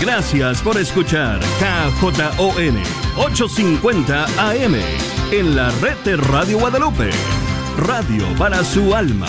Gracias 0.00 0.62
por 0.62 0.78
escuchar 0.78 1.40
KJON 1.40 2.78
850 3.18 4.24
AM 4.38 4.76
en 5.30 5.54
la 5.54 5.70
red 5.80 5.96
de 6.04 6.16
Radio 6.16 6.58
Guadalupe. 6.58 7.10
Radio 7.76 8.24
para 8.38 8.64
su 8.64 8.94
alma. 8.94 9.28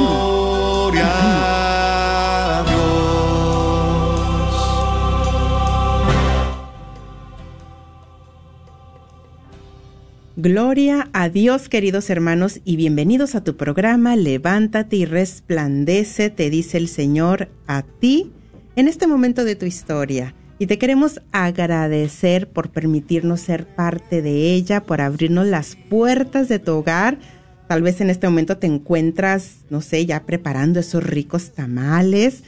Gloria 10.43 11.07
a 11.13 11.29
Dios, 11.29 11.69
queridos 11.69 12.09
hermanos, 12.09 12.61
y 12.65 12.75
bienvenidos 12.75 13.35
a 13.35 13.43
tu 13.43 13.57
programa 13.57 14.15
Levántate 14.15 14.95
y 14.95 15.05
resplandece, 15.05 16.31
te 16.31 16.49
dice 16.49 16.79
el 16.79 16.87
Señor 16.87 17.49
a 17.67 17.83
ti 17.83 18.31
en 18.75 18.87
este 18.87 19.05
momento 19.05 19.45
de 19.45 19.55
tu 19.55 19.67
historia. 19.67 20.33
Y 20.57 20.65
te 20.65 20.79
queremos 20.79 21.21
agradecer 21.31 22.49
por 22.49 22.71
permitirnos 22.71 23.41
ser 23.41 23.67
parte 23.67 24.23
de 24.23 24.55
ella, 24.55 24.81
por 24.81 24.99
abrirnos 25.01 25.45
las 25.45 25.75
puertas 25.75 26.49
de 26.49 26.57
tu 26.57 26.71
hogar. 26.71 27.19
Tal 27.67 27.83
vez 27.83 28.01
en 28.01 28.09
este 28.09 28.27
momento 28.27 28.57
te 28.57 28.65
encuentras, 28.65 29.57
no 29.69 29.81
sé, 29.81 30.07
ya 30.07 30.25
preparando 30.25 30.79
esos 30.79 31.03
ricos 31.03 31.51
tamales. 31.51 32.43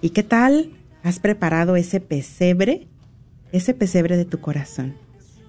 ¿Y 0.00 0.10
qué 0.10 0.22
tal? 0.22 0.70
¿Has 1.02 1.18
preparado 1.18 1.74
ese 1.74 1.98
pesebre? 1.98 2.86
Ese 3.50 3.74
pesebre 3.74 4.16
de 4.16 4.24
tu 4.24 4.38
corazón. 4.38 5.03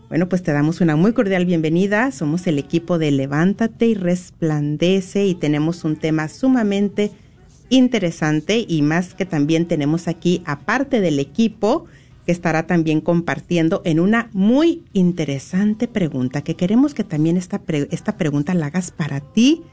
Bueno, 0.07 0.29
pues 0.29 0.43
te 0.43 0.53
damos 0.53 0.81
una 0.81 0.95
muy 0.95 1.13
cordial 1.13 1.45
bienvenida. 1.45 2.11
Somos 2.11 2.45
el 2.45 2.59
equipo 2.59 2.99
de 2.99 3.09
Levántate 3.09 3.87
y 3.87 3.95
Resplandece 3.95 5.25
y 5.25 5.33
tenemos 5.33 5.83
un 5.83 5.95
tema 5.95 6.29
sumamente 6.29 7.11
interesante 7.69 8.63
y 8.67 8.83
más 8.83 9.15
que 9.15 9.25
también 9.25 9.67
tenemos 9.67 10.07
aquí, 10.07 10.43
aparte 10.45 11.01
del 11.01 11.19
equipo, 11.19 11.85
que 12.27 12.31
estará 12.31 12.67
también 12.67 13.01
compartiendo 13.01 13.81
en 13.83 13.99
una 13.99 14.29
muy 14.31 14.83
interesante 14.93 15.87
pregunta, 15.87 16.43
que 16.43 16.55
queremos 16.55 16.93
que 16.93 17.03
también 17.03 17.35
esta, 17.35 17.61
esta 17.89 18.15
pregunta 18.15 18.53
la 18.53 18.67
hagas 18.67 18.91
para 18.91 19.21
ti 19.21 19.63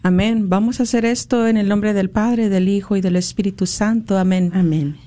Amén. 0.01 0.49
Vamos 0.49 0.79
a 0.79 0.83
hacer 0.83 1.03
esto 1.03 1.47
en 1.47 1.57
el 1.57 1.67
nombre 1.67 1.93
del 1.93 2.09
Padre, 2.09 2.49
del 2.49 2.69
Hijo 2.69 2.95
y 2.95 3.01
del 3.01 3.15
Espíritu 3.15 3.65
Santo. 3.65 4.17
Amén. 4.17 4.51
Amén. 4.53 4.97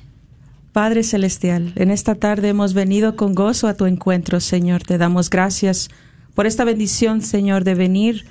Padre 0.72 1.02
Celestial, 1.02 1.72
en 1.76 1.90
esta 1.90 2.14
tarde 2.14 2.48
hemos 2.48 2.74
venido 2.74 3.16
con 3.16 3.34
gozo 3.34 3.68
a 3.68 3.74
tu 3.74 3.86
encuentro, 3.86 4.38
Señor. 4.38 4.82
Te 4.82 4.98
damos 4.98 5.30
gracias 5.30 5.88
por 6.34 6.46
esta 6.46 6.64
bendición, 6.64 7.20
Señor, 7.20 7.64
de 7.64 7.74
venir 7.74 8.26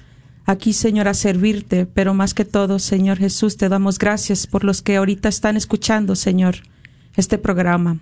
aquí, 0.45 0.71
Señor, 0.71 1.07
a 1.07 1.13
servirte. 1.13 1.87
Pero 1.87 2.13
más 2.13 2.33
que 2.33 2.45
todo, 2.45 2.79
Señor 2.79 3.17
Jesús, 3.17 3.57
te 3.57 3.69
damos 3.69 3.97
gracias 3.97 4.45
por 4.45 4.63
los 4.63 4.81
que 4.81 4.97
ahorita 4.97 5.29
están 5.29 5.57
escuchando, 5.57 6.15
Señor 6.15 6.57
este 7.17 7.38
programa. 7.38 8.00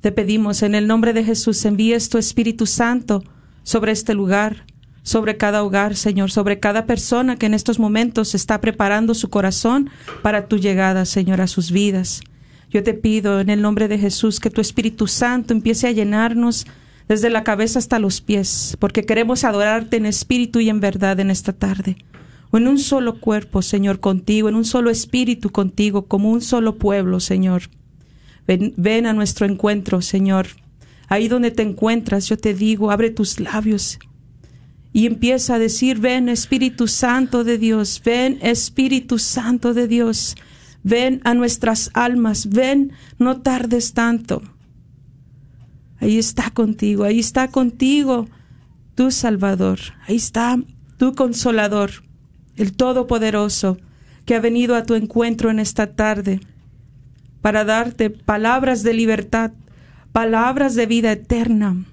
Te 0.00 0.12
pedimos 0.12 0.62
en 0.62 0.74
el 0.74 0.86
nombre 0.86 1.12
de 1.12 1.24
Jesús, 1.24 1.64
envíes 1.64 2.08
tu 2.08 2.18
Espíritu 2.18 2.66
Santo 2.66 3.22
sobre 3.62 3.92
este 3.92 4.14
lugar, 4.14 4.64
sobre 5.02 5.36
cada 5.36 5.62
hogar, 5.62 5.96
Señor, 5.96 6.30
sobre 6.30 6.60
cada 6.60 6.86
persona 6.86 7.36
que 7.36 7.46
en 7.46 7.54
estos 7.54 7.78
momentos 7.78 8.34
está 8.34 8.60
preparando 8.60 9.14
su 9.14 9.28
corazón 9.28 9.90
para 10.22 10.48
tu 10.48 10.56
llegada, 10.56 11.04
Señor, 11.04 11.40
a 11.40 11.46
sus 11.46 11.70
vidas. 11.70 12.22
Yo 12.70 12.82
te 12.82 12.94
pido 12.94 13.40
en 13.40 13.50
el 13.50 13.60
nombre 13.60 13.88
de 13.88 13.98
Jesús 13.98 14.40
que 14.40 14.50
tu 14.50 14.60
Espíritu 14.60 15.06
Santo 15.06 15.52
empiece 15.52 15.88
a 15.88 15.92
llenarnos 15.92 16.66
desde 17.08 17.30
la 17.30 17.44
cabeza 17.44 17.78
hasta 17.78 17.98
los 17.98 18.20
pies, 18.20 18.76
porque 18.80 19.04
queremos 19.04 19.44
adorarte 19.44 19.96
en 19.96 20.06
espíritu 20.06 20.60
y 20.60 20.70
en 20.70 20.80
verdad 20.80 21.20
en 21.20 21.30
esta 21.30 21.52
tarde. 21.52 21.96
En 22.52 22.68
un 22.68 22.78
solo 22.78 23.20
cuerpo, 23.20 23.62
Señor, 23.62 24.00
contigo, 24.00 24.48
en 24.48 24.54
un 24.54 24.64
solo 24.64 24.90
espíritu 24.90 25.50
contigo, 25.50 26.06
como 26.06 26.30
un 26.30 26.40
solo 26.40 26.76
pueblo, 26.76 27.20
Señor. 27.20 27.62
Ven, 28.46 29.06
a 29.06 29.12
nuestro 29.12 29.46
encuentro, 29.46 30.02
Señor. 30.02 30.48
Ahí 31.08 31.28
donde 31.28 31.50
te 31.50 31.62
encuentras, 31.62 32.28
yo 32.28 32.36
te 32.36 32.54
digo, 32.54 32.90
abre 32.90 33.10
tus 33.10 33.40
labios 33.40 33.98
y 34.94 35.06
empieza 35.06 35.56
a 35.56 35.58
decir, 35.58 35.98
ven 35.98 36.28
Espíritu 36.28 36.86
Santo 36.86 37.42
de 37.42 37.58
Dios, 37.58 38.00
ven 38.04 38.38
Espíritu 38.42 39.18
Santo 39.18 39.74
de 39.74 39.88
Dios, 39.88 40.36
ven 40.84 41.20
a 41.24 41.34
nuestras 41.34 41.90
almas, 41.94 42.48
ven, 42.48 42.92
no 43.18 43.40
tardes 43.40 43.92
tanto. 43.92 44.40
Ahí 45.98 46.16
está 46.16 46.50
contigo, 46.50 47.02
ahí 47.02 47.18
está 47.18 47.48
contigo 47.48 48.28
tu 48.94 49.10
Salvador, 49.10 49.80
ahí 50.06 50.14
está 50.14 50.58
tu 50.96 51.14
Consolador, 51.14 51.90
el 52.56 52.72
Todopoderoso, 52.72 53.78
que 54.24 54.36
ha 54.36 54.40
venido 54.40 54.76
a 54.76 54.84
tu 54.84 54.94
encuentro 54.94 55.50
en 55.50 55.58
esta 55.58 55.96
tarde 55.96 56.38
para 57.44 57.66
darte 57.66 58.08
palabras 58.08 58.82
de 58.82 58.94
libertad, 58.94 59.52
palabras 60.12 60.74
de 60.76 60.86
vida 60.86 61.12
eterna. 61.12 61.84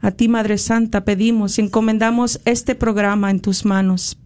A 0.00 0.12
ti, 0.12 0.28
Madre 0.28 0.58
Santa, 0.58 1.04
pedimos, 1.04 1.58
encomendamos 1.58 2.40
este 2.44 2.76
programa 2.76 3.32
en 3.32 3.40
tus 3.40 3.64
manos, 3.64 4.16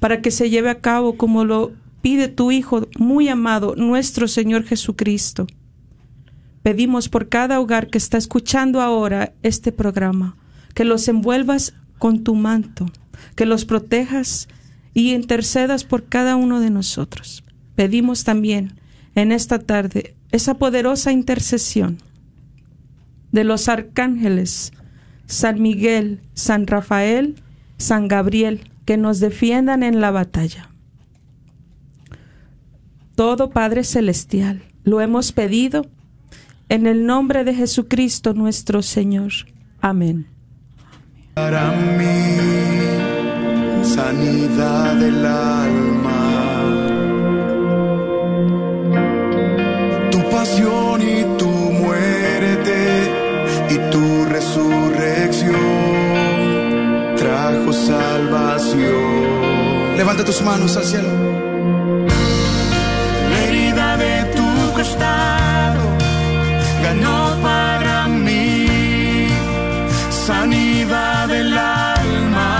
para 0.00 0.20
que 0.20 0.32
se 0.32 0.50
lleve 0.50 0.68
a 0.68 0.80
cabo 0.80 1.16
como 1.16 1.44
lo 1.44 1.70
pide 2.00 2.26
tu 2.26 2.50
Hijo 2.50 2.88
muy 2.98 3.28
amado, 3.28 3.76
nuestro 3.76 4.26
Señor 4.26 4.64
Jesucristo. 4.64 5.46
Pedimos 6.64 7.08
por 7.08 7.28
cada 7.28 7.60
hogar 7.60 7.86
que 7.86 7.98
está 7.98 8.18
escuchando 8.18 8.80
ahora 8.80 9.32
este 9.44 9.70
programa, 9.70 10.34
que 10.74 10.84
los 10.84 11.06
envuelvas 11.06 11.72
con 12.00 12.24
tu 12.24 12.34
manto, 12.34 12.86
que 13.36 13.46
los 13.46 13.64
protejas 13.64 14.48
y 14.92 15.14
intercedas 15.14 15.84
por 15.84 16.06
cada 16.08 16.34
uno 16.34 16.58
de 16.58 16.70
nosotros. 16.70 17.44
Pedimos 17.82 18.22
también 18.22 18.74
en 19.16 19.32
esta 19.32 19.58
tarde 19.58 20.14
esa 20.30 20.54
poderosa 20.54 21.10
intercesión 21.10 21.98
de 23.32 23.42
los 23.42 23.68
arcángeles, 23.68 24.72
San 25.26 25.60
Miguel, 25.60 26.20
San 26.32 26.68
Rafael, 26.68 27.42
San 27.78 28.06
Gabriel, 28.06 28.70
que 28.84 28.96
nos 28.96 29.18
defiendan 29.18 29.82
en 29.82 30.00
la 30.00 30.12
batalla. 30.12 30.70
Todo 33.16 33.50
Padre 33.50 33.82
Celestial, 33.82 34.62
lo 34.84 35.00
hemos 35.00 35.32
pedido 35.32 35.84
en 36.68 36.86
el 36.86 37.04
nombre 37.04 37.42
de 37.42 37.52
Jesucristo 37.52 38.32
nuestro 38.32 38.82
Señor. 38.82 39.32
Amén. 39.80 40.28
Para 41.34 41.72
mí, 41.72 42.36
sanidad 43.82 44.94
del 45.00 45.26
alma. 45.26 45.91
Pasión 50.42 51.00
y 51.00 51.22
tu 51.38 51.52
muerte 51.82 52.78
y 53.74 53.76
tu 53.92 54.24
resurrección 54.24 55.54
trajo 57.16 57.72
salvación. 57.72 59.16
Levanta 59.96 60.24
tus 60.24 60.42
manos 60.42 60.76
al 60.76 60.84
cielo. 60.84 61.10
La 63.30 63.38
herida 63.44 63.96
de 64.04 64.14
tu 64.36 64.48
costado 64.78 65.84
ganó 66.86 67.20
para 67.48 68.08
mí 68.08 69.28
sanidad 70.26 71.28
del 71.28 71.56
alma. 71.56 72.52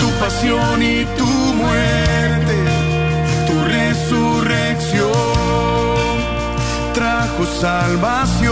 Tu 0.00 0.08
pasión 0.22 0.82
y 0.82 1.04
tu 1.18 1.33
salvación. 7.64 8.43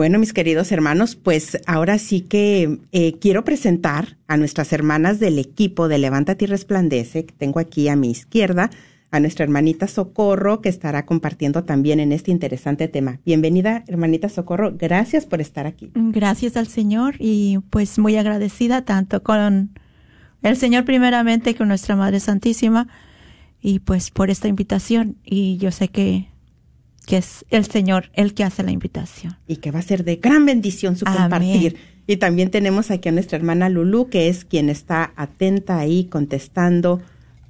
Bueno, 0.00 0.18
mis 0.18 0.32
queridos 0.32 0.72
hermanos, 0.72 1.14
pues 1.14 1.58
ahora 1.66 1.98
sí 1.98 2.22
que 2.22 2.78
eh, 2.90 3.18
quiero 3.18 3.44
presentar 3.44 4.16
a 4.28 4.38
nuestras 4.38 4.72
hermanas 4.72 5.20
del 5.20 5.38
equipo 5.38 5.88
de 5.88 5.98
Levántate 5.98 6.46
y 6.46 6.48
Resplandece, 6.48 7.26
que 7.26 7.34
tengo 7.34 7.60
aquí 7.60 7.86
a 7.90 7.96
mi 7.96 8.10
izquierda, 8.10 8.70
a 9.10 9.20
nuestra 9.20 9.44
hermanita 9.44 9.88
Socorro, 9.88 10.62
que 10.62 10.70
estará 10.70 11.04
compartiendo 11.04 11.64
también 11.64 12.00
en 12.00 12.12
este 12.12 12.30
interesante 12.30 12.88
tema. 12.88 13.20
Bienvenida, 13.26 13.84
hermanita 13.88 14.30
Socorro, 14.30 14.74
gracias 14.74 15.26
por 15.26 15.42
estar 15.42 15.66
aquí. 15.66 15.90
Gracias 15.94 16.56
al 16.56 16.68
Señor 16.68 17.16
y 17.18 17.58
pues 17.68 17.98
muy 17.98 18.16
agradecida 18.16 18.86
tanto 18.86 19.22
con 19.22 19.78
el 20.42 20.56
Señor 20.56 20.86
primeramente 20.86 21.54
con 21.54 21.68
nuestra 21.68 21.94
Madre 21.94 22.20
Santísima 22.20 22.88
y 23.60 23.80
pues 23.80 24.10
por 24.10 24.30
esta 24.30 24.48
invitación 24.48 25.18
y 25.26 25.58
yo 25.58 25.70
sé 25.70 25.88
que, 25.88 26.30
que 27.10 27.16
es 27.16 27.44
el 27.50 27.66
Señor 27.66 28.08
el 28.14 28.34
que 28.34 28.44
hace 28.44 28.62
la 28.62 28.70
invitación. 28.70 29.36
Y 29.48 29.56
que 29.56 29.72
va 29.72 29.80
a 29.80 29.82
ser 29.82 30.04
de 30.04 30.16
gran 30.16 30.46
bendición 30.46 30.94
su 30.94 31.04
Amén. 31.08 31.22
compartir. 31.22 31.76
Y 32.06 32.18
también 32.18 32.52
tenemos 32.52 32.92
aquí 32.92 33.08
a 33.08 33.12
nuestra 33.12 33.36
hermana 33.36 33.68
Lulú, 33.68 34.08
que 34.08 34.28
es 34.28 34.44
quien 34.44 34.70
está 34.70 35.12
atenta 35.16 35.80
ahí 35.80 36.04
contestando 36.04 37.00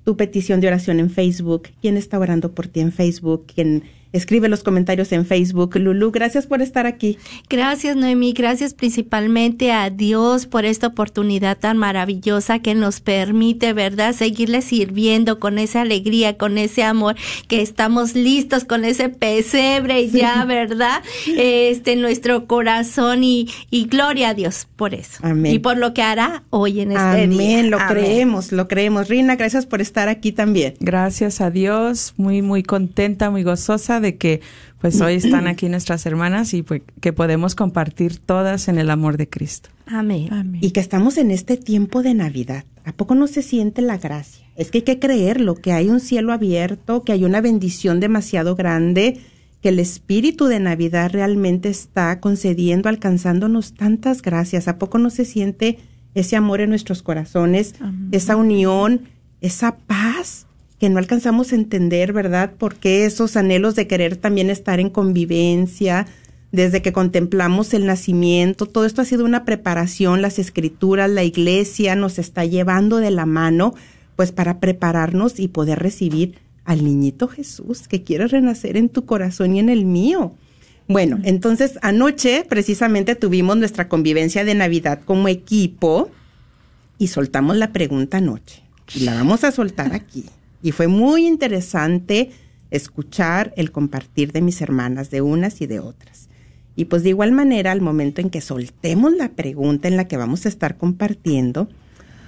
tu 0.02 0.16
petición 0.16 0.60
de 0.60 0.68
oración 0.68 0.98
en 0.98 1.10
Facebook, 1.10 1.68
quien 1.82 1.98
está 1.98 2.18
orando 2.18 2.54
por 2.54 2.68
ti 2.68 2.80
en 2.80 2.90
Facebook, 2.90 3.44
quien 3.54 3.82
escribe 4.12 4.48
los 4.48 4.62
comentarios 4.62 5.12
en 5.12 5.26
Facebook. 5.26 5.76
Lulú, 5.76 6.10
gracias 6.10 6.46
por 6.46 6.62
estar 6.62 6.86
aquí. 6.86 7.18
Gracias, 7.48 7.96
Noemí. 7.96 8.32
Gracias 8.32 8.74
principalmente 8.74 9.72
a 9.72 9.90
Dios 9.90 10.46
por 10.46 10.64
esta 10.64 10.88
oportunidad 10.88 11.58
tan 11.58 11.76
maravillosa 11.76 12.60
que 12.60 12.74
nos 12.74 13.00
permite, 13.00 13.72
¿verdad?, 13.72 14.14
seguirle 14.14 14.62
sirviendo 14.62 15.38
con 15.38 15.58
esa 15.58 15.82
alegría, 15.82 16.36
con 16.36 16.58
ese 16.58 16.82
amor, 16.82 17.16
que 17.48 17.62
estamos 17.62 18.14
listos 18.14 18.64
con 18.64 18.84
ese 18.84 19.08
pesebre 19.08 20.08
ya, 20.08 20.44
¿verdad?, 20.44 21.02
este, 21.36 21.92
en 21.92 22.00
nuestro 22.00 22.46
corazón 22.46 23.24
y, 23.24 23.48
y 23.70 23.86
gloria 23.86 24.30
a 24.30 24.34
Dios 24.34 24.66
por 24.76 24.94
eso. 24.94 25.18
Amén. 25.22 25.54
Y 25.54 25.58
por 25.58 25.76
lo 25.76 25.94
que 25.94 26.02
hará 26.02 26.42
hoy 26.50 26.80
en 26.80 26.92
este 26.92 27.26
día. 27.28 27.58
Amén, 27.58 27.70
lo 27.70 27.78
Amén. 27.78 27.88
creemos, 27.88 28.52
lo 28.52 28.68
creemos. 28.68 29.08
Rina, 29.08 29.36
gracias 29.36 29.66
por 29.66 29.80
estar 29.80 30.08
aquí 30.08 30.32
también. 30.32 30.74
Gracias 30.80 31.40
a 31.40 31.50
Dios, 31.50 32.14
muy, 32.16 32.42
muy 32.42 32.62
contenta, 32.62 33.30
muy 33.30 33.42
gozosa 33.42 33.99
de 34.00 34.16
que 34.16 34.40
pues 34.80 35.00
hoy 35.00 35.14
están 35.14 35.46
aquí 35.46 35.68
nuestras 35.68 36.06
hermanas 36.06 36.54
y 36.54 36.62
pues, 36.62 36.82
que 37.00 37.12
podemos 37.12 37.54
compartir 37.54 38.18
todas 38.18 38.68
en 38.68 38.78
el 38.78 38.90
amor 38.90 39.16
de 39.16 39.28
Cristo. 39.28 39.68
Amén. 39.86 40.28
Amén. 40.32 40.60
Y 40.62 40.70
que 40.70 40.80
estamos 40.80 41.18
en 41.18 41.30
este 41.30 41.56
tiempo 41.56 42.02
de 42.02 42.14
Navidad. 42.14 42.64
¿A 42.84 42.92
poco 42.92 43.14
no 43.14 43.26
se 43.26 43.42
siente 43.42 43.82
la 43.82 43.98
gracia? 43.98 44.46
Es 44.56 44.70
que 44.70 44.78
hay 44.78 44.84
que 44.84 44.98
creerlo, 44.98 45.54
que 45.54 45.72
hay 45.72 45.88
un 45.88 46.00
cielo 46.00 46.32
abierto, 46.32 47.02
que 47.02 47.12
hay 47.12 47.24
una 47.24 47.40
bendición 47.40 48.00
demasiado 48.00 48.56
grande, 48.56 49.20
que 49.60 49.68
el 49.68 49.78
espíritu 49.78 50.46
de 50.46 50.60
Navidad 50.60 51.10
realmente 51.12 51.68
está 51.68 52.18
concediendo, 52.20 52.88
alcanzándonos 52.88 53.74
tantas 53.74 54.22
gracias. 54.22 54.68
¿A 54.68 54.78
poco 54.78 54.98
no 54.98 55.10
se 55.10 55.24
siente 55.24 55.78
ese 56.14 56.36
amor 56.36 56.60
en 56.60 56.70
nuestros 56.70 57.02
corazones, 57.02 57.74
Amén. 57.80 58.08
esa 58.12 58.36
unión, 58.36 59.02
esa 59.40 59.76
paz 59.76 60.46
que 60.80 60.88
no 60.88 60.98
alcanzamos 60.98 61.52
a 61.52 61.56
entender, 61.56 62.14
¿verdad? 62.14 62.54
Porque 62.56 63.04
esos 63.04 63.36
anhelos 63.36 63.74
de 63.74 63.86
querer 63.86 64.16
también 64.16 64.48
estar 64.48 64.80
en 64.80 64.88
convivencia, 64.88 66.06
desde 66.52 66.80
que 66.82 66.92
contemplamos 66.92 67.74
el 67.74 67.86
nacimiento, 67.86 68.66
todo 68.66 68.86
esto 68.86 69.02
ha 69.02 69.04
sido 69.04 69.26
una 69.26 69.44
preparación, 69.44 70.22
las 70.22 70.38
escrituras, 70.38 71.08
la 71.08 71.22
iglesia 71.22 71.94
nos 71.94 72.18
está 72.18 72.46
llevando 72.46 72.96
de 72.96 73.10
la 73.10 73.26
mano, 73.26 73.74
pues 74.16 74.32
para 74.32 74.58
prepararnos 74.58 75.38
y 75.38 75.48
poder 75.48 75.78
recibir 75.78 76.38
al 76.64 76.82
niñito 76.82 77.28
Jesús 77.28 77.86
que 77.86 78.02
quiere 78.02 78.26
renacer 78.26 78.76
en 78.76 78.88
tu 78.88 79.04
corazón 79.04 79.56
y 79.56 79.60
en 79.60 79.68
el 79.68 79.84
mío. 79.84 80.32
Bueno, 80.88 81.20
entonces 81.22 81.78
anoche 81.82 82.44
precisamente 82.48 83.14
tuvimos 83.14 83.56
nuestra 83.56 83.88
convivencia 83.88 84.44
de 84.44 84.54
Navidad 84.54 85.00
como 85.04 85.28
equipo 85.28 86.10
y 86.98 87.08
soltamos 87.08 87.58
la 87.58 87.72
pregunta 87.72 88.16
anoche. 88.16 88.62
Y 88.94 89.00
la 89.00 89.14
vamos 89.14 89.44
a 89.44 89.52
soltar 89.52 89.94
aquí. 89.94 90.24
Y 90.62 90.72
fue 90.72 90.88
muy 90.88 91.26
interesante 91.26 92.30
escuchar 92.70 93.52
el 93.56 93.72
compartir 93.72 94.32
de 94.32 94.42
mis 94.42 94.60
hermanas, 94.60 95.10
de 95.10 95.22
unas 95.22 95.60
y 95.60 95.66
de 95.66 95.80
otras. 95.80 96.28
Y 96.76 96.86
pues 96.86 97.02
de 97.02 97.10
igual 97.10 97.32
manera, 97.32 97.72
al 97.72 97.80
momento 97.80 98.20
en 98.20 98.30
que 98.30 98.40
soltemos 98.40 99.12
la 99.14 99.30
pregunta 99.30 99.88
en 99.88 99.96
la 99.96 100.06
que 100.08 100.16
vamos 100.16 100.46
a 100.46 100.48
estar 100.48 100.76
compartiendo, 100.76 101.68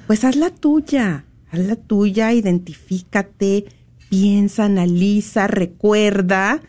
pues 0.06 0.24
haz 0.24 0.36
la 0.36 0.50
tuya, 0.50 1.24
haz 1.50 1.60
la 1.60 1.76
tuya, 1.76 2.32
identifícate, 2.32 3.66
piensa, 4.08 4.64
analiza, 4.64 5.46
recuerda 5.46 6.60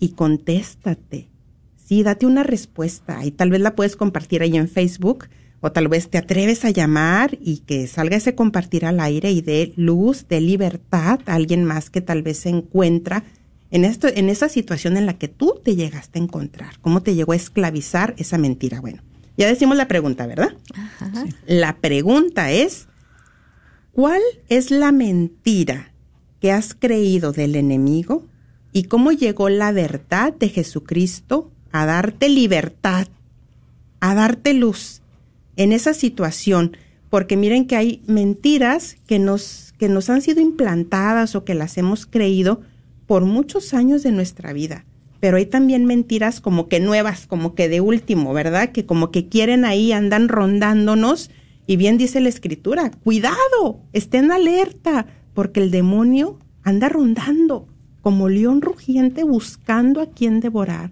y 0.00 0.10
contéstate. 0.10 1.28
Sí, 1.76 2.02
date 2.02 2.26
una 2.26 2.42
respuesta 2.42 3.24
y 3.24 3.30
tal 3.30 3.50
vez 3.50 3.60
la 3.60 3.76
puedes 3.76 3.94
compartir 3.94 4.42
ahí 4.42 4.56
en 4.56 4.68
Facebook 4.68 5.26
o 5.64 5.72
tal 5.72 5.88
vez 5.88 6.10
te 6.10 6.18
atreves 6.18 6.66
a 6.66 6.70
llamar 6.70 7.38
y 7.40 7.60
que 7.60 7.86
salga 7.86 8.18
ese 8.18 8.34
compartir 8.34 8.84
al 8.84 9.00
aire 9.00 9.32
y 9.32 9.40
dé 9.40 9.72
luz, 9.76 10.28
de 10.28 10.42
libertad 10.42 11.20
a 11.24 11.34
alguien 11.34 11.64
más 11.64 11.88
que 11.88 12.02
tal 12.02 12.22
vez 12.22 12.40
se 12.40 12.50
encuentra 12.50 13.24
en 13.70 13.86
esto, 13.86 14.08
en 14.08 14.28
esa 14.28 14.50
situación 14.50 14.98
en 14.98 15.06
la 15.06 15.14
que 15.16 15.28
tú 15.28 15.58
te 15.64 15.74
llegaste 15.74 16.18
a 16.18 16.22
encontrar. 16.22 16.78
¿Cómo 16.82 17.02
te 17.02 17.14
llegó 17.14 17.32
a 17.32 17.36
esclavizar 17.36 18.14
esa 18.18 18.36
mentira? 18.36 18.82
Bueno, 18.82 19.02
ya 19.38 19.48
decimos 19.48 19.78
la 19.78 19.88
pregunta, 19.88 20.26
¿verdad? 20.26 20.54
La 21.46 21.76
pregunta 21.78 22.52
es, 22.52 22.86
¿cuál 23.92 24.20
es 24.50 24.70
la 24.70 24.92
mentira 24.92 25.94
que 26.42 26.52
has 26.52 26.74
creído 26.74 27.32
del 27.32 27.56
enemigo 27.56 28.26
y 28.74 28.84
cómo 28.84 29.12
llegó 29.12 29.48
la 29.48 29.72
verdad 29.72 30.34
de 30.34 30.50
Jesucristo 30.50 31.50
a 31.72 31.86
darte 31.86 32.28
libertad, 32.28 33.08
a 34.00 34.14
darte 34.14 34.52
luz 34.52 35.00
en 35.56 35.72
esa 35.72 35.94
situación, 35.94 36.76
porque 37.10 37.36
miren 37.36 37.66
que 37.66 37.76
hay 37.76 38.02
mentiras 38.06 38.96
que 39.06 39.18
nos, 39.18 39.74
que 39.78 39.88
nos 39.88 40.10
han 40.10 40.22
sido 40.22 40.40
implantadas 40.40 41.34
o 41.34 41.44
que 41.44 41.54
las 41.54 41.78
hemos 41.78 42.06
creído 42.06 42.62
por 43.06 43.24
muchos 43.24 43.74
años 43.74 44.02
de 44.02 44.12
nuestra 44.12 44.52
vida. 44.52 44.84
Pero 45.20 45.36
hay 45.36 45.46
también 45.46 45.86
mentiras 45.86 46.40
como 46.40 46.68
que 46.68 46.80
nuevas, 46.80 47.26
como 47.26 47.54
que 47.54 47.68
de 47.68 47.80
último, 47.80 48.34
¿verdad? 48.34 48.72
Que 48.72 48.84
como 48.84 49.10
que 49.10 49.28
quieren 49.28 49.64
ahí, 49.64 49.92
andan 49.92 50.28
rondándonos. 50.28 51.30
Y 51.66 51.76
bien 51.76 51.96
dice 51.96 52.20
la 52.20 52.28
escritura, 52.28 52.90
cuidado, 53.02 53.80
estén 53.92 54.32
alerta, 54.32 55.06
porque 55.32 55.60
el 55.60 55.70
demonio 55.70 56.38
anda 56.62 56.88
rondando 56.88 57.68
como 58.02 58.28
león 58.28 58.60
rugiente 58.60 59.24
buscando 59.24 60.02
a 60.02 60.10
quien 60.10 60.40
devorar. 60.40 60.90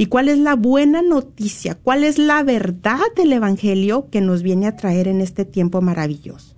¿Y 0.00 0.06
cuál 0.06 0.28
es 0.28 0.38
la 0.38 0.54
buena 0.54 1.02
noticia? 1.02 1.74
¿Cuál 1.74 2.04
es 2.04 2.18
la 2.18 2.44
verdad 2.44 3.00
del 3.16 3.32
Evangelio 3.32 4.08
que 4.10 4.20
nos 4.20 4.44
viene 4.44 4.68
a 4.68 4.76
traer 4.76 5.08
en 5.08 5.20
este 5.20 5.44
tiempo 5.44 5.80
maravilloso? 5.80 6.54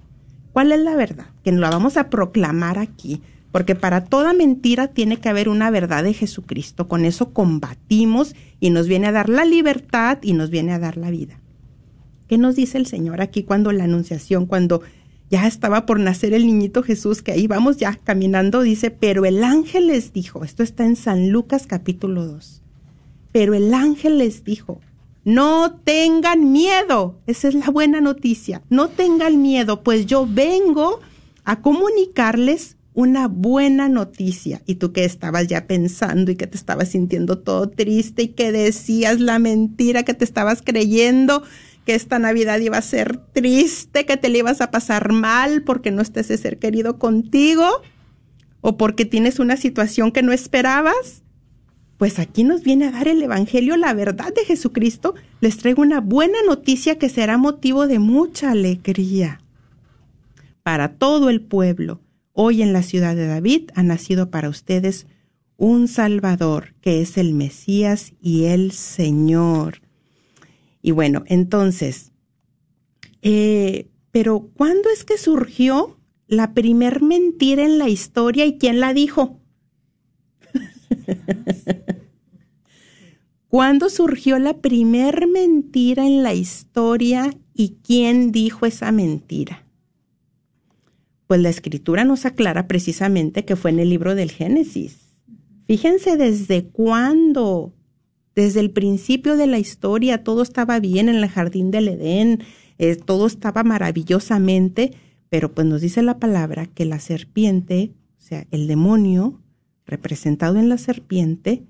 ¿Cuál 0.52 0.72
es 0.72 0.80
la 0.80 0.94
verdad? 0.94 1.28
Que 1.42 1.50
nos 1.50 1.62
la 1.62 1.70
vamos 1.70 1.96
a 1.96 2.10
proclamar 2.10 2.78
aquí, 2.78 3.22
porque 3.50 3.74
para 3.74 4.04
toda 4.04 4.34
mentira 4.34 4.88
tiene 4.88 5.16
que 5.16 5.30
haber 5.30 5.48
una 5.48 5.70
verdad 5.70 6.04
de 6.04 6.12
Jesucristo. 6.12 6.86
Con 6.86 7.06
eso 7.06 7.32
combatimos 7.32 8.36
y 8.60 8.68
nos 8.68 8.88
viene 8.88 9.06
a 9.06 9.12
dar 9.12 9.30
la 9.30 9.46
libertad 9.46 10.18
y 10.20 10.34
nos 10.34 10.50
viene 10.50 10.74
a 10.74 10.78
dar 10.78 10.98
la 10.98 11.08
vida. 11.08 11.40
¿Qué 12.28 12.36
nos 12.36 12.56
dice 12.56 12.76
el 12.76 12.84
Señor 12.84 13.22
aquí 13.22 13.44
cuando 13.44 13.72
la 13.72 13.84
anunciación, 13.84 14.44
cuando 14.44 14.82
ya 15.30 15.46
estaba 15.46 15.86
por 15.86 15.98
nacer 15.98 16.34
el 16.34 16.44
niñito 16.44 16.82
Jesús, 16.82 17.22
que 17.22 17.32
ahí 17.32 17.46
vamos 17.46 17.78
ya 17.78 17.94
caminando, 18.04 18.60
dice, 18.60 18.90
pero 18.90 19.24
el 19.24 19.42
ángel 19.42 19.86
les 19.86 20.12
dijo, 20.12 20.44
esto 20.44 20.62
está 20.62 20.84
en 20.84 20.96
San 20.96 21.30
Lucas 21.30 21.66
capítulo 21.66 22.26
2, 22.26 22.59
pero 23.32 23.54
el 23.54 23.72
ángel 23.74 24.18
les 24.18 24.44
dijo, 24.44 24.80
no 25.24 25.80
tengan 25.84 26.52
miedo, 26.52 27.20
esa 27.26 27.48
es 27.48 27.54
la 27.54 27.70
buena 27.70 28.00
noticia, 28.00 28.62
no 28.70 28.88
tengan 28.88 29.42
miedo, 29.42 29.82
pues 29.82 30.06
yo 30.06 30.26
vengo 30.28 31.00
a 31.44 31.60
comunicarles 31.60 32.76
una 32.94 33.28
buena 33.28 33.88
noticia. 33.88 34.62
Y 34.66 34.76
tú 34.76 34.92
que 34.92 35.04
estabas 35.04 35.46
ya 35.46 35.66
pensando 35.66 36.30
y 36.30 36.36
que 36.36 36.46
te 36.46 36.56
estabas 36.56 36.90
sintiendo 36.90 37.38
todo 37.38 37.68
triste 37.70 38.22
y 38.22 38.28
que 38.28 38.52
decías 38.52 39.20
la 39.20 39.38
mentira 39.38 40.02
que 40.02 40.14
te 40.14 40.24
estabas 40.24 40.62
creyendo, 40.62 41.42
que 41.84 41.94
esta 41.94 42.18
Navidad 42.18 42.58
iba 42.60 42.78
a 42.78 42.82
ser 42.82 43.18
triste, 43.32 44.06
que 44.06 44.16
te 44.16 44.28
le 44.28 44.38
ibas 44.38 44.60
a 44.60 44.70
pasar 44.70 45.12
mal 45.12 45.62
porque 45.62 45.90
no 45.90 46.02
estés 46.02 46.30
ese 46.30 46.42
ser 46.42 46.58
querido 46.58 46.98
contigo 46.98 47.66
o 48.60 48.76
porque 48.76 49.04
tienes 49.04 49.38
una 49.38 49.56
situación 49.56 50.12
que 50.12 50.22
no 50.22 50.32
esperabas. 50.32 51.22
Pues 52.00 52.18
aquí 52.18 52.44
nos 52.44 52.62
viene 52.62 52.86
a 52.86 52.92
dar 52.92 53.08
el 53.08 53.22
Evangelio 53.22 53.76
la 53.76 53.92
verdad 53.92 54.32
de 54.34 54.46
Jesucristo. 54.46 55.14
Les 55.42 55.58
traigo 55.58 55.82
una 55.82 56.00
buena 56.00 56.38
noticia 56.46 56.96
que 56.98 57.10
será 57.10 57.36
motivo 57.36 57.86
de 57.86 57.98
mucha 57.98 58.52
alegría 58.52 59.42
para 60.62 60.94
todo 60.94 61.28
el 61.28 61.42
pueblo. 61.42 62.00
Hoy 62.32 62.62
en 62.62 62.72
la 62.72 62.82
ciudad 62.82 63.14
de 63.16 63.26
David 63.26 63.68
ha 63.74 63.82
nacido 63.82 64.30
para 64.30 64.48
ustedes 64.48 65.08
un 65.58 65.88
Salvador, 65.88 66.72
que 66.80 67.02
es 67.02 67.18
el 67.18 67.34
Mesías 67.34 68.14
y 68.18 68.44
el 68.46 68.72
Señor. 68.72 69.82
Y 70.80 70.92
bueno, 70.92 71.24
entonces, 71.26 72.12
eh, 73.20 73.88
pero 74.10 74.48
¿cuándo 74.54 74.88
es 74.88 75.04
que 75.04 75.18
surgió 75.18 75.98
la 76.28 76.54
primer 76.54 77.02
mentira 77.02 77.62
en 77.62 77.76
la 77.76 77.90
historia 77.90 78.46
y 78.46 78.56
quién 78.56 78.80
la 78.80 78.94
dijo? 78.94 79.38
¿Cuándo 83.50 83.88
surgió 83.88 84.38
la 84.38 84.58
primer 84.58 85.26
mentira 85.26 86.06
en 86.06 86.22
la 86.22 86.34
historia 86.34 87.34
y 87.52 87.78
quién 87.84 88.30
dijo 88.30 88.64
esa 88.64 88.92
mentira? 88.92 89.66
Pues 91.26 91.40
la 91.40 91.48
escritura 91.48 92.04
nos 92.04 92.26
aclara 92.26 92.68
precisamente 92.68 93.44
que 93.44 93.56
fue 93.56 93.72
en 93.72 93.80
el 93.80 93.90
libro 93.90 94.14
del 94.14 94.30
Génesis. 94.30 95.16
Fíjense 95.66 96.16
desde 96.16 96.66
cuándo 96.66 97.74
desde 98.36 98.60
el 98.60 98.70
principio 98.70 99.36
de 99.36 99.48
la 99.48 99.58
historia 99.58 100.22
todo 100.22 100.42
estaba 100.42 100.78
bien 100.78 101.08
en 101.08 101.16
el 101.16 101.28
jardín 101.28 101.72
del 101.72 101.88
Edén, 101.88 102.44
eh, 102.78 102.94
todo 102.94 103.26
estaba 103.26 103.64
maravillosamente, 103.64 104.92
pero 105.28 105.52
pues 105.52 105.66
nos 105.66 105.80
dice 105.80 106.02
la 106.02 106.20
palabra 106.20 106.66
que 106.66 106.84
la 106.84 107.00
serpiente, 107.00 107.94
o 108.16 108.22
sea, 108.22 108.46
el 108.52 108.68
demonio 108.68 109.40
representado 109.86 110.60
en 110.60 110.68
la 110.68 110.78
serpiente, 110.78 111.64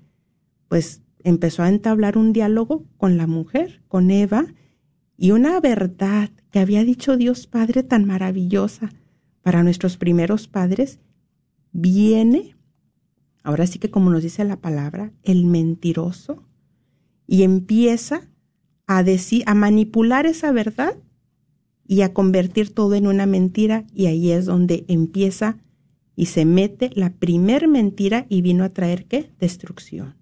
pues 0.69 1.01
empezó 1.25 1.63
a 1.63 1.69
entablar 1.69 2.17
un 2.19 2.33
diálogo 2.33 2.85
con 2.97 3.17
la 3.17 3.27
mujer, 3.27 3.83
con 3.89 4.11
Eva, 4.11 4.47
y 5.17 5.33
una 5.33 5.61
verdad 5.61 6.31
que 6.51 6.61
había 6.61 6.85
dicho 6.85 7.17
Dios 7.17 7.47
Padre 7.47 7.83
tan 7.83 8.07
maravillosa 8.07 8.91
para 9.43 9.63
nuestros 9.63 9.97
primeros 9.97 10.49
padres, 10.49 10.99
viene, 11.73 12.57
ahora 13.43 13.67
sí 13.67 13.79
que 13.79 13.91
como 13.91 14.11
nos 14.11 14.23
dice 14.23 14.45
la 14.45 14.57
palabra, 14.57 15.13
el 15.23 15.47
mentiroso 15.47 16.45
y 17.27 17.43
empieza 17.43 18.29
a 18.87 19.03
decir, 19.03 19.45
a 19.47 19.55
manipular 19.55 20.27
esa 20.27 20.53
verdad 20.53 20.97
y 21.87 22.03
a 22.03 22.13
convertir 22.13 22.75
todo 22.75 22.95
en 22.95 23.07
una 23.07 23.27
mentira 23.27 23.85
y 23.95 24.07
ahí 24.07 24.31
es 24.31 24.47
donde 24.47 24.85
empieza 24.89 25.59
y 26.17 26.27
se 26.27 26.45
mete 26.45 26.91
la 26.95 27.15
primer 27.15 27.69
mentira 27.69 28.27
y 28.29 28.43
vino 28.43 28.65
a 28.65 28.71
traer 28.71 29.07
qué? 29.07 29.31
Destrucción. 29.39 30.20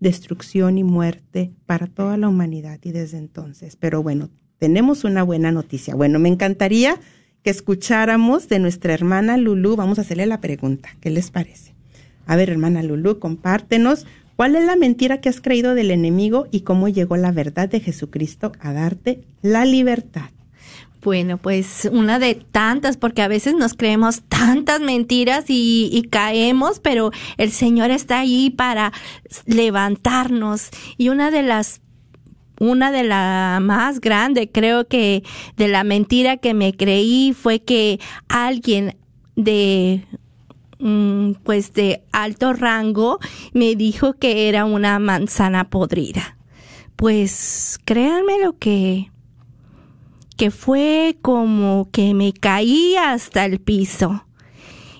Destrucción 0.00 0.78
y 0.78 0.84
muerte 0.84 1.52
para 1.66 1.86
toda 1.86 2.16
la 2.16 2.28
humanidad 2.28 2.78
y 2.82 2.92
desde 2.92 3.18
entonces. 3.18 3.76
Pero 3.76 4.02
bueno, 4.02 4.30
tenemos 4.58 5.04
una 5.04 5.22
buena 5.22 5.52
noticia. 5.52 5.94
Bueno, 5.94 6.18
me 6.18 6.28
encantaría 6.28 7.00
que 7.42 7.50
escucháramos 7.50 8.48
de 8.48 8.58
nuestra 8.58 8.94
hermana 8.94 9.36
Lulu. 9.36 9.76
Vamos 9.76 9.98
a 9.98 10.02
hacerle 10.02 10.26
la 10.26 10.40
pregunta. 10.40 10.90
¿Qué 11.00 11.10
les 11.10 11.30
parece? 11.30 11.74
A 12.26 12.36
ver, 12.36 12.50
hermana 12.50 12.82
Lulu, 12.82 13.18
compártenos 13.18 14.06
¿Cuál 14.38 14.54
es 14.54 14.64
la 14.64 14.76
mentira 14.76 15.20
que 15.20 15.28
has 15.28 15.40
creído 15.40 15.74
del 15.74 15.90
enemigo 15.90 16.46
y 16.52 16.60
cómo 16.60 16.86
llegó 16.86 17.16
la 17.16 17.32
verdad 17.32 17.68
de 17.68 17.80
Jesucristo 17.80 18.52
a 18.60 18.72
darte 18.72 19.24
la 19.42 19.64
libertad? 19.64 20.30
Bueno, 21.02 21.38
pues 21.38 21.88
una 21.92 22.18
de 22.18 22.34
tantas, 22.34 22.96
porque 22.96 23.22
a 23.22 23.28
veces 23.28 23.54
nos 23.54 23.74
creemos 23.74 24.22
tantas 24.28 24.80
mentiras 24.80 25.44
y, 25.48 26.08
caemos, 26.10 26.80
pero 26.80 27.10
el 27.36 27.52
Señor 27.52 27.90
está 27.90 28.20
ahí 28.20 28.50
para 28.50 28.92
levantarnos. 29.46 30.70
Y 30.96 31.08
una 31.08 31.30
de 31.30 31.42
las 31.42 31.80
una 32.60 32.90
de 32.90 33.04
las 33.04 33.60
más 33.60 34.00
grande, 34.00 34.50
creo 34.50 34.88
que 34.88 35.22
de 35.56 35.68
la 35.68 35.84
mentira 35.84 36.38
que 36.38 36.54
me 36.54 36.74
creí 36.74 37.32
fue 37.32 37.60
que 37.60 38.00
alguien 38.28 38.96
de 39.36 40.02
Mm, 40.80 41.32
pues 41.42 41.72
de 41.74 42.04
alto 42.12 42.52
rango 42.52 43.18
me 43.52 43.74
dijo 43.74 44.12
que 44.14 44.48
era 44.48 44.64
una 44.64 44.98
manzana 44.98 45.70
podrida. 45.70 46.36
Pues 46.96 47.78
créanme 47.84 48.38
lo 48.42 48.58
que 48.58 49.10
que 50.38 50.52
fue 50.52 51.18
como 51.20 51.90
que 51.90 52.14
me 52.14 52.32
caí 52.32 52.96
hasta 52.96 53.44
el 53.44 53.58
piso. 53.58 54.24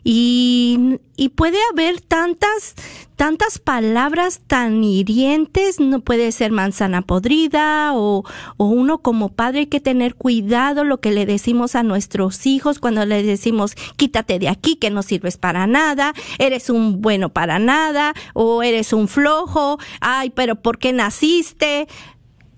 Y, 0.03 0.99
y 1.17 1.31
puede 1.31 1.59
haber 1.71 2.01
tantas, 2.01 2.75
tantas 3.15 3.59
palabras 3.59 4.41
tan 4.47 4.83
hirientes, 4.83 5.81
no 5.81 6.01
puede 6.01 6.33
ser 6.33 6.51
manzana 6.51 7.03
podrida 7.03 7.93
o, 7.95 8.25
o 8.57 8.65
uno 8.65 8.99
como 8.99 9.29
padre 9.29 9.61
hay 9.61 9.67
que 9.67 9.81
tener 9.81 10.15
cuidado 10.15 10.83
lo 10.83 11.01
que 11.01 11.13
le 11.13 11.27
decimos 11.27 11.75
a 11.75 11.83
nuestros 11.83 12.47
hijos 12.47 12.79
cuando 12.79 13.05
les 13.05 13.27
decimos 13.27 13.75
quítate 13.97 14.39
de 14.39 14.49
aquí 14.49 14.77
que 14.77 14.91
no 14.91 15.03
sirves 15.03 15.37
para 15.37 15.67
nada, 15.67 16.15
eres 16.39 16.71
un 16.71 17.03
bueno 17.03 17.29
para 17.29 17.59
nada 17.59 18.15
o 18.33 18.63
eres 18.63 18.93
un 18.93 19.09
flojo, 19.09 19.79
ay, 20.01 20.31
pero 20.31 20.57
¿por 20.57 20.79
qué 20.79 20.93
naciste? 20.93 21.87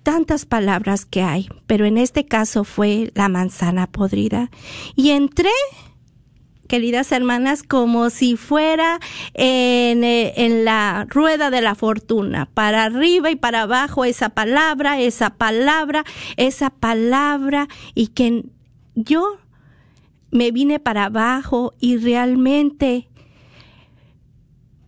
Tantas 0.02 0.47
palabras 0.47 1.04
que 1.04 1.23
hay, 1.23 1.49
pero 1.66 1.85
en 1.85 1.99
este 1.99 2.26
caso 2.26 2.64
fue 2.64 3.12
la 3.14 3.28
manzana 3.28 3.87
podrida. 3.87 4.50
Y 4.97 5.11
entré 5.11 5.50
queridas 6.71 7.11
hermanas, 7.11 7.64
como 7.64 8.11
si 8.11 8.37
fuera 8.37 9.00
en, 9.35 10.04
eh, 10.04 10.35
en, 10.37 10.64
la 10.64 11.04
rueda 11.09 11.50
de 11.50 11.62
la 11.62 11.75
fortuna, 11.75 12.47
para 12.54 12.85
arriba 12.85 13.28
y 13.28 13.35
para 13.35 13.62
abajo 13.62 14.04
esa 14.04 14.28
palabra, 14.28 15.00
esa 15.00 15.30
palabra, 15.30 16.04
esa 16.37 16.71
palabra, 16.71 17.66
y 17.97 18.07
que 18.07 18.45
yo 18.95 19.40
me 20.30 20.52
vine 20.52 20.78
para 20.78 21.07
abajo 21.07 21.75
y 21.80 21.97
realmente, 21.97 23.09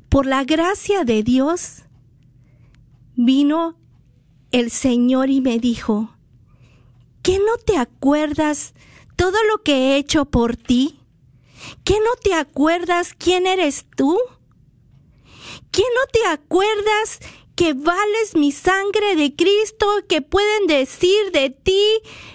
por 0.09 0.25
la 0.25 0.45
gracia 0.45 1.03
de 1.03 1.25
Dios, 1.25 1.83
vino 3.17 3.77
el 4.53 4.71
Señor 4.71 5.31
y 5.31 5.41
me 5.41 5.59
dijo, 5.59 6.15
¿qué 7.23 7.39
no 7.39 7.57
te 7.65 7.79
acuerdas 7.79 8.75
todo 9.17 9.37
lo 9.51 9.63
que 9.63 9.75
he 9.75 9.97
hecho 9.97 10.27
por 10.27 10.57
ti? 10.57 11.01
¿Qué 11.85 11.95
no 11.95 12.17
te 12.23 12.35
acuerdas 12.35 13.15
quién 13.17 13.47
eres 13.47 13.87
tú? 13.97 14.19
¿Qué 15.71 15.83
no 15.83 16.07
te 16.13 16.27
acuerdas 16.27 17.21
que 17.55 17.75
vales 17.75 18.35
mi 18.35 18.51
sangre 18.53 19.15
de 19.15 19.35
Cristo, 19.35 19.87
que 20.09 20.23
pueden 20.23 20.67
decir 20.67 21.33
de 21.33 21.51
ti 21.51 21.85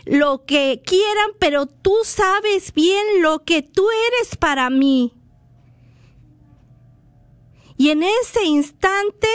lo 0.06 0.46
que 0.46 0.82
quieran, 0.86 1.32
pero 1.40 1.66
tú 1.66 1.96
sabes 2.04 2.74
bien 2.74 3.22
lo 3.22 3.44
que 3.44 3.62
tú 3.62 3.88
eres 3.90 4.36
para 4.38 4.70
mí. 4.70 5.14
Y 7.78 7.90
en 7.90 8.04
ese 8.04 8.44
instante 8.46 9.28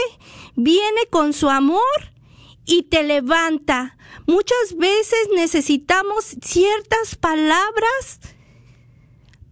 viene 0.57 1.07
con 1.11 1.33
su 1.33 1.49
amor 1.49 2.12
y 2.65 2.85
te 2.85 3.03
levanta. 3.03 3.97
Muchas 4.27 4.77
veces 4.77 5.29
necesitamos 5.35 6.37
ciertas 6.43 7.17
palabras 7.17 8.21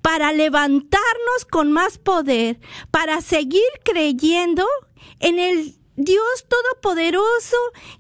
para 0.03 0.33
levantarnos 0.33 1.45
con 1.51 1.73
más 1.73 1.99
poder, 1.99 2.59
para 2.91 3.21
seguir 3.21 3.63
creyendo 3.85 4.67
en 5.19 5.39
el 5.39 5.81
Dios 5.97 6.47
Todopoderoso 6.49 7.57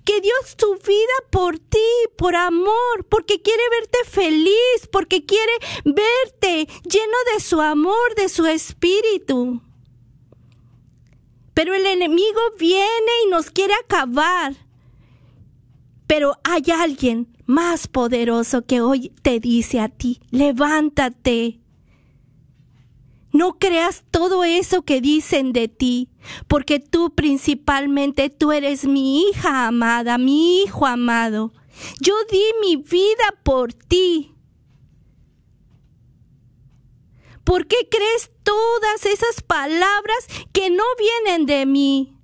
que 0.06 0.20
dio 0.20 0.32
su 0.58 0.74
vida 0.76 1.12
por 1.30 1.58
ti, 1.58 1.78
por 2.16 2.34
amor, 2.34 3.04
porque 3.10 3.42
quiere 3.42 3.62
verte 3.70 3.98
feliz, 4.08 4.88
porque 4.90 5.26
quiere 5.26 5.52
verte 5.84 6.66
lleno 6.88 7.16
de 7.34 7.40
su 7.40 7.60
amor, 7.60 8.14
de 8.16 8.30
su 8.30 8.46
espíritu. 8.46 9.60
Pero 11.52 11.74
el 11.74 11.84
enemigo 11.84 12.40
viene 12.58 13.12
y 13.26 13.28
nos 13.28 13.50
quiere 13.50 13.74
acabar. 13.74 14.54
Pero 16.10 16.40
hay 16.42 16.64
alguien 16.76 17.28
más 17.46 17.86
poderoso 17.86 18.66
que 18.66 18.80
hoy 18.80 19.10
te 19.22 19.38
dice 19.38 19.78
a 19.78 19.88
ti, 19.88 20.20
levántate. 20.32 21.60
No 23.30 23.60
creas 23.60 24.02
todo 24.10 24.42
eso 24.42 24.82
que 24.82 25.00
dicen 25.00 25.52
de 25.52 25.68
ti, 25.68 26.08
porque 26.48 26.80
tú 26.80 27.14
principalmente 27.14 28.28
tú 28.28 28.50
eres 28.50 28.86
mi 28.86 29.20
hija 29.22 29.68
amada, 29.68 30.18
mi 30.18 30.64
hijo 30.64 30.84
amado. 30.84 31.52
Yo 32.00 32.14
di 32.28 32.42
mi 32.60 32.74
vida 32.74 33.38
por 33.44 33.72
ti. 33.72 34.34
¿Por 37.44 37.68
qué 37.68 37.88
crees 37.88 38.32
todas 38.42 39.06
esas 39.06 39.42
palabras 39.42 40.26
que 40.52 40.70
no 40.70 40.82
vienen 40.98 41.46
de 41.46 41.66
mí? 41.66 42.19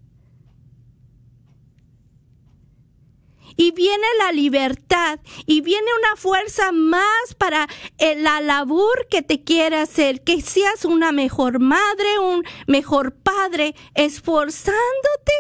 Y 3.57 3.73
viene 3.73 4.07
la 4.19 4.33
libertad 4.33 5.19
y 5.47 5.61
viene 5.61 5.87
una 5.99 6.17
fuerza 6.17 6.73
más 6.73 7.35
para 7.39 7.69
eh, 7.99 8.15
la 8.17 8.41
labor 8.41 9.07
que 9.11 9.23
te 9.23 9.43
quiere 9.43 9.77
hacer, 9.77 10.23
que 10.23 10.41
seas 10.41 10.85
una 10.85 11.13
mejor 11.13 11.59
madre, 11.59 12.19
un 12.19 12.45
mejor 12.67 13.15
padre, 13.15 13.75
esforzándote 13.95 15.33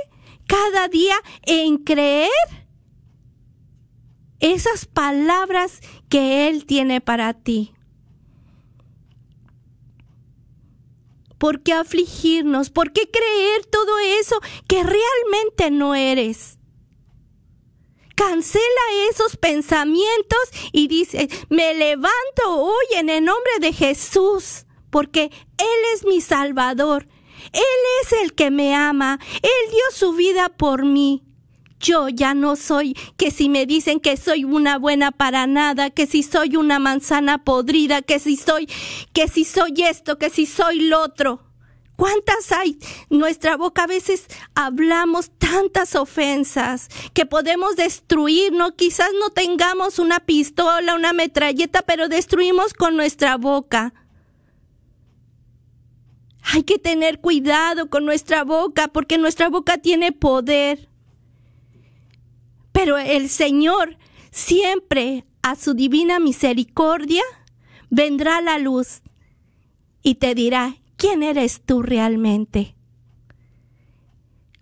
cada 0.47 0.89
día 0.89 1.17
en 1.43 1.79
creer 1.79 2.31
esas 4.41 4.87
palabras 4.87 5.81
que 6.09 6.49
Él 6.49 6.67
tiene 6.67 7.01
para 7.01 7.35
ti. 7.35 7.73
¿Por 11.39 11.63
qué 11.63 11.75
afligirnos? 11.75 12.71
¿Por 12.71 12.93
qué 12.93 13.11
creer 13.11 13.67
todo 13.67 13.99
eso 14.21 14.41
que 14.67 14.83
realmente 14.83 15.71
no 15.71 15.95
eres? 15.95 16.59
Cancela 18.17 18.65
esos 19.11 19.37
pensamientos 19.37 20.41
y 20.73 20.89
dice, 20.89 21.29
me 21.51 21.75
levanto 21.75 22.15
hoy 22.47 22.87
en 22.97 23.11
el 23.11 23.25
nombre 23.25 23.53
de 23.61 23.75
Jesús, 23.75 24.65
porque 24.91 25.31
Él 25.59 25.81
es 25.95 26.05
mi 26.07 26.23
Salvador. 26.23 27.07
Él 27.53 27.63
es 28.03 28.13
el 28.23 28.35
que 28.35 28.51
me 28.51 28.75
ama. 28.75 29.21
Él 29.43 29.71
dio 29.71 29.83
su 29.93 30.15
vida 30.15 30.49
por 30.49 30.85
mí. 30.87 31.23
Yo 31.79 32.09
ya 32.09 32.33
no 32.33 32.57
soy 32.57 32.95
que 33.19 33.31
si 33.31 33.51
me 33.51 33.67
dicen 33.67 34.01
que 34.01 34.17
soy 34.17 34.45
una 34.45 34.79
buena 34.79 35.13
para 35.13 35.47
nada, 35.47 35.91
que 35.91 36.07
si 36.07 36.23
soy 36.23 36.57
una 36.57 36.79
manzana 36.79 37.45
podrida, 37.45 38.01
que 38.01 38.19
si 38.19 38.37
soy, 38.37 38.67
que 39.13 39.29
si 39.29 39.45
soy 39.45 39.75
esto, 39.77 40.17
que 40.17 40.31
si 40.31 40.47
soy 40.47 40.81
lo 40.81 41.03
otro. 41.03 41.46
¿Cuántas 41.97 42.53
hay? 42.53 42.79
Nuestra 43.09 43.57
boca 43.57 43.85
a 43.85 43.87
veces 43.87 44.27
hablamos 44.55 45.31
tantas 45.39 45.95
ofensas 45.95 46.89
que 47.15 47.25
podemos 47.25 47.75
destruir, 47.77 48.53
¿no? 48.53 48.77
Quizás 48.77 49.09
no 49.19 49.31
tengamos 49.31 49.99
una 49.99 50.21
pistola, 50.21 50.95
una 50.95 51.15
metralleta, 51.15 51.83
pero 51.83 52.09
destruimos 52.09 52.75
con 52.75 52.97
nuestra 52.97 53.39
boca. 53.39 53.95
Hay 56.43 56.65
que 56.65 56.79
tener 56.79 57.21
cuidado 57.21 57.89
con 57.89 58.05
nuestra 58.05 58.45
boca 58.45 58.89
porque 58.89 59.17
nuestra 59.17 59.49
boca 59.49 59.79
tiene 59.79 60.13
poder. 60.13 60.91
Pero 62.73 62.99
el 62.99 63.31
Señor 63.31 63.97
siempre 64.31 65.25
a 65.43 65.57
su 65.57 65.73
divina 65.73 66.19
misericordia 66.19 67.23
vendrá 67.89 68.43
la 68.43 68.59
luz 68.59 69.01
y 70.03 70.17
te 70.17 70.35
dirá, 70.35 70.77
¿quién 70.97 71.23
eres 71.23 71.63
tú 71.65 71.83
realmente? 71.83 72.75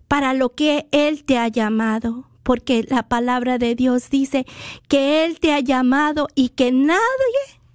Para 0.07 0.33
lo 0.33 0.53
que 0.53 0.87
Él 0.91 1.23
te 1.23 1.37
ha 1.37 1.47
llamado, 1.47 2.27
porque 2.43 2.85
la 2.87 3.07
palabra 3.07 3.57
de 3.57 3.75
Dios 3.75 4.09
dice 4.09 4.45
que 4.87 5.25
Él 5.25 5.39
te 5.39 5.53
ha 5.53 5.59
llamado 5.59 6.27
y 6.35 6.49
que 6.49 6.71
nadie 6.71 7.01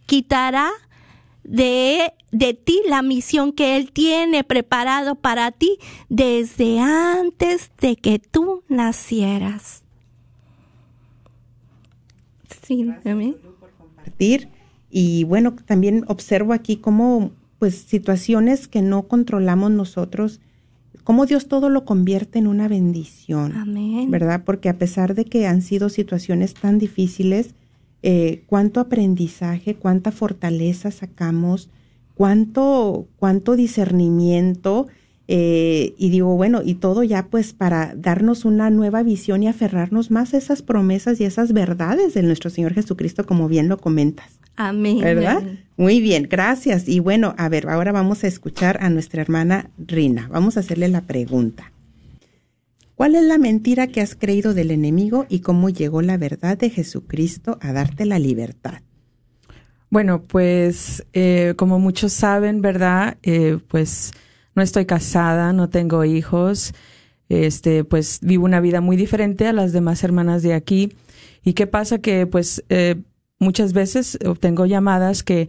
quitará 0.07 0.70
de, 1.42 2.12
de 2.31 2.55
ti 2.55 2.81
la 2.88 3.03
misión 3.03 3.53
que 3.53 3.77
Él 3.77 3.90
tiene 3.92 4.44
preparado 4.44 5.16
para 5.16 5.51
ti 5.51 5.79
desde 6.09 6.79
antes 6.81 7.73
de 7.81 7.96
que 7.96 8.18
tú 8.18 8.62
nacieras. 8.68 9.83
Sí, 12.62 12.85
por 13.59 13.70
compartir. 13.73 14.49
Y 14.90 15.25
bueno, 15.25 15.57
también 15.66 16.05
observo 16.09 16.53
aquí 16.53 16.77
cómo 16.77 17.33
pues 17.61 17.75
situaciones 17.75 18.68
que 18.68 18.81
no 18.81 19.03
controlamos 19.07 19.70
nosotros, 19.70 20.40
cómo 21.05 21.27
Dios 21.27 21.46
todo 21.46 21.68
lo 21.68 21.85
convierte 21.85 22.38
en 22.38 22.46
una 22.46 22.68
bendición. 22.68 23.53
Amén. 23.55 24.11
¿Verdad? 24.11 24.44
Porque 24.46 24.70
a 24.70 24.79
pesar 24.79 25.14
de 25.14 25.27
que 25.27 25.46
han 25.46 25.61
sido 25.61 25.90
situaciones 25.90 26.55
tan 26.55 26.79
difíciles, 26.79 27.55
eh, 28.03 28.44
cuánto 28.46 28.81
aprendizaje, 28.81 29.75
cuánta 29.75 30.11
fortaleza 30.11 30.90
sacamos, 30.90 31.68
cuánto, 32.14 33.07
cuánto 33.18 33.57
discernimiento, 33.57 34.88
eh, 35.29 35.94
y 35.99 36.09
digo, 36.09 36.35
bueno, 36.37 36.62
y 36.64 36.77
todo 36.77 37.03
ya 37.03 37.27
pues 37.27 37.53
para 37.53 37.94
darnos 37.94 38.46
una 38.46 38.70
nueva 38.70 39.03
visión 39.03 39.42
y 39.42 39.49
aferrarnos 39.49 40.11
más 40.11 40.33
a 40.33 40.38
esas 40.38 40.62
promesas 40.62 41.20
y 41.20 41.25
esas 41.25 41.53
verdades 41.53 42.14
de 42.14 42.23
nuestro 42.23 42.49
Señor 42.49 42.73
Jesucristo, 42.73 43.27
como 43.27 43.49
bien 43.49 43.68
lo 43.68 43.77
comentas. 43.77 44.39
Amén. 44.62 45.01
¿Verdad? 45.01 45.42
Muy 45.79 46.03
bien, 46.03 46.29
gracias. 46.31 46.87
Y 46.87 47.01
bueno, 47.01 47.35
a 47.38 47.49
ver, 47.49 47.66
ahora 47.66 47.92
vamos 47.92 48.25
a 48.25 48.27
escuchar 48.27 48.77
a 48.83 48.90
nuestra 48.90 49.23
hermana 49.23 49.70
Rina. 49.79 50.29
Vamos 50.31 50.59
a 50.59 50.61
hacerle 50.61 50.88
la 50.88 51.01
pregunta. 51.01 51.73
¿Cuál 52.94 53.14
es 53.14 53.23
la 53.23 53.38
mentira 53.38 53.87
que 53.87 54.03
has 54.03 54.14
creído 54.14 54.53
del 54.53 54.70
enemigo 54.70 55.25
y 55.31 55.40
cómo 55.40 55.70
llegó 55.70 56.03
la 56.03 56.18
verdad 56.18 56.59
de 56.59 56.68
Jesucristo 56.68 57.57
a 57.62 57.73
darte 57.73 58.05
la 58.05 58.18
libertad? 58.18 58.83
Bueno, 59.88 60.25
pues 60.25 61.07
eh, 61.14 61.55
como 61.57 61.79
muchos 61.79 62.12
saben, 62.12 62.61
¿verdad? 62.61 63.16
Eh, 63.23 63.61
pues 63.66 64.12
no 64.55 64.61
estoy 64.61 64.85
casada, 64.85 65.55
no 65.55 65.70
tengo 65.70 66.05
hijos, 66.05 66.75
este, 67.31 67.85
pues 67.85 68.18
vivo 68.20 68.44
una 68.44 68.61
vida 68.61 68.83
muy 68.83 68.99
diferente 68.99 69.46
a 69.46 69.55
las 69.55 69.73
demás 69.73 70.05
hermanas 70.05 70.42
de 70.42 70.53
aquí. 70.53 70.92
¿Y 71.42 71.55
qué 71.55 71.66
pasa? 71.66 72.01
Que 72.01 72.27
pues 72.27 72.62
eh, 72.68 72.96
muchas 73.40 73.72
veces 73.72 74.18
obtengo 74.24 74.66
llamadas 74.66 75.24
que 75.24 75.48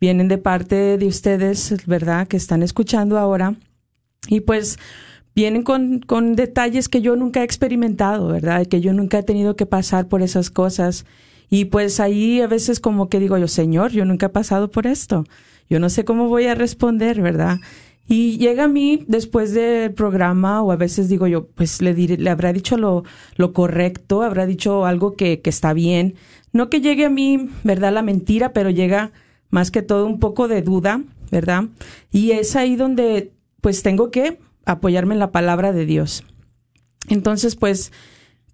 vienen 0.00 0.28
de 0.28 0.36
parte 0.36 0.98
de 0.98 1.06
ustedes, 1.06 1.74
¿verdad? 1.86 2.28
Que 2.28 2.36
están 2.36 2.62
escuchando 2.62 3.16
ahora. 3.16 3.54
Y 4.28 4.40
pues 4.40 4.78
vienen 5.34 5.62
con, 5.62 6.00
con 6.00 6.36
detalles 6.36 6.88
que 6.88 7.00
yo 7.00 7.16
nunca 7.16 7.40
he 7.40 7.44
experimentado, 7.44 8.28
¿verdad? 8.28 8.66
Que 8.66 8.80
yo 8.80 8.92
nunca 8.92 9.20
he 9.20 9.22
tenido 9.22 9.56
que 9.56 9.66
pasar 9.66 10.08
por 10.08 10.20
esas 10.20 10.50
cosas. 10.50 11.06
Y 11.48 11.66
pues 11.66 12.00
ahí 12.00 12.40
a 12.42 12.46
veces 12.46 12.80
como 12.80 13.08
que 13.08 13.20
digo 13.20 13.38
yo, 13.38 13.48
Señor, 13.48 13.92
yo 13.92 14.04
nunca 14.04 14.26
he 14.26 14.30
pasado 14.30 14.70
por 14.70 14.86
esto. 14.86 15.24
Yo 15.70 15.80
no 15.80 15.88
sé 15.90 16.04
cómo 16.04 16.28
voy 16.28 16.46
a 16.46 16.54
responder, 16.54 17.20
¿verdad? 17.22 17.58
Y 18.08 18.38
llega 18.38 18.64
a 18.64 18.68
mí 18.68 19.04
después 19.06 19.52
del 19.52 19.92
programa, 19.92 20.62
o 20.62 20.72
a 20.72 20.76
veces 20.76 21.10
digo 21.10 21.26
yo, 21.26 21.46
pues 21.46 21.82
le, 21.82 21.92
diré, 21.92 22.16
le 22.16 22.30
habrá 22.30 22.54
dicho 22.54 22.78
lo, 22.78 23.04
lo 23.36 23.52
correcto, 23.52 24.22
habrá 24.22 24.46
dicho 24.46 24.86
algo 24.86 25.14
que, 25.14 25.42
que 25.42 25.50
está 25.50 25.74
bien. 25.74 26.14
No 26.58 26.70
que 26.70 26.80
llegue 26.80 27.04
a 27.04 27.08
mí, 27.08 27.50
¿verdad? 27.62 27.92
La 27.92 28.02
mentira, 28.02 28.52
pero 28.52 28.68
llega 28.70 29.12
más 29.48 29.70
que 29.70 29.80
todo 29.80 30.06
un 30.06 30.18
poco 30.18 30.48
de 30.48 30.60
duda, 30.60 31.00
¿verdad? 31.30 31.66
Y 32.10 32.32
es 32.32 32.56
ahí 32.56 32.74
donde 32.74 33.30
pues 33.60 33.84
tengo 33.84 34.10
que 34.10 34.40
apoyarme 34.64 35.14
en 35.14 35.20
la 35.20 35.30
palabra 35.30 35.72
de 35.72 35.86
Dios. 35.86 36.24
Entonces, 37.08 37.54
pues, 37.54 37.92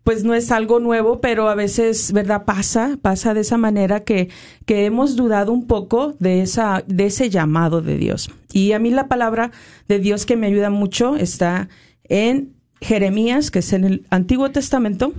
pues 0.02 0.22
no 0.22 0.34
es 0.34 0.52
algo 0.52 0.80
nuevo, 0.80 1.22
pero 1.22 1.48
a 1.48 1.54
veces, 1.54 2.12
¿verdad? 2.12 2.44
Pasa, 2.44 2.98
pasa 3.00 3.32
de 3.32 3.40
esa 3.40 3.56
manera 3.56 4.04
que, 4.04 4.28
que 4.66 4.84
hemos 4.84 5.16
dudado 5.16 5.50
un 5.50 5.66
poco 5.66 6.14
de 6.18 6.42
esa, 6.42 6.84
de 6.86 7.06
ese 7.06 7.30
llamado 7.30 7.80
de 7.80 7.96
Dios. 7.96 8.30
Y 8.52 8.72
a 8.72 8.78
mí 8.78 8.90
la 8.90 9.08
palabra 9.08 9.50
de 9.88 9.98
Dios 9.98 10.26
que 10.26 10.36
me 10.36 10.48
ayuda 10.48 10.68
mucho 10.68 11.16
está 11.16 11.70
en 12.10 12.52
Jeremías, 12.82 13.50
que 13.50 13.60
es 13.60 13.72
en 13.72 13.84
el 13.84 14.06
Antiguo 14.10 14.50
Testamento, 14.50 15.14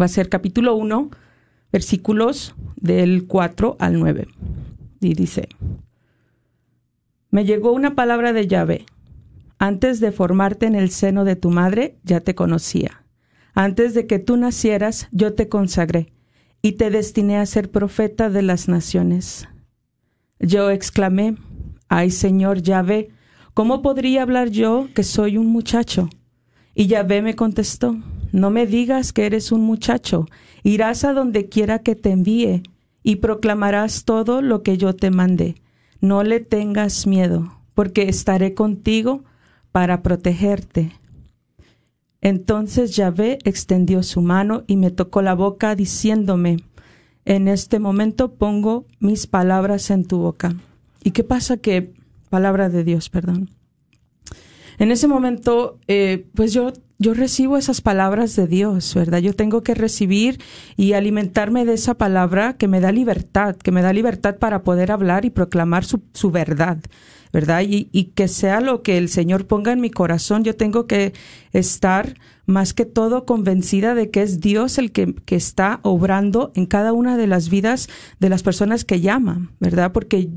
va 0.00 0.04
a 0.04 0.08
ser 0.08 0.28
capítulo 0.28 0.76
1, 0.76 1.10
versículos 1.72 2.54
del 2.76 3.26
4 3.26 3.76
al 3.78 3.98
9. 3.98 4.28
Y 5.00 5.14
dice, 5.14 5.48
me 7.30 7.44
llegó 7.44 7.72
una 7.72 7.94
palabra 7.94 8.32
de 8.32 8.46
Yahvé. 8.46 8.86
Antes 9.58 10.00
de 10.00 10.10
formarte 10.10 10.66
en 10.66 10.74
el 10.74 10.90
seno 10.90 11.24
de 11.24 11.36
tu 11.36 11.50
madre, 11.50 11.98
ya 12.02 12.20
te 12.20 12.34
conocía. 12.34 13.04
Antes 13.54 13.94
de 13.94 14.06
que 14.06 14.18
tú 14.18 14.36
nacieras, 14.36 15.08
yo 15.12 15.34
te 15.34 15.48
consagré 15.48 16.12
y 16.62 16.72
te 16.72 16.90
destiné 16.90 17.38
a 17.38 17.46
ser 17.46 17.70
profeta 17.70 18.30
de 18.30 18.42
las 18.42 18.68
naciones. 18.68 19.48
Yo 20.38 20.70
exclamé, 20.70 21.36
ay 21.88 22.10
Señor 22.10 22.62
Yahvé, 22.62 23.10
¿cómo 23.54 23.82
podría 23.82 24.22
hablar 24.22 24.48
yo 24.48 24.88
que 24.94 25.04
soy 25.04 25.36
un 25.36 25.46
muchacho? 25.46 26.08
Y 26.74 26.86
Yahvé 26.86 27.22
me 27.22 27.36
contestó, 27.36 27.96
no 28.32 28.50
me 28.50 28.66
digas 28.66 29.12
que 29.12 29.26
eres 29.26 29.52
un 29.52 29.62
muchacho, 29.62 30.26
irás 30.62 31.04
a 31.04 31.12
donde 31.12 31.48
quiera 31.48 31.80
que 31.80 31.94
te 31.94 32.10
envíe 32.10 32.62
y 33.02 33.16
proclamarás 33.16 34.04
todo 34.04 34.42
lo 34.42 34.62
que 34.62 34.76
yo 34.76 34.94
te 34.94 35.10
mandé. 35.10 35.56
No 36.00 36.22
le 36.22 36.40
tengas 36.40 37.06
miedo, 37.06 37.52
porque 37.74 38.08
estaré 38.08 38.54
contigo 38.54 39.24
para 39.72 40.02
protegerte. 40.02 40.92
Entonces 42.20 42.96
Yahvé 42.96 43.38
extendió 43.44 44.02
su 44.02 44.20
mano 44.20 44.64
y 44.66 44.76
me 44.76 44.90
tocó 44.90 45.22
la 45.22 45.34
boca, 45.34 45.74
diciéndome, 45.74 46.58
en 47.24 47.48
este 47.48 47.78
momento 47.78 48.34
pongo 48.34 48.86
mis 48.98 49.26
palabras 49.26 49.90
en 49.90 50.04
tu 50.04 50.18
boca. 50.18 50.54
¿Y 51.02 51.12
qué 51.12 51.24
pasa 51.24 51.56
que, 51.56 51.92
palabra 52.28 52.68
de 52.68 52.84
Dios, 52.84 53.08
perdón? 53.08 53.50
En 54.78 54.90
ese 54.90 55.08
momento, 55.08 55.78
eh, 55.88 56.26
pues 56.34 56.52
yo 56.52 56.72
yo 57.00 57.14
recibo 57.14 57.56
esas 57.56 57.80
palabras 57.80 58.36
de 58.36 58.46
Dios, 58.46 58.94
¿verdad? 58.94 59.20
Yo 59.20 59.32
tengo 59.32 59.62
que 59.62 59.74
recibir 59.74 60.38
y 60.76 60.92
alimentarme 60.92 61.64
de 61.64 61.72
esa 61.72 61.94
palabra 61.94 62.58
que 62.58 62.68
me 62.68 62.78
da 62.80 62.92
libertad, 62.92 63.56
que 63.56 63.72
me 63.72 63.80
da 63.80 63.94
libertad 63.94 64.36
para 64.36 64.62
poder 64.62 64.92
hablar 64.92 65.24
y 65.24 65.30
proclamar 65.30 65.86
su, 65.86 66.02
su 66.12 66.30
verdad, 66.30 66.78
¿verdad? 67.32 67.62
Y, 67.62 67.88
y, 67.90 68.12
que 68.12 68.28
sea 68.28 68.60
lo 68.60 68.82
que 68.82 68.98
el 68.98 69.08
Señor 69.08 69.46
ponga 69.46 69.72
en 69.72 69.80
mi 69.80 69.88
corazón, 69.88 70.44
yo 70.44 70.56
tengo 70.56 70.86
que 70.86 71.14
estar 71.52 72.16
más 72.44 72.74
que 72.74 72.84
todo 72.84 73.24
convencida 73.24 73.94
de 73.94 74.10
que 74.10 74.20
es 74.20 74.40
Dios 74.40 74.76
el 74.76 74.92
que, 74.92 75.14
que 75.24 75.36
está 75.36 75.80
obrando 75.82 76.52
en 76.54 76.66
cada 76.66 76.92
una 76.92 77.16
de 77.16 77.26
las 77.26 77.48
vidas 77.48 77.88
de 78.18 78.28
las 78.28 78.42
personas 78.42 78.84
que 78.84 79.00
llaman, 79.00 79.52
¿verdad? 79.58 79.92
Porque 79.92 80.28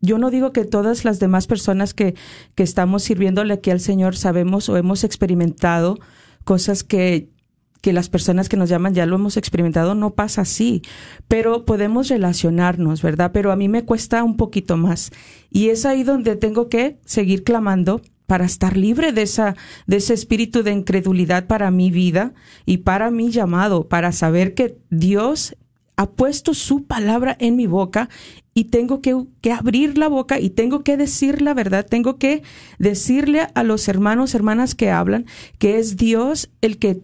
yo 0.00 0.18
no 0.18 0.30
digo 0.30 0.52
que 0.52 0.64
todas 0.64 1.04
las 1.04 1.18
demás 1.18 1.46
personas 1.46 1.94
que, 1.94 2.14
que 2.54 2.62
estamos 2.62 3.02
sirviéndole 3.02 3.54
aquí 3.54 3.70
al 3.70 3.80
Señor 3.80 4.16
sabemos 4.16 4.68
o 4.68 4.76
hemos 4.76 5.04
experimentado 5.04 5.98
cosas 6.44 6.84
que 6.84 7.30
que 7.86 7.92
las 7.92 8.08
personas 8.08 8.48
que 8.48 8.56
nos 8.56 8.68
llaman 8.68 8.94
ya 8.94 9.06
lo 9.06 9.14
hemos 9.14 9.36
experimentado, 9.36 9.94
no 9.94 10.14
pasa 10.14 10.42
así, 10.42 10.82
pero 11.28 11.64
podemos 11.64 12.08
relacionarnos, 12.08 13.00
¿verdad? 13.00 13.30
Pero 13.32 13.52
a 13.52 13.56
mí 13.56 13.68
me 13.68 13.84
cuesta 13.84 14.24
un 14.24 14.36
poquito 14.36 14.76
más. 14.76 15.12
Y 15.50 15.68
es 15.68 15.86
ahí 15.86 16.02
donde 16.02 16.34
tengo 16.34 16.68
que 16.68 16.98
seguir 17.04 17.44
clamando 17.44 18.00
para 18.26 18.44
estar 18.44 18.76
libre 18.76 19.12
de 19.12 19.22
esa 19.22 19.54
de 19.86 19.98
ese 19.98 20.14
espíritu 20.14 20.64
de 20.64 20.72
incredulidad 20.72 21.46
para 21.46 21.70
mi 21.70 21.92
vida 21.92 22.34
y 22.64 22.78
para 22.78 23.12
mi 23.12 23.30
llamado, 23.30 23.86
para 23.88 24.10
saber 24.10 24.54
que 24.54 24.78
Dios 24.90 25.56
ha 25.96 26.10
puesto 26.10 26.54
su 26.54 26.86
palabra 26.86 27.36
en 27.38 27.54
mi 27.54 27.68
boca 27.68 28.08
y 28.56 28.64
tengo 28.64 29.02
que, 29.02 29.14
que, 29.42 29.52
abrir 29.52 29.98
la 29.98 30.08
boca 30.08 30.40
y 30.40 30.48
tengo 30.48 30.82
que 30.82 30.96
decir 30.96 31.42
la 31.42 31.52
verdad, 31.52 31.84
tengo 31.84 32.16
que 32.16 32.42
decirle 32.78 33.48
a 33.54 33.62
los 33.62 33.86
hermanos, 33.86 34.34
hermanas 34.34 34.74
que 34.74 34.90
hablan, 34.90 35.26
que 35.58 35.78
es 35.78 35.98
Dios 35.98 36.48
el 36.62 36.78
que 36.78 37.02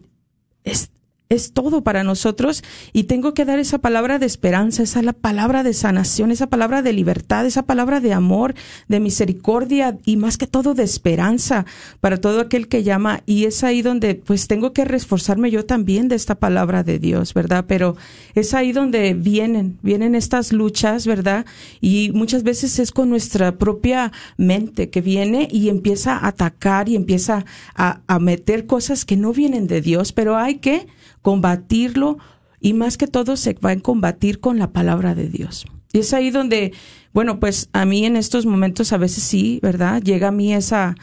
es, 0.64 0.91
es 1.32 1.52
todo 1.52 1.82
para 1.82 2.04
nosotros 2.04 2.62
y 2.92 3.04
tengo 3.04 3.32
que 3.32 3.44
dar 3.44 3.58
esa 3.58 3.78
palabra 3.78 4.18
de 4.18 4.26
esperanza, 4.26 4.82
esa 4.82 5.02
la 5.02 5.14
palabra 5.14 5.62
de 5.62 5.72
sanación, 5.72 6.30
esa 6.30 6.46
palabra 6.46 6.82
de 6.82 6.92
libertad, 6.92 7.46
esa 7.46 7.62
palabra 7.62 8.00
de 8.00 8.12
amor, 8.12 8.54
de 8.88 9.00
misericordia 9.00 9.96
y 10.04 10.16
más 10.16 10.36
que 10.36 10.46
todo 10.46 10.74
de 10.74 10.82
esperanza 10.82 11.64
para 12.00 12.18
todo 12.18 12.40
aquel 12.40 12.68
que 12.68 12.82
llama 12.82 13.22
y 13.24 13.44
es 13.44 13.64
ahí 13.64 13.80
donde 13.80 14.14
pues 14.14 14.46
tengo 14.46 14.72
que 14.72 14.84
reforzarme 14.84 15.50
yo 15.50 15.64
también 15.64 16.08
de 16.08 16.16
esta 16.16 16.34
palabra 16.34 16.82
de 16.82 16.98
Dios, 16.98 17.32
¿verdad? 17.32 17.64
Pero 17.66 17.96
es 18.34 18.52
ahí 18.52 18.72
donde 18.72 19.14
vienen, 19.14 19.78
vienen 19.82 20.14
estas 20.14 20.52
luchas, 20.52 21.06
¿verdad? 21.06 21.46
Y 21.80 22.10
muchas 22.12 22.42
veces 22.42 22.78
es 22.78 22.92
con 22.92 23.08
nuestra 23.08 23.56
propia 23.56 24.12
mente 24.36 24.90
que 24.90 25.00
viene 25.00 25.48
y 25.50 25.70
empieza 25.70 26.16
a 26.16 26.28
atacar 26.28 26.90
y 26.90 26.96
empieza 26.96 27.46
a, 27.74 28.00
a 28.06 28.18
meter 28.18 28.66
cosas 28.66 29.04
que 29.04 29.16
no 29.16 29.32
vienen 29.32 29.66
de 29.66 29.80
Dios, 29.80 30.12
pero 30.12 30.36
hay 30.36 30.56
que 30.56 30.86
combatirlo 31.22 32.18
y 32.60 32.74
más 32.74 32.96
que 32.96 33.06
todo 33.06 33.36
se 33.36 33.54
va 33.54 33.70
a 33.70 33.80
combatir 33.80 34.40
con 34.40 34.58
la 34.58 34.72
palabra 34.72 35.14
de 35.14 35.28
Dios. 35.28 35.66
Y 35.92 35.98
es 35.98 36.12
ahí 36.14 36.30
donde, 36.30 36.72
bueno, 37.12 37.40
pues 37.40 37.68
a 37.72 37.84
mí 37.84 38.04
en 38.06 38.16
estos 38.16 38.46
momentos 38.46 38.92
a 38.92 38.98
veces 38.98 39.24
sí, 39.24 39.58
¿verdad? 39.62 40.02
Llega 40.02 40.28
a 40.28 40.32
mí 40.32 40.54
esa, 40.54 40.94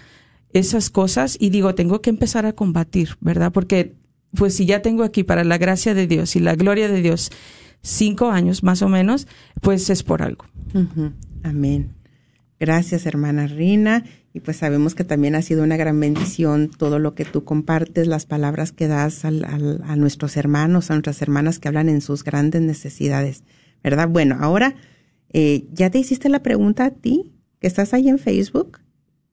esas 0.53 0.89
cosas 0.89 1.37
y 1.39 1.49
digo, 1.49 1.75
tengo 1.75 2.01
que 2.01 2.09
empezar 2.09 2.45
a 2.45 2.53
combatir, 2.53 3.17
¿verdad? 3.19 3.51
Porque 3.51 3.95
pues 4.35 4.55
si 4.55 4.65
ya 4.65 4.81
tengo 4.81 5.03
aquí 5.03 5.23
para 5.23 5.43
la 5.43 5.57
gracia 5.57 5.93
de 5.93 6.07
Dios 6.07 6.35
y 6.35 6.39
la 6.39 6.55
gloria 6.55 6.87
de 6.87 7.01
Dios 7.01 7.31
cinco 7.81 8.29
años 8.29 8.63
más 8.63 8.81
o 8.81 8.89
menos, 8.89 9.27
pues 9.61 9.89
es 9.89 10.03
por 10.03 10.21
algo. 10.21 10.45
Amén. 11.43 11.93
Gracias, 12.59 13.05
hermana 13.05 13.47
Rina. 13.47 14.03
Y 14.33 14.41
pues 14.41 14.57
sabemos 14.57 14.93
que 14.93 15.03
también 15.03 15.35
ha 15.35 15.41
sido 15.41 15.63
una 15.63 15.75
gran 15.77 15.99
bendición 15.99 16.69
todo 16.69 16.99
lo 16.99 17.15
que 17.15 17.25
tú 17.25 17.43
compartes, 17.43 18.07
las 18.07 18.25
palabras 18.25 18.71
que 18.71 18.87
das 18.87 19.25
al, 19.25 19.43
a 19.43 19.95
nuestros 19.95 20.37
hermanos, 20.37 20.91
a 20.91 20.93
nuestras 20.93 21.21
hermanas 21.21 21.57
que 21.57 21.67
hablan 21.67 21.89
en 21.89 22.01
sus 22.01 22.23
grandes 22.23 22.61
necesidades, 22.61 23.43
¿verdad? 23.83 24.07
Bueno, 24.07 24.37
ahora, 24.39 24.75
eh, 25.33 25.65
¿ya 25.73 25.89
te 25.89 25.97
hiciste 25.97 26.29
la 26.29 26.43
pregunta 26.43 26.85
a 26.85 26.91
ti, 26.91 27.33
que 27.59 27.67
estás 27.67 27.93
ahí 27.93 28.07
en 28.07 28.19
Facebook? 28.19 28.79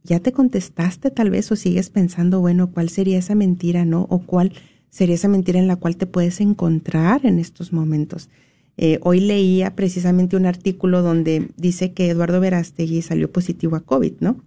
¿Ya 0.03 0.21
te 0.21 0.33
contestaste 0.33 1.11
tal 1.11 1.31
vez 1.31 1.51
o 1.53 1.57
sigues 1.57 1.91
pensando, 1.91 2.41
bueno, 2.41 2.71
cuál 2.71 2.89
sería 2.89 3.19
esa 3.19 3.35
mentira, 3.35 3.85
no? 3.85 4.07
¿O 4.09 4.21
cuál 4.21 4.53
sería 4.89 5.17
esa 5.17 5.29
mentira 5.29 5.59
en 5.59 5.67
la 5.67 5.77
cual 5.77 5.97
te 5.97 6.07
puedes 6.07 6.41
encontrar 6.41 7.27
en 7.27 7.39
estos 7.39 7.73
momentos? 7.73 8.31
Eh, 8.79 8.99
hoy 9.03 9.21
leía 9.21 9.75
precisamente 9.75 10.37
un 10.37 10.47
artículo 10.47 11.03
donde 11.03 11.49
dice 11.57 11.93
que 11.93 12.09
Eduardo 12.09 12.41
Verástegui 12.41 13.03
salió 13.03 13.31
positivo 13.31 13.77
a 13.77 13.81
COVID, 13.81 14.15
¿no? 14.21 14.45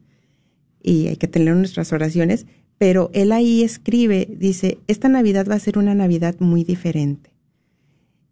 Y 0.82 1.08
hay 1.08 1.18
que 1.18 1.28
tener 1.28 1.56
nuestras 1.56 1.92
oraciones, 1.94 2.46
pero 2.78 3.10
él 3.13 3.32
ahí 3.32 3.63
escribe, 3.63 4.28
dice, 4.38 4.80
esta 4.88 5.10
Navidad 5.10 5.48
va 5.50 5.56
a 5.56 5.60
ser 5.60 5.78
una 5.78 5.96
Navidad 5.96 6.36
muy 6.39 6.63
diferente. 6.63 7.32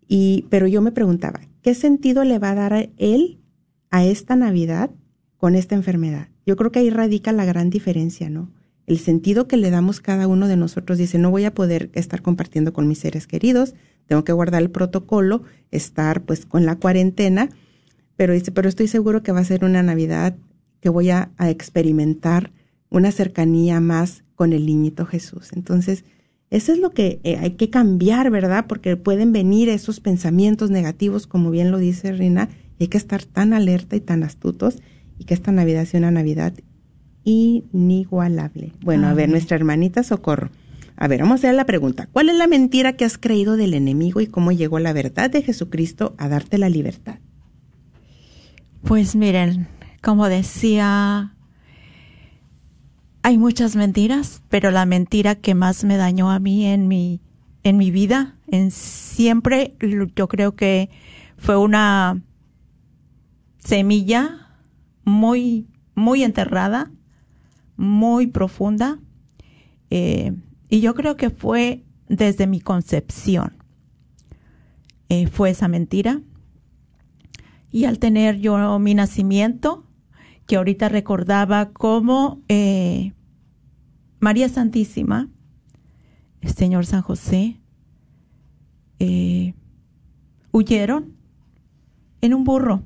Y, 0.08 0.46
pero 0.50 0.68
yo 0.68 0.82
me 0.82 0.94
preguntaba, 0.94 1.42
¿qué 1.62 1.76
sentido 1.76 2.24
le 2.24 2.40
va 2.40 2.52
a 2.52 2.56
dar 2.56 2.90
él 2.98 3.40
a 3.92 4.06
esta 4.06 4.36
Navidad 4.36 4.90
con 5.36 5.56
esta 5.56 5.76
enfermedad? 5.76 6.30
Yo 6.46 6.56
creo 6.56 6.72
que 6.72 6.80
ahí 6.80 6.90
radica 6.90 7.34
la 7.34 7.44
gran 7.44 7.70
diferencia, 7.70 8.30
¿no? 8.30 8.50
El 8.86 9.00
sentido 9.00 9.50
que 9.50 9.58
le 9.58 9.70
damos 9.70 10.00
cada 10.00 10.28
uno 10.28 10.48
de 10.48 10.56
nosotros 10.56 10.98
dice, 10.98 11.20
no 11.20 11.30
voy 11.30 11.44
a 11.44 11.54
poder 11.54 11.90
estar 11.94 12.22
compartiendo 12.22 12.72
con 12.72 12.88
mis 12.88 13.00
seres 13.00 13.28
queridos, 13.28 13.76
tengo 14.08 14.24
que 14.24 14.32
guardar 14.32 14.62
el 14.62 14.72
protocolo, 14.72 15.44
estar 15.72 16.24
pues 16.24 16.46
con 16.46 16.66
la 16.66 16.78
cuarentena, 16.78 17.50
pero 18.16 18.32
dice, 18.32 18.54
pero 18.54 18.70
estoy 18.70 18.88
seguro 18.88 19.24
que 19.24 19.34
va 19.34 19.42
a 19.42 19.44
ser 19.44 19.66
una 19.66 19.84
Navidad 19.84 20.38
que 20.88 20.91
voy 20.91 21.10
a, 21.10 21.32
a, 21.38 21.50
experimentar 21.50 22.54
una 22.89 23.12
cercanía 23.12 23.82
más 23.82 24.23
con 24.36 24.54
el 24.54 24.65
niñito 24.65 25.06
Jesús. 25.06 25.50
Entonces, 25.52 26.06
eso 26.50 26.71
es 26.71 26.80
lo 26.80 26.91
que 26.91 27.19
eh, 27.26 27.36
hay 27.41 27.52
que 27.52 27.69
cambiar, 27.69 28.32
¿verdad? 28.32 28.67
Porque 28.69 28.95
pueden 28.95 29.34
venir 29.34 29.67
esos 29.67 30.00
pensamientos 30.00 30.69
negativos, 30.69 31.28
como 31.28 31.52
bien 31.52 31.71
lo 31.71 31.78
dice 31.78 32.13
Rina, 32.13 32.47
y 32.80 32.84
hay 32.84 32.88
que 32.88 32.97
estar 32.97 33.26
tan 33.26 33.52
alerta 33.52 33.97
y 33.97 34.00
tan 34.00 34.23
astutos 34.23 34.78
y 35.19 35.26
que 35.26 35.34
esta 35.34 35.52
Navidad 35.52 35.84
sea 35.84 36.00
una 36.00 36.12
Navidad 36.12 36.54
inigualable. 37.26 38.71
Bueno, 38.80 39.08
a 39.08 39.13
ver, 39.13 39.28
nuestra 39.28 39.58
hermanita 39.58 40.04
Socorro. 40.04 40.52
A 40.95 41.10
ver, 41.10 41.19
vamos 41.19 41.34
a 41.34 41.47
hacer 41.50 41.54
la 41.54 41.65
pregunta. 41.65 42.08
¿Cuál 42.13 42.30
es 42.30 42.38
la 42.38 42.47
mentira 42.47 42.93
que 42.93 43.04
has 43.04 43.17
creído 43.17 43.58
del 43.58 43.73
enemigo 43.73 44.21
y 44.21 44.28
cómo 44.28 44.54
llegó 44.54 44.80
la 44.80 44.93
verdad 44.93 45.30
de 45.30 45.41
Jesucristo 45.41 46.15
a 46.17 46.30
darte 46.30 46.58
la 46.58 46.69
libertad? 46.69 47.19
Pues 48.84 49.17
miren, 49.17 49.67
como 50.02 50.28
decía, 50.30 51.36
hay 53.24 53.38
muchas 53.38 53.76
mentiras, 53.76 54.42
pero 54.50 54.72
la 54.72 54.86
mentira 54.86 55.36
que 55.36 55.56
más 55.56 55.84
me 55.84 55.98
dañó 55.98 56.32
a 56.32 56.40
mí 56.40 56.66
en 56.66 56.88
mi, 56.88 57.22
en 57.64 57.78
mi 57.78 57.92
vida, 57.92 58.38
en 58.48 58.72
siempre, 58.72 59.76
yo 60.16 60.28
creo 60.28 60.56
que 60.56 60.90
fue 61.38 61.58
una 61.58 62.22
semilla 63.58 64.60
muy, 65.04 65.68
muy 65.96 66.24
enterrada, 66.24 66.92
muy 67.76 68.28
profunda, 68.28 69.00
eh, 69.90 70.34
y 70.70 70.82
yo 70.82 70.96
creo 70.96 71.16
que 71.18 71.30
fue 71.30 71.84
desde 72.10 72.48
mi 72.48 72.60
concepción. 72.60 73.58
Eh, 75.10 75.28
fue 75.28 75.50
esa 75.52 75.68
mentira. 75.68 76.22
Y 77.72 77.86
al 77.86 78.00
tener 78.00 78.40
yo 78.40 78.80
mi 78.80 78.94
nacimiento, 78.94 79.87
que 80.48 80.56
ahorita 80.56 80.90
recordaba 80.90 81.72
cómo 81.72 82.42
eh, 82.48 83.12
María 84.20 84.48
Santísima, 84.48 85.30
el 86.42 86.54
Señor 86.54 86.86
San 86.86 87.02
José, 87.02 87.60
eh, 89.00 89.54
huyeron 90.52 91.14
en 92.22 92.34
un 92.34 92.46
burro. 92.46 92.82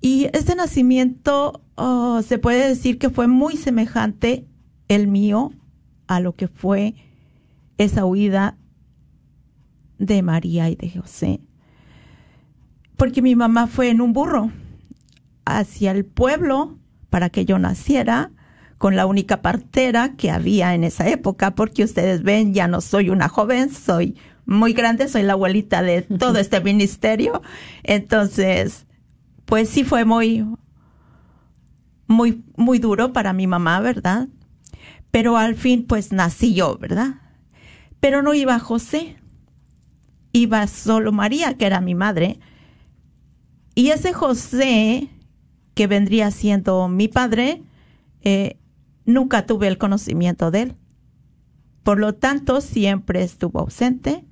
Y 0.00 0.28
este 0.32 0.54
nacimiento 0.54 1.62
oh, 1.76 2.22
se 2.22 2.38
puede 2.38 2.66
decir 2.68 2.98
que 2.98 3.10
fue 3.10 3.28
muy 3.28 3.56
semejante 3.56 4.46
el 4.88 5.06
mío 5.06 5.52
a 6.06 6.20
lo 6.20 6.34
que 6.34 6.48
fue 6.48 6.94
esa 7.76 8.06
huida 8.06 8.56
de 9.98 10.22
María 10.22 10.70
y 10.70 10.76
de 10.76 10.90
José. 10.90 11.40
Porque 12.96 13.20
mi 13.20 13.36
mamá 13.36 13.66
fue 13.66 13.90
en 13.90 14.00
un 14.00 14.14
burro 14.14 14.50
hacia 15.44 15.90
el 15.90 16.04
pueblo 16.04 16.78
para 17.10 17.30
que 17.30 17.44
yo 17.44 17.58
naciera 17.58 18.30
con 18.78 18.96
la 18.96 19.06
única 19.06 19.40
partera 19.40 20.14
que 20.16 20.30
había 20.30 20.74
en 20.74 20.84
esa 20.84 21.08
época, 21.08 21.54
porque 21.54 21.84
ustedes 21.84 22.22
ven, 22.22 22.54
ya 22.54 22.68
no 22.68 22.80
soy 22.80 23.08
una 23.08 23.28
joven, 23.28 23.70
soy 23.72 24.16
muy 24.46 24.72
grande, 24.72 25.08
soy 25.08 25.22
la 25.22 25.34
abuelita 25.34 25.82
de 25.82 26.02
todo 26.18 26.38
este 26.38 26.60
ministerio. 26.60 27.40
Entonces, 27.82 28.86
pues 29.44 29.68
sí 29.68 29.84
fue 29.84 30.04
muy, 30.04 30.44
muy, 32.06 32.44
muy 32.56 32.78
duro 32.78 33.12
para 33.12 33.32
mi 33.32 33.46
mamá, 33.46 33.80
¿verdad? 33.80 34.28
Pero 35.10 35.36
al 35.36 35.54
fin, 35.54 35.86
pues 35.86 36.12
nací 36.12 36.54
yo, 36.54 36.76
¿verdad? 36.76 37.22
Pero 38.00 38.22
no 38.22 38.34
iba 38.34 38.58
José, 38.58 39.16
iba 40.32 40.66
solo 40.66 41.12
María, 41.12 41.54
que 41.54 41.66
era 41.66 41.80
mi 41.80 41.94
madre. 41.94 42.40
Y 43.74 43.90
ese 43.90 44.12
José, 44.12 45.08
que 45.74 45.86
vendría 45.86 46.30
siendo 46.30 46.88
mi 46.88 47.08
padre, 47.08 47.62
eh, 48.22 48.56
nunca 49.04 49.46
tuve 49.46 49.68
el 49.68 49.78
conocimiento 49.78 50.50
de 50.50 50.62
él. 50.62 50.74
Por 51.82 51.98
lo 51.98 52.14
tanto, 52.14 52.60
siempre 52.60 53.22
estuvo 53.22 53.60
ausente 53.60 54.24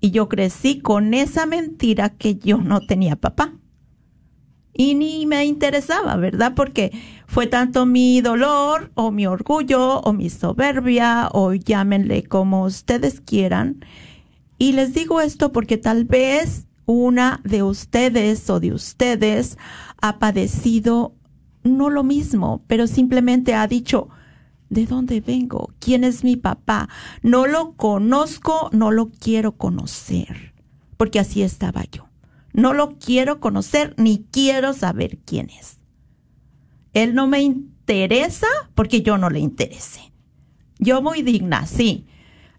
y 0.00 0.10
yo 0.10 0.28
crecí 0.28 0.80
con 0.80 1.14
esa 1.14 1.46
mentira 1.46 2.10
que 2.10 2.36
yo 2.36 2.58
no 2.58 2.80
tenía 2.80 3.16
papá. 3.16 3.54
Y 4.78 4.94
ni 4.94 5.24
me 5.24 5.46
interesaba, 5.46 6.16
¿verdad? 6.16 6.52
Porque 6.54 6.92
fue 7.26 7.46
tanto 7.46 7.86
mi 7.86 8.20
dolor 8.20 8.90
o 8.94 9.10
mi 9.10 9.26
orgullo 9.26 10.00
o 10.00 10.12
mi 10.12 10.28
soberbia 10.28 11.30
o 11.32 11.54
llámenle 11.54 12.24
como 12.24 12.64
ustedes 12.64 13.22
quieran. 13.22 13.82
Y 14.58 14.72
les 14.72 14.92
digo 14.92 15.22
esto 15.22 15.50
porque 15.50 15.78
tal 15.78 16.04
vez 16.04 16.66
una 16.86 17.40
de 17.44 17.62
ustedes 17.62 18.48
o 18.48 18.60
de 18.60 18.72
ustedes 18.72 19.58
ha 20.00 20.18
padecido 20.18 21.14
no 21.64 21.90
lo 21.90 22.04
mismo, 22.04 22.64
pero 22.68 22.86
simplemente 22.86 23.54
ha 23.54 23.66
dicho, 23.66 24.08
¿de 24.70 24.86
dónde 24.86 25.20
vengo? 25.20 25.72
¿Quién 25.80 26.04
es 26.04 26.24
mi 26.24 26.36
papá? 26.36 26.88
No 27.22 27.46
lo 27.46 27.74
conozco, 27.74 28.70
no 28.72 28.92
lo 28.92 29.10
quiero 29.10 29.56
conocer, 29.56 30.54
porque 30.96 31.18
así 31.18 31.42
estaba 31.42 31.84
yo. 31.90 32.08
No 32.52 32.72
lo 32.72 32.98
quiero 32.98 33.40
conocer 33.40 33.94
ni 33.98 34.24
quiero 34.30 34.72
saber 34.72 35.18
quién 35.18 35.50
es. 35.50 35.78
Él 36.94 37.14
no 37.14 37.26
me 37.26 37.42
interesa 37.42 38.46
porque 38.74 39.02
yo 39.02 39.18
no 39.18 39.28
le 39.28 39.40
interese. 39.40 40.12
Yo 40.78 41.02
muy 41.02 41.22
digna, 41.22 41.66
sí, 41.66 42.06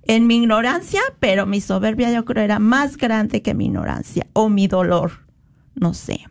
en 0.08 0.28
mi 0.28 0.38
ignorancia, 0.38 1.02
pero 1.20 1.46
mi 1.46 1.62
soberbia 1.62 2.12
yo 2.12 2.26
creo 2.26 2.44
era 2.44 2.60
más 2.60 2.98
grande 2.98 3.42
que 3.42 3.54
mi 3.54 3.66
ignorancia 3.66 4.28
o 4.34 4.50
mi 4.50 4.68
dolor, 4.68 5.28
no 5.76 5.94
sé. 5.94 6.28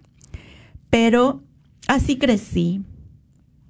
Pero 0.91 1.43
Así 1.87 2.19
crecí 2.19 2.83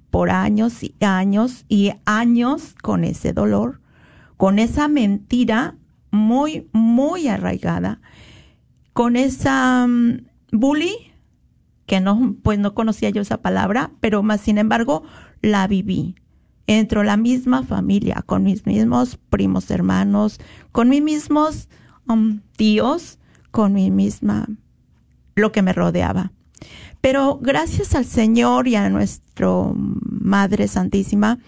por 0.09 0.31
años 0.31 0.83
y 0.83 0.95
años 1.01 1.65
y 1.69 1.91
años 2.05 2.73
con 2.81 3.03
ese 3.03 3.31
dolor, 3.31 3.79
con 4.37 4.57
esa 4.57 4.87
mentira 4.87 5.75
muy, 6.09 6.67
muy 6.71 7.27
arraigada, 7.27 8.01
con 8.93 9.15
esa 9.15 9.85
um, 9.85 10.21
bully, 10.51 10.95
que 11.85 12.01
no, 12.01 12.35
pues 12.41 12.57
no 12.57 12.73
conocía 12.73 13.11
yo 13.11 13.21
esa 13.21 13.41
palabra, 13.41 13.91
pero 13.99 14.23
más 14.23 14.41
sin 14.41 14.57
embargo 14.57 15.03
la 15.41 15.67
viví. 15.67 16.15
Entro 16.67 17.03
la 17.03 17.17
misma 17.17 17.63
familia, 17.63 18.23
con 18.25 18.43
mis 18.43 18.65
mismos 18.65 19.17
primos 19.29 19.71
hermanos, 19.71 20.39
con 20.71 20.89
mis 20.89 21.01
mismos 21.01 21.69
um, 22.07 22.41
tíos, 22.57 23.19
con 23.51 23.73
mi 23.73 23.89
misma, 23.89 24.47
lo 25.35 25.51
que 25.51 25.61
me 25.61 25.73
rodeaba. 25.73 26.31
Pero 27.01 27.39
gracias 27.41 27.95
al 27.95 28.05
Señor 28.05 28.67
y 28.67 28.75
a 28.75 28.89
nuestra 28.89 29.27
Madre 29.73 30.67
Santísima, 30.67 31.39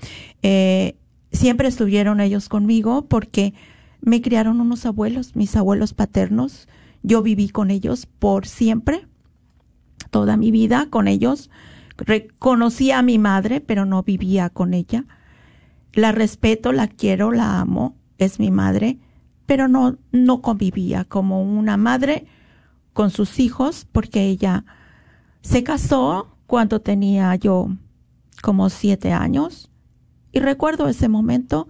eh, 0.44 0.96
siempre 1.32 1.68
estuvieron 1.68 2.20
ellos 2.20 2.50
conmigo 2.50 3.06
porque 3.08 3.54
me 4.02 4.22
criaron 4.22 4.62
unos 4.62 4.86
abuelos, 4.86 5.36
mis 5.36 5.56
abuelos 5.56 5.94
paternos. 5.94 6.68
Yo 7.04 7.22
viví 7.22 7.50
con 7.50 7.72
ellos 7.72 8.06
por 8.06 8.46
siempre, 8.46 9.08
toda 10.12 10.38
mi 10.38 10.52
vida 10.52 10.88
con 10.90 11.08
ellos. 11.08 11.50
Reconocí 12.00 12.92
a 12.92 13.02
mi 13.02 13.18
madre, 13.18 13.62
pero 13.62 13.86
no 13.86 14.04
vivía 14.04 14.50
con 14.50 14.74
ella. 14.74 15.06
La 15.94 16.12
respeto, 16.12 16.72
la 16.72 16.88
quiero, 16.88 17.32
la 17.32 17.60
amo, 17.60 17.96
es 18.18 18.40
mi 18.40 18.52
madre, 18.52 19.00
pero 19.46 19.68
no, 19.68 19.98
no 20.12 20.42
convivía 20.42 21.04
como 21.06 21.42
una 21.44 21.78
madre 21.78 22.26
con 22.94 23.10
sus 23.10 23.40
hijos 23.40 23.88
porque 23.92 24.24
ella 24.26 24.66
se 25.42 25.64
casó 25.64 26.38
cuando 26.48 26.82
tenía 26.82 27.36
yo 27.36 27.70
como 28.42 28.70
siete 28.70 29.12
años 29.12 29.70
y 30.32 30.40
recuerdo 30.40 30.88
ese 30.88 31.10
momento, 31.10 31.68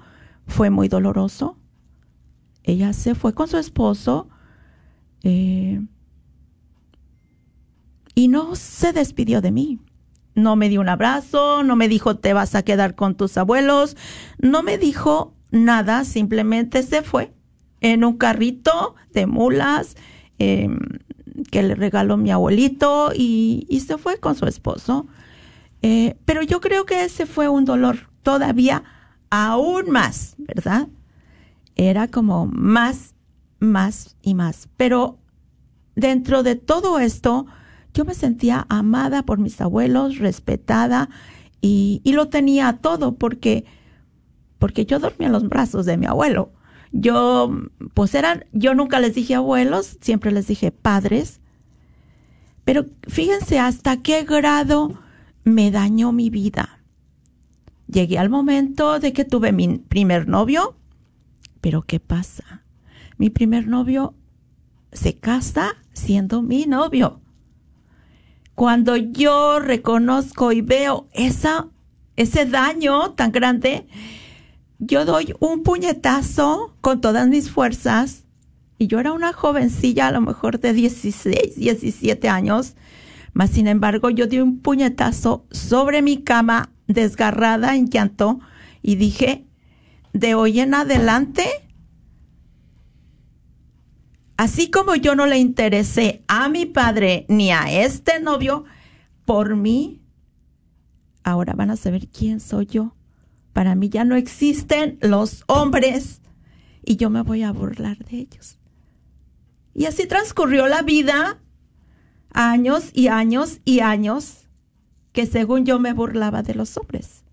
fue 0.47 0.69
muy 0.69 0.87
doloroso. 0.87 1.57
Ella 2.63 2.93
se 2.93 3.15
fue 3.15 3.33
con 3.33 3.47
su 3.47 3.57
esposo 3.57 4.27
eh, 5.23 5.81
y 8.15 8.27
no 8.27 8.55
se 8.55 8.91
despidió 8.91 9.41
de 9.41 9.51
mí. 9.51 9.79
No 10.39 10.55
me 10.55 10.69
dio 10.69 10.81
un 10.81 10.89
abrazo, 10.89 11.63
no 11.63 11.75
me 11.75 11.87
dijo 11.87 12.17
te 12.17 12.33
vas 12.33 12.55
a 12.55 12.63
quedar 12.63 12.95
con 12.95 13.15
tus 13.15 13.37
abuelos, 13.37 13.97
no 14.39 14.63
me 14.63 14.77
dijo 14.77 15.33
nada, 15.51 16.05
simplemente 16.05 16.83
se 16.83 17.01
fue 17.01 17.33
en 17.81 18.03
un 18.03 18.17
carrito 18.17 18.95
de 19.13 19.25
mulas. 19.25 19.95
Eh, 20.39 20.69
que 21.51 21.63
le 21.63 21.75
regaló 21.75 22.17
mi 22.17 22.31
abuelito 22.31 23.11
y, 23.15 23.83
se 23.85 23.97
fue 23.97 24.19
con 24.19 24.35
su 24.35 24.45
esposo. 24.45 25.07
Eh, 25.81 26.17
pero 26.25 26.41
yo 26.41 26.59
creo 26.59 26.85
que 26.85 27.05
ese 27.05 27.25
fue 27.25 27.47
un 27.47 27.65
dolor 27.65 28.09
todavía 28.23 28.83
aún 29.29 29.89
más, 29.89 30.35
¿verdad? 30.37 30.87
Era 31.75 32.07
como 32.07 32.45
más, 32.47 33.15
más 33.59 34.17
y 34.21 34.33
más. 34.33 34.67
Pero 34.75 35.17
dentro 35.95 36.43
de 36.43 36.55
todo 36.55 36.99
esto, 36.99 37.45
yo 37.93 38.05
me 38.05 38.13
sentía 38.13 38.65
amada 38.69 39.23
por 39.23 39.39
mis 39.39 39.59
abuelos, 39.61 40.17
respetada 40.17 41.09
y, 41.61 42.01
y 42.03 42.13
lo 42.13 42.29
tenía 42.29 42.73
todo 42.81 43.15
porque, 43.15 43.65
porque 44.57 44.85
yo 44.85 44.99
dormía 44.99 45.27
en 45.27 45.33
los 45.33 45.47
brazos 45.47 45.85
de 45.85 45.97
mi 45.97 46.05
abuelo. 46.05 46.51
Yo, 46.91 47.51
pues 47.93 48.15
eran, 48.15 48.45
yo 48.51 48.73
nunca 48.73 48.99
les 48.99 49.15
dije 49.15 49.35
abuelos, 49.35 49.97
siempre 50.01 50.31
les 50.31 50.47
dije 50.47 50.71
padres. 50.71 51.39
Pero 52.65 52.85
fíjense 53.07 53.59
hasta 53.59 54.01
qué 54.01 54.23
grado 54.23 54.99
me 55.43 55.71
dañó 55.71 56.11
mi 56.11 56.29
vida. 56.29 56.79
Llegué 57.87 58.19
al 58.19 58.29
momento 58.29 58.99
de 58.99 59.13
que 59.13 59.25
tuve 59.25 59.51
mi 59.51 59.79
primer 59.79 60.27
novio, 60.27 60.75
pero 61.61 61.81
¿qué 61.81 61.99
pasa? 61.99 62.63
Mi 63.17 63.29
primer 63.29 63.67
novio 63.67 64.13
se 64.91 65.17
casa 65.17 65.75
siendo 65.93 66.41
mi 66.41 66.65
novio. 66.65 67.21
Cuando 68.59 68.97
yo 68.97 69.61
reconozco 69.61 70.51
y 70.51 70.59
veo 70.59 71.07
ese 71.13 72.45
daño 72.45 73.11
tan 73.11 73.31
grande, 73.31 73.87
yo 74.79 75.05
doy 75.05 75.33
un 75.39 75.63
puñetazo 75.63 76.75
con 76.81 76.99
todas 76.99 77.29
mis 77.29 77.49
fuerzas. 77.49 78.25
Y 78.77 78.87
yo 78.87 78.99
era 78.99 79.13
una 79.13 79.31
jovencilla 79.31 80.07
a 80.07 80.11
lo 80.11 80.19
mejor 80.19 80.59
de 80.59 80.73
16, 80.73 81.55
17 81.55 82.27
años, 82.27 82.75
mas 83.31 83.51
sin 83.51 83.65
embargo 83.65 84.09
yo 84.09 84.27
di 84.27 84.41
un 84.41 84.59
puñetazo 84.59 85.45
sobre 85.51 86.01
mi 86.01 86.21
cama 86.21 86.73
desgarrada 86.85 87.77
en 87.77 87.89
llanto 87.89 88.41
y 88.81 88.97
dije, 88.97 89.45
de 90.11 90.35
hoy 90.35 90.59
en 90.59 90.73
adelante, 90.73 91.45
así 94.39 94.69
como 94.71 94.95
yo 94.95 95.15
no 95.15 95.25
le 95.25 95.37
interesé 95.37 96.23
a 96.27 96.49
mi 96.49 96.65
padre 96.65 97.25
ni 97.27 97.51
a 97.51 97.71
este 97.83 98.19
novio, 98.19 98.65
por 99.25 99.55
mí, 99.55 100.01
ahora 101.23 101.53
van 101.53 101.71
a 101.71 101.75
saber 101.75 102.07
quién 102.07 102.39
soy 102.39 102.65
yo 102.65 102.95
para 103.59 103.75
mí 103.75 103.89
ya 103.89 104.05
no 104.05 104.15
existen 104.15 104.97
los 105.01 105.43
hombres 105.47 106.21
y 106.85 106.95
yo 106.95 107.09
me 107.09 107.23
voy 107.23 107.43
a 107.43 107.51
burlar 107.51 107.97
de 108.05 108.19
ellos. 108.19 108.57
Y 109.73 109.85
así 109.85 110.07
transcurrió 110.07 110.67
la 110.67 110.81
vida, 110.81 111.39
años 112.31 112.89
y 112.93 113.07
años 113.07 113.59
y 113.65 113.81
años, 113.81 114.47
que 115.11 115.25
según 115.25 115.65
yo 115.65 115.77
me 115.77 115.91
burlaba 115.91 116.41
de 116.41 116.55
los 116.55 116.77
hombres. 116.77 117.25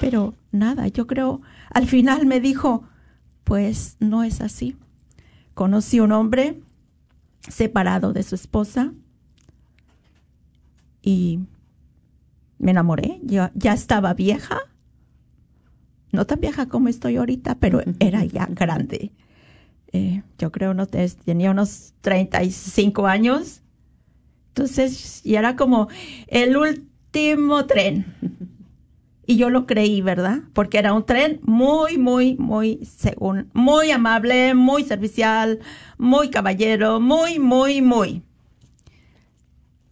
Pero 0.00 0.34
nada, 0.50 0.88
yo 0.88 1.06
creo, 1.06 1.42
al 1.70 1.86
final 1.86 2.26
me 2.26 2.40
dijo, 2.40 2.82
pues 3.44 3.96
no 4.00 4.24
es 4.24 4.40
así. 4.40 4.76
Conocí 5.56 6.00
un 6.00 6.12
hombre 6.12 6.60
separado 7.48 8.12
de 8.12 8.22
su 8.22 8.34
esposa 8.34 8.92
y 11.00 11.40
me 12.58 12.72
enamoré. 12.72 13.20
Yo 13.22 13.48
ya 13.54 13.72
estaba 13.72 14.12
vieja, 14.12 14.58
no 16.12 16.26
tan 16.26 16.40
vieja 16.42 16.68
como 16.68 16.88
estoy 16.88 17.16
ahorita, 17.16 17.54
pero 17.54 17.80
era 18.00 18.22
ya 18.26 18.44
grande. 18.50 19.12
Eh, 19.94 20.22
yo 20.38 20.52
creo 20.52 20.74
no 20.74 20.86
tenía 20.86 21.52
unos 21.52 21.94
35 22.02 23.06
años. 23.06 23.62
Entonces, 24.48 25.24
y 25.24 25.36
era 25.36 25.56
como 25.56 25.88
el 26.26 26.54
último 26.58 27.64
tren. 27.64 28.04
Y 29.26 29.36
yo 29.36 29.50
lo 29.50 29.66
creí, 29.66 30.02
¿verdad? 30.02 30.42
Porque 30.52 30.78
era 30.78 30.92
un 30.92 31.04
tren 31.04 31.40
muy, 31.42 31.98
muy, 31.98 32.36
muy, 32.36 32.78
según, 32.84 33.50
muy 33.52 33.90
amable, 33.90 34.54
muy 34.54 34.84
servicial, 34.84 35.58
muy 35.98 36.30
caballero, 36.30 37.00
muy, 37.00 37.40
muy, 37.40 37.82
muy. 37.82 38.22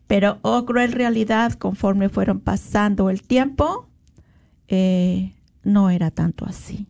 Pero, 0.07 0.39
oh 0.43 0.65
cruel 0.65 0.93
realidad, 0.93 1.55
conforme 1.55 2.09
fueron 2.09 2.39
pasando 2.39 3.11
el 3.11 3.23
tiempo, 3.23 3.89
eh, 4.69 5.33
no 5.65 5.91
era 5.91 6.13
tanto 6.13 6.45
así. 6.45 6.87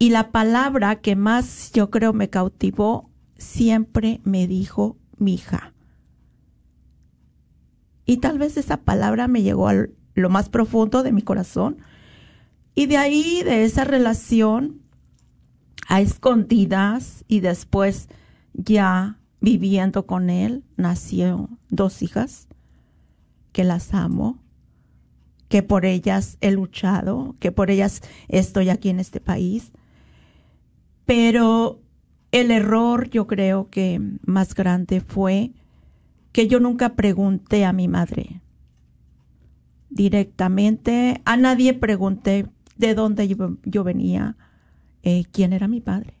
Y 0.00 0.10
la 0.10 0.32
palabra 0.32 0.96
que 0.96 1.14
más 1.14 1.70
yo 1.72 1.90
creo 1.90 2.12
me 2.12 2.28
cautivó, 2.28 3.08
siempre 3.36 4.20
me 4.24 4.48
dijo 4.48 4.96
mi 5.16 5.34
hija. 5.34 5.72
Y 8.04 8.16
tal 8.16 8.38
vez 8.38 8.56
esa 8.56 8.78
palabra 8.78 9.28
me 9.28 9.42
llegó 9.42 9.68
al 9.68 9.94
lo 10.14 10.30
más 10.30 10.48
profundo 10.48 11.02
de 11.02 11.12
mi 11.12 11.22
corazón. 11.22 11.78
Y 12.74 12.86
de 12.86 12.96
ahí, 12.96 13.42
de 13.44 13.64
esa 13.64 13.84
relación, 13.84 14.80
a 15.88 16.00
escondidas 16.00 17.24
y 17.28 17.40
después 17.40 18.08
ya 18.54 19.18
viviendo 19.40 20.06
con 20.06 20.30
él, 20.30 20.64
nació 20.76 21.50
dos 21.68 22.02
hijas 22.02 22.48
que 23.52 23.64
las 23.64 23.92
amo, 23.92 24.38
que 25.48 25.62
por 25.62 25.84
ellas 25.84 26.38
he 26.40 26.50
luchado, 26.50 27.36
que 27.40 27.52
por 27.52 27.70
ellas 27.70 28.00
estoy 28.28 28.70
aquí 28.70 28.88
en 28.88 29.00
este 29.00 29.20
país. 29.20 29.72
Pero 31.04 31.80
el 32.30 32.50
error 32.50 33.10
yo 33.10 33.26
creo 33.26 33.68
que 33.68 34.00
más 34.24 34.54
grande 34.54 35.00
fue 35.00 35.52
que 36.32 36.48
yo 36.48 36.60
nunca 36.60 36.94
pregunté 36.94 37.66
a 37.66 37.74
mi 37.74 37.88
madre 37.88 38.40
directamente. 39.92 41.20
A 41.24 41.36
nadie 41.36 41.74
pregunté 41.74 42.46
de 42.76 42.94
dónde 42.94 43.28
yo, 43.64 43.84
venía, 43.84 44.36
eh, 45.02 45.24
quién 45.30 45.52
era 45.52 45.68
mi 45.68 45.80
padre. 45.80 46.18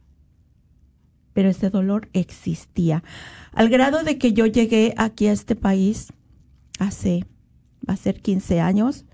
Pero 1.32 1.48
ese 1.48 1.70
dolor 1.70 2.08
existía. 2.12 3.02
Al 3.52 3.68
grado 3.68 4.04
de 4.04 4.18
que 4.18 4.32
yo 4.32 4.46
llegué 4.46 4.94
aquí 4.98 5.26
a 5.26 5.32
este 5.32 5.56
país 5.56 6.12
hace, 6.78 7.24
va 7.88 7.94
a 7.94 7.96
ser 7.96 8.20
15 8.20 8.60
años, 8.60 9.04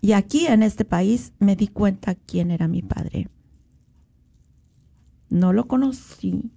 y 0.00 0.12
aquí 0.12 0.46
en 0.46 0.62
este 0.62 0.84
país 0.84 1.32
me 1.38 1.56
di 1.56 1.68
cuenta 1.68 2.14
quién 2.14 2.50
era 2.50 2.68
mi 2.68 2.82
padre. 2.82 3.28
No 5.28 5.52
lo 5.52 5.66
conocí. 5.66 6.50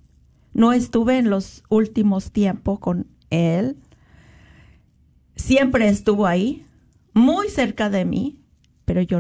No 0.53 0.73
estuve 0.73 1.17
en 1.17 1.29
los 1.29 1.63
últimos 1.69 2.31
tiempos 2.31 2.79
con 2.79 3.07
él. 3.29 3.77
Siempre 5.35 5.87
estuvo 5.87 6.27
ahí, 6.27 6.65
muy 7.13 7.49
cerca 7.49 7.89
de 7.89 8.05
mí, 8.05 8.39
pero 8.85 9.01
yo 9.01 9.19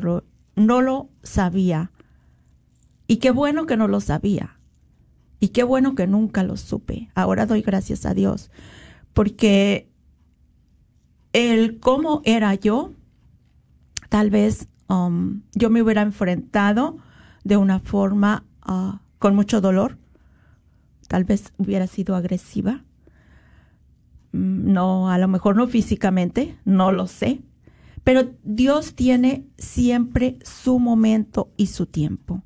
no 0.55 0.81
lo 0.81 1.09
sabía. 1.23 1.91
Y 3.07 3.17
qué 3.17 3.31
bueno 3.31 3.65
que 3.65 3.77
no 3.77 3.87
lo 3.87 3.99
sabía. 3.99 4.59
Y 5.39 5.49
qué 5.49 5.63
bueno 5.63 5.95
que 5.95 6.07
nunca 6.07 6.43
lo 6.43 6.55
supe. 6.55 7.09
Ahora 7.15 7.45
doy 7.45 7.61
gracias 7.61 8.05
a 8.05 8.13
Dios. 8.13 8.51
Porque 9.13 9.89
el 11.33 11.79
cómo 11.79 12.21
era 12.23 12.53
yo, 12.55 12.93
tal 14.09 14.29
vez 14.29 14.67
um, 14.87 15.41
yo 15.53 15.69
me 15.69 15.81
hubiera 15.81 16.01
enfrentado 16.01 16.97
de 17.43 17.57
una 17.57 17.79
forma 17.79 18.45
uh, 18.67 18.97
con 19.19 19.35
mucho 19.35 19.61
dolor. 19.61 19.97
Tal 21.07 21.23
vez 21.25 21.51
hubiera 21.57 21.87
sido 21.87 22.15
agresiva. 22.15 22.83
Mm, 24.31 24.71
no, 24.71 25.09
a 25.09 25.17
lo 25.17 25.27
mejor 25.27 25.57
no 25.57 25.67
físicamente, 25.67 26.57
no 26.63 26.91
lo 26.91 27.07
sé 27.07 27.41
pero 28.03 28.33
Dios 28.43 28.95
tiene 28.95 29.47
siempre 29.57 30.39
su 30.43 30.79
momento 30.79 31.51
y 31.57 31.67
su 31.67 31.85
tiempo. 31.85 32.43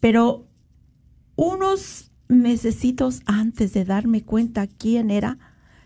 Pero 0.00 0.48
unos 1.36 2.10
mesecitos 2.28 3.22
antes 3.26 3.72
de 3.72 3.84
darme 3.84 4.22
cuenta 4.22 4.66
quién 4.66 5.10
era, 5.10 5.38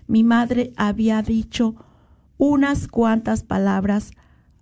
mi 0.07 0.25
madre 0.25 0.73
había 0.77 1.21
dicho 1.23 1.75
unas 2.39 2.89
cuantas 2.89 3.43
palabras 3.43 4.13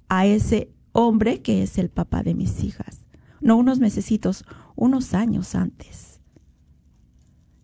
a 0.08 0.26
ese 0.26 0.72
hombre 0.92 1.42
que 1.42 1.62
es 1.62 1.78
el 1.78 1.90
papá 1.90 2.22
de 2.22 2.34
mis 2.34 2.64
hijas. 2.64 3.04
No 3.40 3.56
unos 3.56 3.78
mesecitos, 3.78 4.44
unos 4.74 5.14
años 5.14 5.54
antes. 5.54 6.20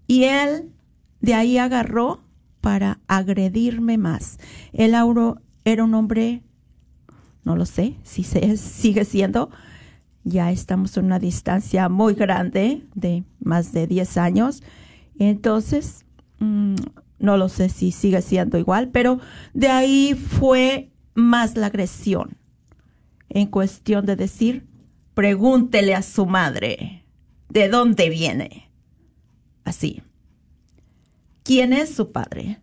Y 0.06 0.24
él 0.24 0.72
de 1.20 1.34
ahí 1.34 1.58
agarró 1.58 2.20
para 2.60 3.00
agredirme 3.06 3.98
más. 3.98 4.38
El 4.72 4.94
Auro 4.94 5.40
era 5.64 5.84
un 5.84 5.94
hombre, 5.94 6.42
no 7.44 7.56
lo 7.56 7.66
sé 7.66 7.96
si 8.02 8.22
se, 8.22 8.56
sigue 8.56 9.04
siendo, 9.04 9.50
ya 10.24 10.50
estamos 10.50 10.96
en 10.96 11.06
una 11.06 11.18
distancia 11.18 11.88
muy 11.88 12.14
grande 12.14 12.86
de 12.94 13.24
más 13.40 13.72
de 13.72 13.86
10 13.86 14.16
años, 14.18 14.62
entonces 15.18 16.04
mm, 16.38 16.74
no 17.18 17.36
lo 17.36 17.48
sé 17.48 17.68
si 17.68 17.92
sigue 17.92 18.22
siendo 18.22 18.58
igual, 18.58 18.88
pero 18.90 19.20
de 19.54 19.68
ahí 19.68 20.14
fue 20.14 20.90
más 21.14 21.56
la 21.56 21.66
agresión 21.66 22.36
en 23.28 23.46
cuestión 23.46 24.06
de 24.06 24.16
decir, 24.16 24.66
pregúntele 25.14 25.94
a 25.94 26.02
su 26.02 26.26
madre, 26.26 27.04
¿de 27.48 27.68
dónde 27.68 28.10
viene? 28.10 28.70
Así. 29.64 30.02
¿Quién 31.42 31.72
es 31.72 31.94
su 31.94 32.12
padre? 32.12 32.60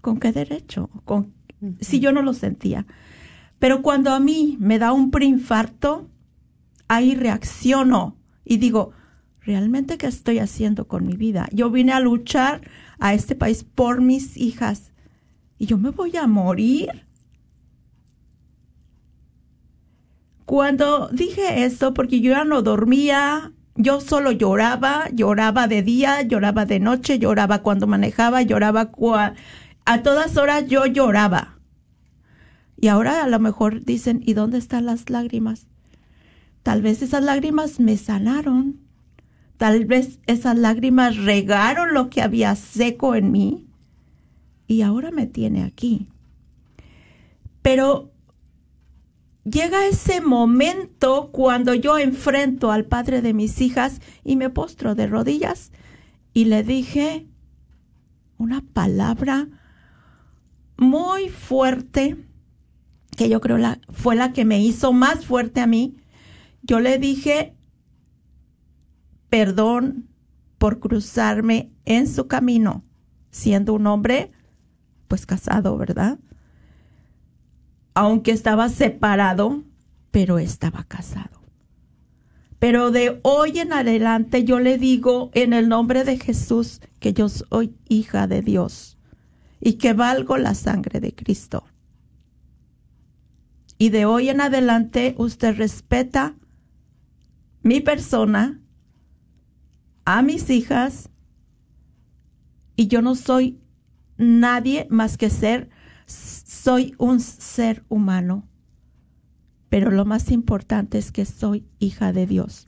¿Con 0.00 0.18
qué 0.20 0.32
derecho? 0.32 0.90
¿Con, 1.04 1.34
Si 1.80 2.00
yo 2.00 2.12
no 2.12 2.22
lo 2.22 2.34
sentía. 2.34 2.86
Pero 3.58 3.82
cuando 3.82 4.12
a 4.12 4.20
mí 4.20 4.56
me 4.60 4.78
da 4.78 4.92
un 4.92 5.10
preinfarto, 5.10 6.10
ahí 6.88 7.14
reacciono 7.14 8.16
y 8.44 8.58
digo, 8.58 8.92
¿realmente 9.40 9.98
qué 9.98 10.06
estoy 10.06 10.38
haciendo 10.38 10.86
con 10.86 11.06
mi 11.06 11.16
vida? 11.16 11.48
Yo 11.52 11.70
vine 11.70 11.92
a 11.92 12.00
luchar 12.00 12.68
a 12.98 13.14
este 13.14 13.34
país 13.34 13.64
por 13.64 14.00
mis 14.00 14.36
hijas 14.36 14.92
y 15.58 15.66
yo 15.66 15.78
me 15.78 15.90
voy 15.90 16.16
a 16.16 16.26
morir. 16.26 17.06
Cuando 20.44 21.08
dije 21.08 21.64
esto, 21.64 21.92
porque 21.92 22.20
yo 22.20 22.30
ya 22.30 22.44
no 22.44 22.62
dormía, 22.62 23.52
yo 23.76 24.00
solo 24.00 24.32
lloraba, 24.32 25.08
lloraba 25.12 25.68
de 25.68 25.82
día, 25.82 26.22
lloraba 26.22 26.64
de 26.64 26.80
noche, 26.80 27.18
lloraba 27.18 27.62
cuando 27.62 27.86
manejaba, 27.86 28.42
lloraba 28.42 28.90
a 29.84 30.02
todas 30.02 30.36
horas 30.36 30.66
yo 30.66 30.86
lloraba. 30.86 31.58
Y 32.78 32.88
ahora 32.88 33.24
a 33.24 33.28
lo 33.28 33.38
mejor 33.38 33.84
dicen, 33.84 34.20
¿y 34.24 34.34
dónde 34.34 34.58
están 34.58 34.86
las 34.86 35.08
lágrimas? 35.08 35.66
Tal 36.62 36.82
vez 36.82 37.02
esas 37.02 37.22
lágrimas 37.22 37.80
me 37.80 37.96
sanaron. 37.96 38.80
Tal 39.56 39.86
vez 39.86 40.18
esas 40.26 40.58
lágrimas 40.58 41.16
regaron 41.16 41.94
lo 41.94 42.10
que 42.10 42.20
había 42.20 42.54
seco 42.56 43.14
en 43.14 43.32
mí. 43.32 43.66
Y 44.66 44.82
ahora 44.82 45.10
me 45.10 45.26
tiene 45.26 45.62
aquí. 45.62 46.08
Pero 47.62 48.10
llega 49.48 49.86
ese 49.86 50.20
momento 50.20 51.30
cuando 51.32 51.74
yo 51.74 51.98
enfrento 51.98 52.72
al 52.72 52.84
padre 52.84 53.22
de 53.22 53.32
mis 53.32 53.60
hijas 53.60 54.00
y 54.24 54.36
me 54.36 54.50
postro 54.50 54.94
de 54.94 55.06
rodillas 55.06 55.70
y 56.32 56.46
le 56.46 56.62
dije 56.62 57.26
una 58.38 58.62
palabra 58.72 59.48
muy 60.76 61.28
fuerte 61.28 62.16
que 63.16 63.28
yo 63.28 63.40
creo 63.40 63.56
la, 63.56 63.80
fue 63.88 64.16
la 64.16 64.32
que 64.32 64.44
me 64.44 64.60
hizo 64.60 64.92
más 64.92 65.24
fuerte 65.24 65.60
a 65.60 65.66
mí. 65.66 65.96
Yo 66.62 66.80
le 66.80 66.98
dije 66.98 67.54
perdón 69.30 70.08
por 70.58 70.80
cruzarme 70.80 71.70
en 71.84 72.08
su 72.08 72.26
camino, 72.26 72.84
siendo 73.30 73.74
un 73.74 73.86
hombre 73.86 74.32
pues 75.08 75.24
casado, 75.24 75.76
¿verdad? 75.78 76.18
Aunque 77.96 78.30
estaba 78.30 78.68
separado, 78.68 79.64
pero 80.10 80.38
estaba 80.38 80.84
casado. 80.84 81.40
Pero 82.58 82.90
de 82.90 83.20
hoy 83.22 83.58
en 83.58 83.72
adelante 83.72 84.44
yo 84.44 84.60
le 84.60 84.76
digo 84.76 85.30
en 85.32 85.54
el 85.54 85.70
nombre 85.70 86.04
de 86.04 86.18
Jesús 86.18 86.82
que 87.00 87.14
yo 87.14 87.30
soy 87.30 87.74
hija 87.88 88.26
de 88.26 88.42
Dios 88.42 88.98
y 89.62 89.74
que 89.74 89.94
valgo 89.94 90.36
la 90.36 90.54
sangre 90.54 91.00
de 91.00 91.14
Cristo. 91.14 91.64
Y 93.78 93.88
de 93.88 94.04
hoy 94.04 94.28
en 94.28 94.42
adelante 94.42 95.14
usted 95.16 95.56
respeta 95.56 96.34
mi 97.62 97.80
persona, 97.80 98.60
a 100.04 100.20
mis 100.20 100.50
hijas, 100.50 101.08
y 102.76 102.88
yo 102.88 103.00
no 103.00 103.14
soy 103.14 103.58
nadie 104.18 104.86
más 104.90 105.16
que 105.16 105.30
ser, 105.30 105.70
soy 106.66 106.96
un 106.98 107.20
ser 107.20 107.84
humano. 107.88 108.42
Pero 109.68 109.92
lo 109.92 110.04
más 110.04 110.32
importante 110.32 110.98
es 110.98 111.12
que 111.12 111.24
soy 111.24 111.64
hija 111.78 112.12
de 112.12 112.26
Dios. 112.26 112.66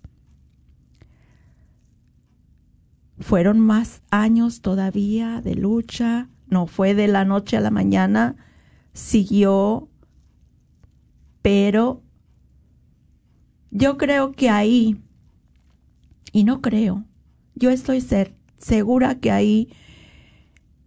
Fueron 3.19 3.59
más 3.59 4.03
años 4.13 4.61
todavía 4.61 5.41
de 5.41 5.57
lucha, 5.57 6.29
no 6.47 6.69
fue 6.69 6.95
de 6.95 7.09
la 7.09 7.25
noche 7.25 7.57
a 7.57 7.61
la 7.61 7.73
mañana, 7.73 8.37
siguió, 8.93 9.89
pero 11.43 12.01
yo 13.73 13.99
creo 13.99 14.31
que 14.31 14.49
ahí, 14.49 15.03
y 16.31 16.45
no 16.45 16.61
creo, 16.61 17.05
yo 17.57 17.71
estoy 17.71 18.01
segura 18.59 19.17
que 19.17 19.33
ahí 19.33 19.73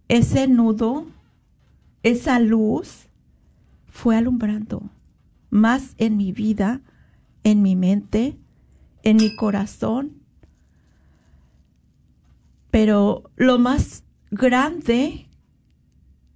ese 0.08 0.48
nudo, 0.48 1.11
esa 2.02 2.38
luz, 2.38 3.08
fue 3.86 4.16
alumbrando 4.16 4.90
más 5.50 5.94
en 5.98 6.16
mi 6.16 6.32
vida, 6.32 6.80
en 7.44 7.62
mi 7.62 7.76
mente, 7.76 8.38
en 9.02 9.16
mi 9.16 9.36
corazón. 9.36 10.22
Pero 12.70 13.30
lo 13.36 13.58
más 13.58 14.04
grande 14.30 15.28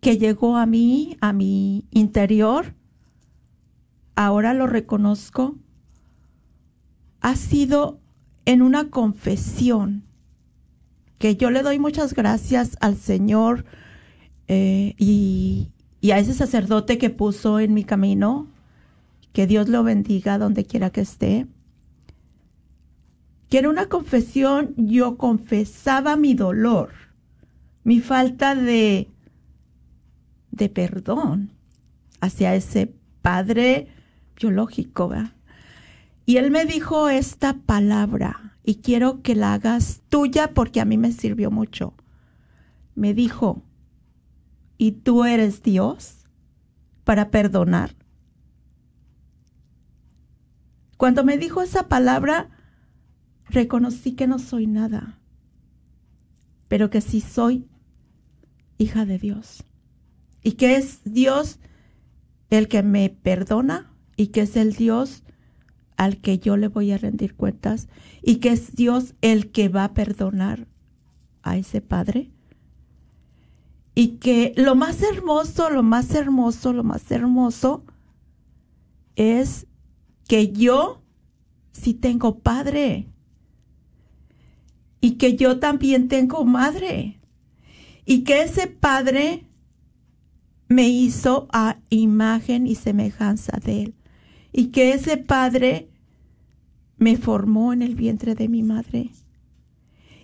que 0.01 0.19
llegó 0.19 0.57
a 0.57 0.67
mí, 0.67 1.17
a 1.21 1.33
mi 1.33 1.87
interior, 1.91 2.75
ahora 4.15 4.53
lo 4.53 4.67
reconozco, 4.67 5.57
ha 7.21 7.37
sido 7.37 7.99
en 8.45 8.63
una 8.63 8.91
confesión 8.91 10.05
que 11.19 11.37
yo 11.37 11.51
le 11.51 11.63
doy 11.63 11.79
muchas 11.79 12.15
gracias 12.15 12.77
al 12.81 12.97
Señor 12.97 13.65
eh, 14.49 14.95
y, 14.99 15.69
y 16.01 16.11
a 16.13 16.19
ese 16.19 16.35
sacerdote 16.35 16.99
que 16.99 17.11
puso 17.11 17.59
en 17.59 17.75
mi 17.75 17.85
camino, 17.85 18.47
que 19.33 19.47
Dios 19.47 19.69
lo 19.69 19.83
bendiga 19.83 20.39
donde 20.39 20.65
quiera 20.65 20.91
que 20.91 21.03
esté. 21.03 21.47
Que 23.51 23.59
en 23.59 23.67
una 23.67 23.87
confesión 23.87 24.75
yo 24.77 25.19
confesaba 25.19 26.17
mi 26.17 26.35
dolor, 26.35 26.91
mi 27.85 28.01
falta 28.01 28.55
de, 28.55 29.11
de 30.51 30.69
perdón 30.69 31.51
hacia 32.21 32.55
ese 32.55 32.95
padre 33.23 33.89
biológico. 34.41 35.13
Y 36.25 36.39
él 36.39 36.51
me 36.51 36.65
dijo 36.65 37.09
esta 37.09 37.55
palabra 37.55 38.57
y 38.65 38.77
quiero 38.77 39.23
que 39.23 39.35
la 39.35 39.55
hagas 39.55 40.03
tuya 40.09 40.55
porque 40.55 40.81
a 40.81 40.85
mí 40.85 40.99
me 40.99 41.13
sirvió 41.13 41.51
mucho. 41.51 41.95
Me 42.95 43.15
dijo, 43.15 43.63
¿y 44.79 44.93
tú 44.93 45.25
eres 45.25 45.63
Dios 45.63 46.27
para 47.05 47.31
perdonar? 47.31 47.95
Cuando 50.97 51.25
me 51.25 51.37
dijo 51.37 51.63
esa 51.63 51.89
palabra, 51.89 52.51
reconocí 53.49 54.13
que 54.13 54.27
no 54.27 54.39
soy 54.39 54.67
nada, 54.67 55.19
pero 56.69 56.91
que 56.91 57.01
sí 57.01 57.21
soy 57.21 57.69
hija 58.79 59.05
de 59.05 59.19
Dios. 59.19 59.65
Y 60.43 60.53
que 60.53 60.77
es 60.77 61.01
Dios 61.05 61.59
el 62.51 62.69
que 62.69 62.83
me 62.83 63.11
perdona 63.11 63.93
y 64.17 64.29
que 64.29 64.43
es 64.43 64.57
el 64.57 64.75
Dios 64.75 65.23
al 65.97 66.19
que 66.19 66.39
yo 66.39 66.57
le 66.57 66.69
voy 66.69 66.93
a 66.93 66.99
rendir 66.99 67.35
cuentas 67.35 67.89
y 68.23 68.37
que 68.37 68.51
es 68.51 68.75
Dios 68.75 69.15
el 69.23 69.51
que 69.51 69.69
va 69.69 69.85
a 69.85 69.95
perdonar 69.95 70.69
a 71.43 71.57
ese 71.57 71.81
Padre. 71.81 72.31
Y 73.99 74.19
que 74.19 74.53
lo 74.57 74.77
más 74.77 75.03
hermoso, 75.03 75.71
lo 75.71 75.83
más 75.83 76.15
hermoso, 76.15 76.75
lo 76.75 76.85
más 76.85 77.11
hermoso 77.11 77.83
es 79.17 79.67
que 80.29 80.53
yo 80.53 81.03
sí 81.73 81.95
tengo 81.95 82.41
padre 82.41 83.09
y 85.01 85.13
que 85.13 85.37
yo 85.37 85.59
también 85.59 86.09
tengo 86.09 86.45
madre 86.45 87.21
y 88.05 88.23
que 88.25 88.43
ese 88.43 88.67
padre 88.67 89.47
me 90.69 90.89
hizo 90.89 91.49
a 91.51 91.79
imagen 91.89 92.67
y 92.67 92.75
semejanza 92.75 93.59
de 93.65 93.85
él 93.85 93.95
y 94.53 94.67
que 94.67 94.93
ese 94.93 95.17
padre 95.17 95.89
me 96.99 97.17
formó 97.17 97.73
en 97.73 97.81
el 97.81 97.95
vientre 97.95 98.35
de 98.35 98.49
mi 98.49 98.63
madre 98.63 99.11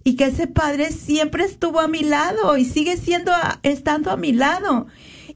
y 0.05 0.17
que 0.17 0.27
ese 0.27 0.47
padre 0.47 0.91
siempre 0.91 1.45
estuvo 1.45 1.81
a 1.81 1.89
mi 1.89 2.03
lado 2.03 2.57
y 2.57 2.65
sigue 2.65 2.97
siendo 2.97 3.33
estando 3.63 4.11
a 4.11 4.17
mi 4.17 4.33
lado. 4.33 4.87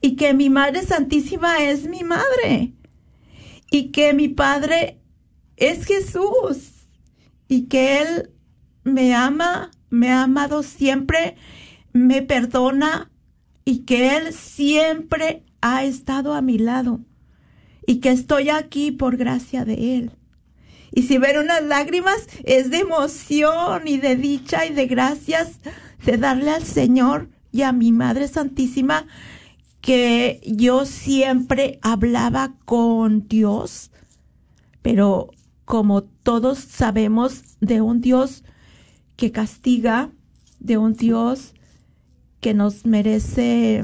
Y 0.01 0.17
que 0.17 0.35
mi 0.35 0.51
madre 0.51 0.83
santísima 0.83 1.64
es 1.64 1.89
mi 1.89 2.03
madre. 2.03 2.73
Y 3.71 3.91
que 3.91 4.12
mi 4.12 4.29
Padre 4.29 5.01
es 5.57 5.85
Jesús. 5.85 6.89
Y 7.49 7.62
que 7.62 8.01
Él 8.01 8.31
me 8.85 9.14
ama, 9.14 9.71
me 9.91 10.11
ha 10.11 10.25
amado 10.25 10.62
siempre, 10.62 11.37
me 11.93 12.23
perdona. 12.23 13.11
Y 13.64 13.81
que 13.81 14.17
Él 14.17 14.33
siempre 14.33 15.45
ha 15.61 15.85
estado 15.85 16.35
a 16.35 16.43
mi 16.43 16.59
lado. 16.59 17.01
Y 17.87 18.01
que 18.01 18.11
estoy 18.11 18.51
aquí 18.51 18.93
por 18.93 19.17
gracia 19.17 19.64
de 19.64 19.99
Él. 19.99 20.12
Y 20.93 21.03
si 21.03 21.18
ven 21.18 21.39
unas 21.39 21.62
lágrimas 21.62 22.26
es 22.45 22.70
de 22.70 22.78
emoción 22.78 23.87
y 23.87 23.99
de 23.99 24.16
dicha 24.16 24.66
y 24.66 24.72
de 24.74 24.87
gracias 24.87 25.61
de 26.05 26.16
darle 26.16 26.51
al 26.51 26.64
Señor 26.64 27.28
y 27.53 27.62
a 27.62 27.72
mi 27.72 27.93
Madre 27.93 28.28
Santísima 28.28 29.07
que 29.80 30.41
yo 30.45 30.84
siempre 30.84 31.78
hablaba 31.80 32.55
con 32.64 33.28
Dios, 33.28 33.93
pero 34.82 35.30
como 35.64 36.03
todos 36.03 36.59
sabemos 36.59 37.43
de 37.61 37.80
un 37.80 38.01
Dios 38.01 38.45
que 39.16 39.32
castiga, 39.32 40.11
de 40.59 40.78
un 40.78 40.95
Dios 40.95 41.55
que 42.41 42.55
nos 42.55 42.84
merece, 42.84 43.82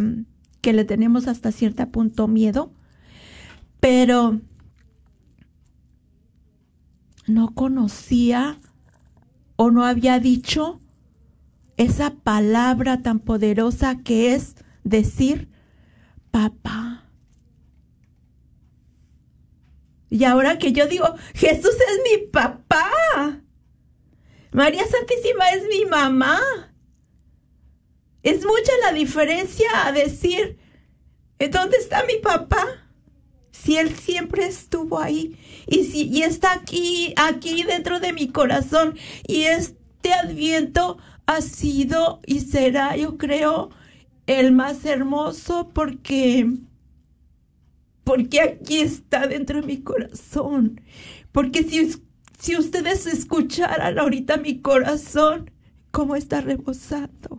que 0.61 0.73
le 0.73 0.85
tenemos 0.85 1.29
hasta 1.29 1.53
cierto 1.53 1.89
punto 1.91 2.29
miedo, 2.29 2.73
pero 3.81 4.41
no 7.27 7.55
conocía 7.55 8.61
o 9.57 9.71
no 9.71 9.85
había 9.85 10.19
dicho 10.19 10.81
esa 11.77 12.15
palabra 12.15 13.03
tan 13.03 13.21
poderosa 13.21 14.03
que 14.03 14.35
es 14.35 14.57
decir, 14.85 15.49
papá. 16.31 17.05
Y 20.11 20.25
ahora 20.25 20.59
que 20.59 20.73
yo 20.73 20.87
digo, 20.87 21.07
Jesús 21.35 21.75
es 21.75 22.21
mi 22.21 22.27
papá. 22.27 23.41
María 24.53 24.85
Santísima 24.87 25.49
es 25.51 25.67
mi 25.69 25.87
mamá. 25.87 26.39
Es 28.23 28.45
mucha 28.45 28.73
la 28.83 28.93
diferencia 28.93 29.87
a 29.87 29.93
decir, 29.93 30.59
¿dónde 31.51 31.79
está 31.79 32.05
mi 32.05 32.19
papá? 32.19 32.67
Si 33.51 33.79
él 33.79 33.97
siempre 33.97 34.45
estuvo 34.47 34.99
ahí 34.99 35.39
y 35.67 35.85
si 35.85 36.09
y 36.09 36.23
está 36.23 36.53
aquí, 36.53 37.15
aquí 37.17 37.63
dentro 37.63 38.01
de 38.01 38.13
mi 38.13 38.29
corazón 38.29 38.97
y 39.27 39.43
este 39.43 40.13
adviento 40.13 40.99
ha 41.27 41.41
sido 41.41 42.21
y 42.27 42.41
será, 42.41 42.97
yo 42.97 43.17
creo, 43.17 43.71
el 44.27 44.53
más 44.53 44.85
hermoso 44.85 45.71
porque 45.73 46.47
porque 48.05 48.41
aquí 48.41 48.81
está 48.81 49.27
dentro 49.27 49.61
de 49.61 49.67
mi 49.67 49.79
corazón. 49.79 50.81
Porque 51.31 51.63
si, 51.63 51.95
si 52.39 52.57
ustedes 52.57 53.07
escucharan 53.07 53.99
ahorita 53.99 54.37
mi 54.39 54.61
corazón, 54.61 55.51
cómo 55.91 56.17
está 56.17 56.41
rebosando. 56.41 57.37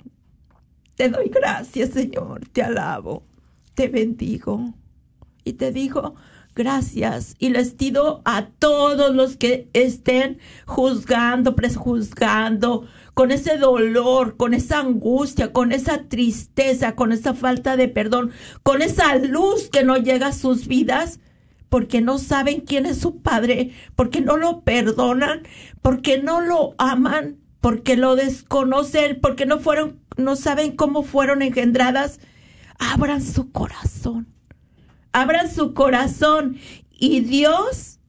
Te 0.96 1.10
doy 1.10 1.30
gracias, 1.30 1.90
Señor, 1.90 2.48
te 2.50 2.62
alabo, 2.62 3.24
te 3.74 3.88
bendigo 3.88 4.74
y 5.44 5.54
te 5.54 5.72
digo 5.72 6.16
gracias 6.56 7.36
y 7.40 7.50
les 7.50 7.72
pido 7.72 8.22
a 8.26 8.48
todos 8.48 9.16
los 9.16 9.38
que 9.38 9.70
estén 9.74 10.40
juzgando, 10.66 11.56
prejuzgando, 11.56 12.88
con 13.14 13.32
ese 13.32 13.58
dolor, 13.58 14.38
con 14.38 14.54
esa 14.54 14.80
angustia, 14.80 15.52
con 15.52 15.72
esa 15.72 16.04
tristeza, 16.04 16.96
con 16.96 17.12
esa 17.12 17.34
falta 17.34 17.78
de 17.78 17.88
perdón, 17.88 18.32
con 18.64 18.82
esa 18.82 19.16
luz 19.18 19.70
que 19.70 19.84
no 19.84 19.98
llega 19.98 20.28
a 20.28 20.34
sus 20.34 20.68
vidas, 20.68 21.20
porque 21.70 22.02
no 22.02 22.18
saben 22.18 22.62
quién 22.62 22.86
es 22.86 23.00
su 23.00 23.22
padre, 23.22 23.72
porque 23.96 24.22
no 24.22 24.38
lo 24.38 24.62
perdonan, 24.62 25.42
porque 25.82 26.22
no 26.22 26.42
lo 26.42 26.76
aman, 26.78 27.38
porque 27.62 27.96
lo 27.96 28.16
desconocen, 28.16 29.20
porque 29.22 29.46
no 29.46 29.60
fueron, 29.60 30.00
no 30.18 30.36
saben 30.36 30.76
cómo 30.76 31.04
fueron 31.04 31.42
engendradas, 31.42 32.20
abran 32.78 33.24
su 33.24 33.52
corazón. 33.52 34.33
Abran 35.14 35.50
su 35.50 35.74
corazón 35.74 36.58
y 36.92 37.22
Dios 37.22 38.00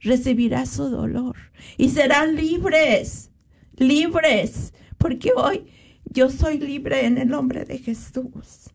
recibirá 0.00 0.66
su 0.66 0.90
dolor 0.90 1.36
y 1.78 1.88
serán 1.88 2.36
libres, 2.36 3.30
libres, 3.76 4.74
porque 4.98 5.32
hoy 5.34 5.66
yo 6.04 6.30
soy 6.30 6.58
libre 6.58 7.06
en 7.06 7.18
el 7.18 7.28
nombre 7.28 7.64
de 7.64 7.78
Jesús. 7.78 8.70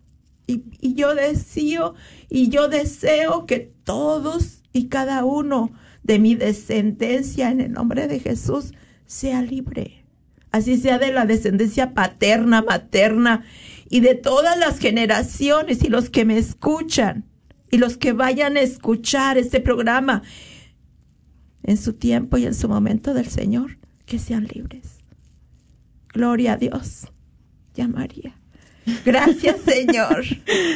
Y, 0.47 0.63
y, 0.81 0.95
yo 0.95 1.13
deseo 1.13 1.93
y 2.27 2.49
yo 2.49 2.67
deseo 2.67 3.45
que 3.45 3.71
todos 3.83 4.63
y 4.73 4.87
cada 4.87 5.23
uno 5.23 5.71
de 6.01 6.17
mi 6.17 6.33
descendencia 6.33 7.51
en 7.51 7.61
el 7.61 7.71
nombre 7.71 8.07
de 8.07 8.19
Jesús 8.19 8.73
sea 9.05 9.43
libre. 9.43 10.03
Así 10.51 10.77
sea 10.77 10.97
de 10.97 11.13
la 11.13 11.25
descendencia 11.25 11.93
paterna, 11.93 12.63
materna 12.63 13.45
y 13.89 13.99
de 14.01 14.15
todas 14.15 14.57
las 14.57 14.79
generaciones 14.79 15.83
y 15.83 15.89
los 15.89 16.09
que 16.09 16.25
me 16.25 16.37
escuchan 16.37 17.25
y 17.71 17.77
los 17.77 17.97
que 17.97 18.13
vayan 18.13 18.57
a 18.57 18.61
escuchar 18.61 19.37
este 19.37 19.59
programa 19.59 20.23
en 21.63 21.77
su 21.77 21.93
tiempo 21.93 22.37
y 22.37 22.45
en 22.45 22.53
su 22.53 22.67
momento 22.69 23.13
del 23.13 23.27
Señor, 23.27 23.77
que 24.05 24.19
sean 24.19 24.45
libres. 24.45 24.99
Gloria 26.13 26.53
a 26.53 26.57
Dios. 26.57 27.07
Ya 27.75 27.87
María. 27.87 28.35
Gracias, 29.05 29.57
Señor. 29.61 30.23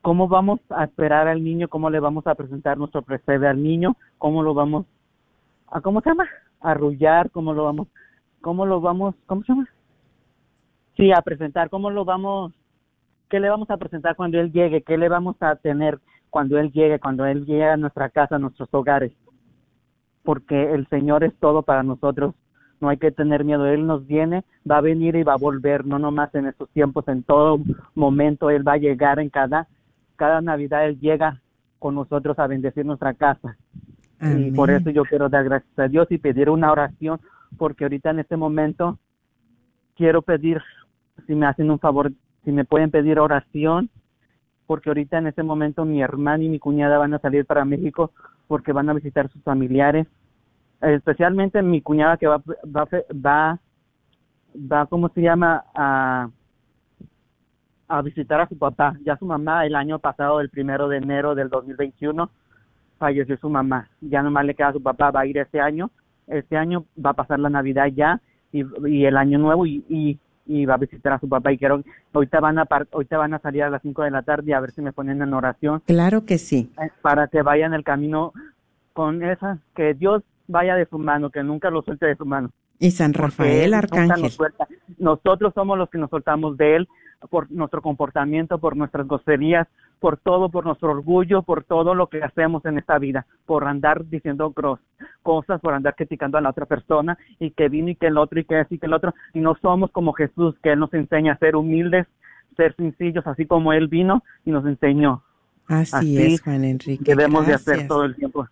cómo 0.00 0.28
vamos 0.28 0.60
a 0.70 0.84
esperar 0.84 1.28
al 1.28 1.42
niño, 1.42 1.68
cómo 1.68 1.90
le 1.90 2.00
vamos 2.00 2.26
a 2.26 2.34
presentar 2.34 2.78
nuestro 2.78 3.02
presente 3.02 3.46
al 3.46 3.62
niño, 3.62 3.96
cómo 4.18 4.42
lo 4.42 4.54
vamos 4.54 4.86
a, 5.68 5.80
¿cómo 5.80 6.00
se 6.00 6.10
llama? 6.10 6.28
Arrullar, 6.60 7.30
cómo 7.30 7.52
lo 7.52 7.64
vamos, 7.64 7.88
cómo 8.40 8.66
lo 8.66 8.80
vamos, 8.80 9.14
¿cómo 9.26 9.42
se 9.42 9.52
llama? 9.52 9.68
Sí, 10.96 11.10
a 11.10 11.22
presentar, 11.22 11.70
cómo 11.70 11.90
lo 11.90 12.04
vamos, 12.04 12.52
qué 13.28 13.40
le 13.40 13.48
vamos 13.48 13.70
a 13.70 13.76
presentar 13.76 14.14
cuando 14.14 14.38
él 14.38 14.52
llegue, 14.52 14.82
qué 14.82 14.98
le 14.98 15.08
vamos 15.08 15.36
a 15.40 15.56
tener 15.56 15.98
cuando 16.30 16.58
él 16.58 16.70
llegue, 16.70 16.98
cuando 16.98 17.26
él 17.26 17.44
llegue 17.44 17.64
a 17.64 17.76
nuestra 17.76 18.08
casa, 18.10 18.36
a 18.36 18.38
nuestros 18.38 18.68
hogares. 18.72 19.12
Porque 20.22 20.72
el 20.72 20.86
Señor 20.88 21.24
es 21.24 21.34
todo 21.38 21.62
para 21.62 21.82
nosotros. 21.82 22.34
No 22.80 22.88
hay 22.88 22.96
que 22.96 23.10
tener 23.10 23.44
miedo. 23.44 23.66
Él 23.66 23.86
nos 23.86 24.06
viene, 24.06 24.44
va 24.68 24.78
a 24.78 24.80
venir 24.80 25.16
y 25.16 25.22
va 25.22 25.34
a 25.34 25.38
volver, 25.38 25.86
no 25.86 25.98
nomás 25.98 26.34
en 26.34 26.46
estos 26.46 26.68
tiempos, 26.70 27.06
en 27.08 27.22
todo 27.22 27.60
momento. 27.94 28.50
Él 28.50 28.66
va 28.66 28.72
a 28.72 28.78
llegar 28.78 29.18
en 29.18 29.30
cada, 29.30 29.68
cada 30.16 30.40
Navidad. 30.40 30.86
Él 30.86 30.98
llega 30.98 31.40
con 31.78 31.94
nosotros 31.96 32.38
a 32.38 32.46
bendecir 32.46 32.86
nuestra 32.86 33.14
casa. 33.14 33.56
Y 34.20 34.52
por 34.52 34.70
eso 34.70 34.90
yo 34.90 35.02
quiero 35.04 35.28
dar 35.28 35.42
gracias 35.42 35.76
a 35.76 35.88
Dios 35.88 36.06
y 36.10 36.18
pedir 36.18 36.48
una 36.48 36.70
oración, 36.70 37.20
porque 37.58 37.84
ahorita 37.84 38.10
en 38.10 38.20
este 38.20 38.36
momento 38.36 38.98
quiero 39.96 40.22
pedir, 40.22 40.62
si 41.26 41.34
me 41.34 41.46
hacen 41.46 41.72
un 41.72 41.80
favor, 41.80 42.12
si 42.44 42.52
me 42.52 42.64
pueden 42.64 42.92
pedir 42.92 43.18
oración, 43.18 43.90
porque 44.66 44.90
ahorita 44.90 45.18
en 45.18 45.26
este 45.26 45.42
momento 45.42 45.84
mi 45.84 46.02
hermana 46.02 46.44
y 46.44 46.48
mi 46.48 46.60
cuñada 46.60 46.98
van 46.98 47.14
a 47.14 47.18
salir 47.18 47.44
para 47.44 47.64
México 47.64 48.12
porque 48.46 48.72
van 48.72 48.88
a 48.88 48.94
visitar 48.94 49.28
sus 49.30 49.42
familiares, 49.42 50.06
especialmente 50.80 51.62
mi 51.62 51.80
cuñada 51.80 52.16
que 52.16 52.26
va, 52.26 52.38
va, 52.38 52.88
va, 53.14 53.58
va 54.54 54.86
¿cómo 54.86 55.08
se 55.10 55.22
llama? 55.22 55.64
A, 55.74 56.28
a 57.88 58.02
visitar 58.02 58.40
a 58.40 58.48
su 58.48 58.58
papá. 58.58 58.96
Ya 59.04 59.16
su 59.16 59.26
mamá 59.26 59.66
el 59.66 59.74
año 59.74 59.98
pasado, 59.98 60.40
el 60.40 60.50
primero 60.50 60.88
de 60.88 60.98
enero 60.98 61.34
del 61.34 61.48
2021, 61.50 62.30
falleció 62.98 63.36
su 63.36 63.50
mamá. 63.50 63.88
Ya 64.00 64.22
nomás 64.22 64.44
le 64.44 64.54
queda 64.54 64.68
a 64.68 64.72
su 64.72 64.82
papá, 64.82 65.10
va 65.10 65.20
a 65.20 65.26
ir 65.26 65.38
este 65.38 65.60
año. 65.60 65.90
Este 66.26 66.56
año 66.56 66.86
va 67.04 67.10
a 67.10 67.14
pasar 67.14 67.38
la 67.38 67.50
Navidad 67.50 67.86
ya 67.88 68.20
y, 68.52 68.64
y 68.88 69.04
el 69.04 69.16
año 69.16 69.38
nuevo 69.38 69.66
y, 69.66 69.84
y, 69.88 70.18
y 70.46 70.66
va 70.66 70.74
a 70.74 70.78
visitar 70.78 71.12
a 71.12 71.18
su 71.20 71.28
papá. 71.28 71.52
Y 71.52 71.58
quiero, 71.58 71.82
ahorita 72.12 72.40
van 72.40 72.58
a 72.58 72.64
par- 72.64 72.88
ahorita 72.92 73.18
van 73.18 73.34
a 73.34 73.38
salir 73.38 73.62
a 73.62 73.70
las 73.70 73.82
5 73.82 74.02
de 74.02 74.10
la 74.10 74.22
tarde 74.22 74.54
a 74.54 74.60
ver 74.60 74.70
si 74.72 74.82
me 74.82 74.92
ponen 74.92 75.22
en 75.22 75.32
oración 75.34 75.80
Claro 75.86 76.24
que 76.24 76.38
sí. 76.38 76.72
eh, 76.82 76.90
para 77.00 77.28
que 77.28 77.42
vayan 77.42 77.74
el 77.74 77.84
camino 77.84 78.32
con 78.92 79.22
esa, 79.22 79.58
que 79.74 79.94
Dios 79.94 80.22
vaya 80.48 80.74
de 80.76 80.86
su 80.86 80.98
mano, 80.98 81.30
que 81.30 81.42
nunca 81.42 81.70
lo 81.70 81.82
suelte 81.82 82.06
de 82.06 82.16
su 82.16 82.26
mano. 82.26 82.50
Y 82.78 82.90
San 82.90 83.12
porque 83.12 83.22
Rafael 83.28 83.70
nunca 83.70 83.78
Arcángel. 83.78 84.22
nos. 84.22 84.38
Nosotros 84.98 85.52
somos 85.54 85.78
los 85.78 85.88
que 85.88 85.98
nos 85.98 86.10
soltamos 86.10 86.56
de 86.56 86.76
Él 86.76 86.88
por 87.30 87.50
nuestro 87.50 87.82
comportamiento, 87.82 88.58
por 88.58 88.76
nuestras 88.76 89.06
groserías, 89.06 89.68
por 90.00 90.16
todo, 90.16 90.48
por 90.48 90.64
nuestro 90.64 90.90
orgullo, 90.90 91.42
por 91.42 91.62
todo 91.64 91.94
lo 91.94 92.08
que 92.08 92.22
hacemos 92.22 92.64
en 92.64 92.78
esta 92.78 92.98
vida, 92.98 93.26
por 93.46 93.64
andar 93.66 94.04
diciendo 94.08 94.52
gros- 94.52 94.80
cosas, 95.22 95.60
por 95.60 95.74
andar 95.74 95.94
criticando 95.94 96.38
a 96.38 96.40
la 96.40 96.50
otra 96.50 96.66
persona 96.66 97.16
y 97.38 97.50
que 97.52 97.68
vino 97.68 97.88
y 97.90 97.94
que 97.96 98.06
el 98.08 98.18
otro 98.18 98.40
y 98.40 98.44
que 98.44 98.56
así 98.56 98.78
que 98.78 98.86
el 98.86 98.94
otro. 98.94 99.14
Y 99.32 99.40
no 99.40 99.54
somos 99.62 99.90
como 99.92 100.12
Jesús, 100.12 100.56
que 100.62 100.72
Él 100.72 100.78
nos 100.80 100.92
enseña 100.94 101.34
a 101.34 101.38
ser 101.38 101.54
humildes, 101.56 102.06
ser 102.56 102.74
sencillos, 102.76 103.26
así 103.26 103.46
como 103.46 103.72
Él 103.72 103.88
vino 103.88 104.22
y 104.44 104.50
nos 104.50 104.66
enseñó. 104.66 105.22
Así, 105.68 105.94
Así 105.94 106.18
es, 106.34 106.42
Juan 106.42 106.64
Enrique. 106.64 107.04
Debemos 107.04 107.46
de 107.46 107.54
hacer 107.54 107.74
Gracias. 107.74 107.88
todo 107.88 108.04
el 108.04 108.16
tiempo. 108.16 108.46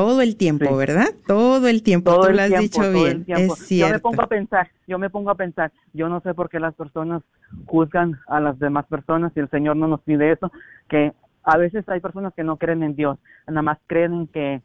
Todo 0.00 0.20
el 0.22 0.36
tiempo, 0.36 0.66
Sí. 0.66 0.74
¿verdad? 0.76 1.08
Todo 1.26 1.68
el 1.68 1.82
tiempo. 1.82 2.10
todo 2.12 2.22
Tú 2.24 2.28
el 2.30 2.36
lo 2.36 2.42
has 2.42 2.48
tiempo, 2.48 2.62
dicho 2.82 2.92
bien. 2.92 3.24
Es 3.26 3.26
Yo 3.26 3.48
me 3.48 3.56
cierto. 3.56 4.00
pongo 4.02 4.22
a 4.22 4.26
pensar, 4.26 4.68
yo 4.86 4.98
me 4.98 5.10
pongo 5.10 5.30
a 5.30 5.34
pensar, 5.34 5.72
yo 5.92 6.08
no 6.08 6.20
sé 6.20 6.34
por 6.34 6.48
qué 6.48 6.60
las 6.60 6.74
personas 6.74 7.22
juzgan 7.66 8.18
a 8.28 8.40
las 8.40 8.58
demás 8.58 8.86
personas 8.86 9.32
y 9.36 9.40
el 9.40 9.50
Señor 9.50 9.76
no 9.76 9.88
nos 9.88 10.00
pide 10.02 10.32
eso, 10.32 10.50
que 10.88 11.12
a 11.44 11.56
veces 11.56 11.88
hay 11.88 12.00
personas 12.00 12.32
que 12.34 12.44
no 12.44 12.56
creen 12.56 12.82
en 12.82 12.94
Dios, 12.94 13.18
nada 13.46 13.62
más 13.62 13.78
creen 13.86 14.12
en 14.12 14.26
que 14.28 14.62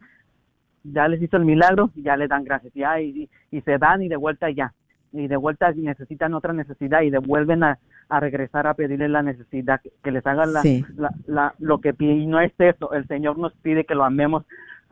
ya 0.83 1.07
les 1.07 1.21
hizo 1.21 1.37
el 1.37 1.45
milagro 1.45 1.91
y 1.95 2.03
ya 2.03 2.17
le 2.17 2.27
dan 2.27 2.43
gracias, 2.43 2.73
ya, 2.73 2.99
y, 2.99 3.29
y 3.51 3.61
se 3.61 3.77
van 3.77 4.01
y 4.01 4.09
de 4.09 4.17
vuelta 4.17 4.49
ya, 4.49 4.73
y 5.13 5.27
de 5.27 5.37
vuelta 5.37 5.71
necesitan 5.71 6.33
otra 6.33 6.51
necesidad 6.53 7.01
y 7.03 7.09
devuelven 7.09 7.63
a, 7.63 7.79
a 8.09 8.19
regresar 8.19 8.67
a 8.67 8.73
pedirle 8.73 9.07
la 9.07 9.21
necesidad, 9.23 9.79
que, 9.81 9.91
que 10.03 10.11
les 10.11 10.25
hagan 10.27 10.51
la, 10.51 10.61
Sí. 10.61 10.83
la, 10.97 11.09
la- 11.25 11.53
lo 11.59 11.79
que 11.79 11.93
pide, 11.93 12.13
y 12.15 12.25
no 12.27 12.39
es 12.41 12.51
eso, 12.57 12.91
el 12.93 13.07
Señor 13.07 13.37
nos 13.37 13.53
pide 13.61 13.85
que 13.85 13.95
lo 13.95 14.03
amemos 14.03 14.43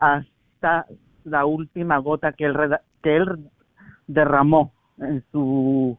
hasta 0.01 0.87
la 1.23 1.45
última 1.45 1.97
gota 1.99 2.33
que 2.33 2.45
él, 2.45 2.55
que 3.01 3.15
él 3.15 3.49
derramó 4.07 4.73
en 4.99 5.23
su 5.31 5.97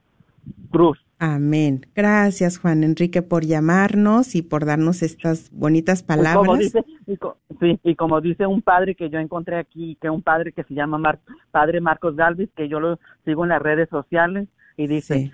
cruz. 0.70 0.98
Amén. 1.20 1.86
Gracias, 1.94 2.58
Juan 2.58 2.82
Enrique, 2.82 3.22
por 3.22 3.44
llamarnos 3.44 4.34
y 4.34 4.42
por 4.42 4.64
darnos 4.66 5.02
estas 5.04 5.50
bonitas 5.52 6.02
Y 6.02 6.04
palabras. 6.06 6.34
como 6.34 6.56
dice, 6.56 6.84
y 7.06 7.16
co- 7.16 7.36
sí, 7.60 7.78
y 7.84 7.94
como 7.94 8.20
dice 8.20 8.44
un 8.44 8.60
padre 8.60 8.96
que 8.96 9.08
yo 9.08 9.20
encontré 9.20 9.56
aquí, 9.56 9.96
que 10.00 10.10
un 10.10 10.20
padre 10.20 10.50
que 10.52 10.64
se 10.64 10.74
llama 10.74 10.98
Mar- 10.98 11.20
Padre 11.52 11.80
Marcos 11.80 12.16
Galvis, 12.16 12.50
que 12.56 12.68
yo 12.68 12.80
lo 12.80 12.98
sigo 13.24 13.44
en 13.44 13.50
las 13.50 13.62
redes 13.62 13.88
sociales, 13.88 14.48
y 14.76 14.88
dice, 14.88 15.14
Sí. 15.14 15.32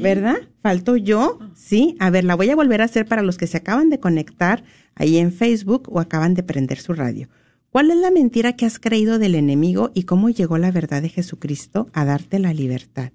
¿verdad? 0.00 0.36
Falto 0.62 0.96
yo, 0.96 1.38
sí. 1.54 1.96
A 1.98 2.10
ver, 2.10 2.24
la 2.24 2.36
voy 2.36 2.50
a 2.50 2.56
volver 2.56 2.80
a 2.80 2.84
hacer 2.84 3.06
para 3.06 3.22
los 3.22 3.38
que 3.38 3.46
se 3.46 3.56
acaban 3.56 3.90
de 3.90 3.98
conectar 3.98 4.62
ahí 4.94 5.16
en 5.16 5.32
Facebook 5.32 5.88
o 5.90 5.98
acaban 5.98 6.34
de 6.34 6.44
prender 6.44 6.78
su 6.78 6.92
radio. 6.92 7.28
¿Cuál 7.70 7.90
es 7.90 7.96
la 7.96 8.10
mentira 8.10 8.54
que 8.54 8.66
has 8.66 8.78
creído 8.78 9.18
del 9.18 9.34
enemigo 9.34 9.90
y 9.94 10.04
cómo 10.04 10.30
llegó 10.30 10.58
la 10.58 10.70
verdad 10.70 11.02
de 11.02 11.08
Jesucristo 11.08 11.88
a 11.92 12.04
darte 12.04 12.38
la 12.38 12.52
libertad? 12.52 13.10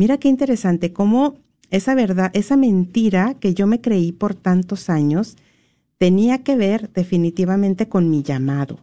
Mira 0.00 0.16
qué 0.16 0.28
interesante, 0.28 0.94
cómo 0.94 1.34
esa 1.70 1.94
verdad, 1.94 2.30
esa 2.32 2.56
mentira 2.56 3.34
que 3.38 3.52
yo 3.52 3.66
me 3.66 3.82
creí 3.82 4.12
por 4.12 4.34
tantos 4.34 4.88
años, 4.88 5.36
tenía 5.98 6.38
que 6.38 6.56
ver 6.56 6.90
definitivamente 6.94 7.86
con 7.86 8.08
mi 8.08 8.22
llamado. 8.22 8.78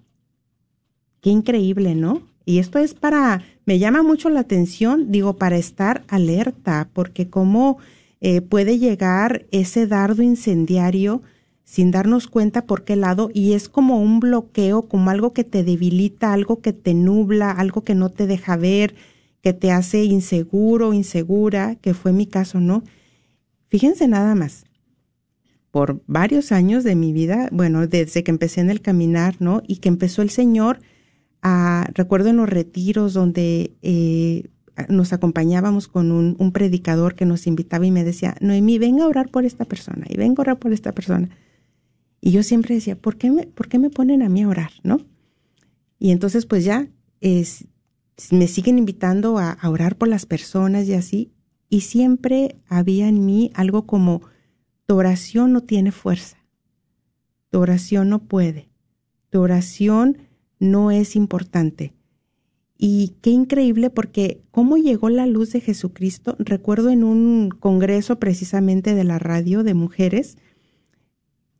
Qué 1.21 1.31
increíble, 1.31 1.95
¿no? 1.95 2.21
Y 2.45 2.59
esto 2.59 2.77
es 2.77 2.93
para, 2.93 3.41
me 3.65 3.79
llama 3.79 4.03
mucho 4.03 4.29
la 4.29 4.41
atención, 4.41 5.11
digo, 5.11 5.37
para 5.37 5.57
estar 5.57 6.03
alerta, 6.07 6.87
porque 6.93 7.27
cómo 7.27 7.79
eh, 8.21 8.41
puede 8.41 8.77
llegar 8.77 9.47
ese 9.49 9.87
dardo 9.87 10.21
incendiario 10.21 11.23
sin 11.63 11.89
darnos 11.89 12.27
cuenta 12.27 12.67
por 12.67 12.83
qué 12.83 12.95
lado, 12.95 13.31
y 13.33 13.53
es 13.53 13.69
como 13.69 13.99
un 13.99 14.19
bloqueo, 14.19 14.83
como 14.83 15.09
algo 15.09 15.33
que 15.33 15.43
te 15.43 15.63
debilita, 15.63 16.31
algo 16.31 16.61
que 16.61 16.73
te 16.73 16.93
nubla, 16.93 17.49
algo 17.49 17.83
que 17.83 17.95
no 17.95 18.09
te 18.09 18.27
deja 18.27 18.55
ver, 18.55 18.93
que 19.47 19.53
te 19.53 19.71
hace 19.71 20.03
inseguro, 20.03 20.93
insegura, 20.93 21.75
que 21.75 21.93
fue 21.93 22.11
mi 22.11 22.27
caso, 22.27 22.59
¿no? 22.59 22.83
Fíjense 23.69 24.05
nada 24.05 24.35
más, 24.35 24.65
por 25.71 26.03
varios 26.05 26.51
años 26.51 26.83
de 26.83 26.97
mi 26.97 27.13
vida, 27.13 27.47
bueno, 27.53 27.87
desde 27.87 28.25
que 28.25 28.31
empecé 28.31 28.59
en 28.59 28.69
el 28.69 28.81
caminar, 28.81 29.37
¿no? 29.39 29.63
Y 29.65 29.77
que 29.77 29.87
empezó 29.87 30.21
el 30.21 30.31
Señor 30.31 30.81
a, 31.41 31.87
recuerdo 31.93 32.27
en 32.27 32.35
los 32.35 32.49
retiros 32.49 33.13
donde 33.13 33.71
eh, 33.83 34.49
nos 34.89 35.13
acompañábamos 35.13 35.87
con 35.87 36.11
un, 36.11 36.51
predicador 36.51 37.15
que 37.15 37.25
nos 37.25 37.47
invitaba 37.47 37.85
y 37.85 37.91
me 37.91 38.03
decía, 38.03 38.35
Noemí, 38.41 38.79
venga 38.79 39.05
a 39.05 39.07
orar 39.07 39.29
por 39.29 39.45
esta 39.45 39.63
persona 39.63 40.07
y 40.09 40.17
venga 40.17 40.41
a 40.41 40.43
orar 40.43 40.59
por 40.59 40.73
esta 40.73 40.91
persona. 40.91 41.29
Y 42.19 42.31
yo 42.31 42.43
siempre 42.43 42.75
decía, 42.75 42.97
¿por 42.97 43.15
qué 43.15 43.31
me, 43.31 43.43
por 43.47 43.69
qué 43.69 43.79
me 43.79 43.89
ponen 43.89 44.23
a 44.23 44.27
mí 44.27 44.43
a 44.43 44.49
orar, 44.49 44.71
no? 44.83 44.99
Y 45.99 46.11
entonces 46.11 46.45
pues 46.45 46.65
ya 46.65 46.89
es, 47.21 47.65
me 48.31 48.47
siguen 48.47 48.77
invitando 48.77 49.37
a, 49.37 49.57
orar 49.63 49.97
por 49.97 50.07
las 50.07 50.25
personas 50.25 50.87
y 50.87 50.93
así, 50.93 51.31
y 51.69 51.81
siempre 51.81 52.57
había 52.67 53.07
en 53.07 53.25
mí 53.25 53.51
algo 53.53 53.85
como, 53.85 54.21
tu 54.85 54.95
oración 54.95 55.53
no 55.53 55.61
tiene 55.61 55.91
fuerza, 55.91 56.37
tu 57.49 57.59
oración 57.59 58.09
no 58.09 58.19
puede, 58.19 58.69
tu 59.29 59.41
oración 59.41 60.17
no 60.59 60.91
es 60.91 61.15
importante. 61.15 61.93
Y 62.79 63.15
qué 63.21 63.31
increíble 63.31 63.89
porque 63.89 64.41
cómo 64.51 64.77
llegó 64.77 65.09
la 65.09 65.25
luz 65.25 65.51
de 65.51 65.61
Jesucristo. 65.61 66.35
Recuerdo 66.37 66.89
en 66.91 67.03
un 67.03 67.49
congreso 67.49 68.19
precisamente 68.19 68.93
de 68.93 69.03
la 69.03 69.17
radio 69.17 69.63
de 69.63 69.73
mujeres, 69.73 70.37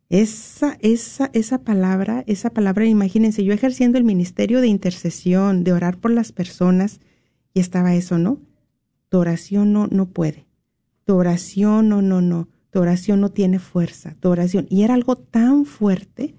esa, 0.09 0.77
esa, 0.81 1.29
esa 1.33 1.63
palabra, 1.63 2.23
esa 2.27 2.49
palabra, 2.51 2.85
imagínense, 2.85 3.43
yo 3.43 3.53
ejerciendo 3.53 3.97
el 3.97 4.03
ministerio 4.03 4.61
de 4.61 4.67
intercesión, 4.67 5.63
de 5.63 5.73
orar 5.73 5.97
por 5.97 6.11
las 6.11 6.31
personas, 6.31 7.01
y 7.53 7.59
estaba 7.59 7.95
eso, 7.95 8.17
¿no? 8.17 8.39
Tu 9.09 9.17
oración 9.17 9.73
no, 9.73 9.87
no 9.87 10.09
puede. 10.09 10.47
Tu 11.05 11.15
oración 11.15 11.89
no, 11.89 12.01
no, 12.01 12.21
no. 12.21 12.49
Tu 12.69 12.79
oración 12.79 13.21
no 13.21 13.29
tiene 13.29 13.59
fuerza. 13.59 14.15
Tu 14.19 14.29
oración. 14.29 14.67
Y 14.69 14.83
era 14.83 14.93
algo 14.93 15.15
tan 15.15 15.65
fuerte, 15.65 16.35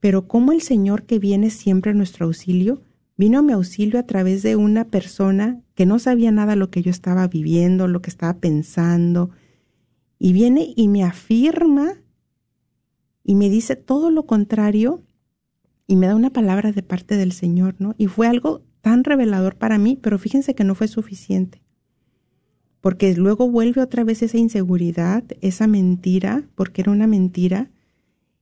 pero 0.00 0.26
como 0.26 0.52
el 0.52 0.62
Señor 0.62 1.04
que 1.04 1.18
viene 1.18 1.50
siempre 1.50 1.90
a 1.90 1.94
nuestro 1.94 2.26
auxilio, 2.26 2.82
vino 3.16 3.38
a 3.38 3.42
mi 3.42 3.52
auxilio 3.52 3.98
a 3.98 4.04
través 4.04 4.42
de 4.42 4.56
una 4.56 4.86
persona 4.86 5.60
que 5.74 5.86
no 5.86 5.98
sabía 5.98 6.30
nada 6.30 6.56
lo 6.56 6.70
que 6.70 6.82
yo 6.82 6.90
estaba 6.90 7.26
viviendo, 7.28 7.88
lo 7.88 8.00
que 8.02 8.10
estaba 8.10 8.38
pensando, 8.38 9.30
y 10.18 10.32
viene 10.32 10.72
y 10.74 10.88
me 10.88 11.04
afirma 11.04 11.94
y 13.28 13.34
me 13.34 13.50
dice 13.50 13.74
todo 13.74 14.12
lo 14.12 14.24
contrario 14.24 15.02
y 15.88 15.96
me 15.96 16.06
da 16.06 16.14
una 16.14 16.30
palabra 16.30 16.70
de 16.70 16.84
parte 16.84 17.16
del 17.16 17.32
Señor, 17.32 17.74
¿no? 17.80 17.92
Y 17.98 18.06
fue 18.06 18.28
algo 18.28 18.62
tan 18.82 19.02
revelador 19.02 19.56
para 19.56 19.78
mí, 19.78 19.98
pero 20.00 20.16
fíjense 20.16 20.54
que 20.54 20.62
no 20.62 20.76
fue 20.76 20.86
suficiente. 20.86 21.60
Porque 22.80 23.16
luego 23.16 23.50
vuelve 23.50 23.82
otra 23.82 24.04
vez 24.04 24.22
esa 24.22 24.38
inseguridad, 24.38 25.24
esa 25.40 25.66
mentira, 25.66 26.48
porque 26.54 26.82
era 26.82 26.92
una 26.92 27.08
mentira, 27.08 27.68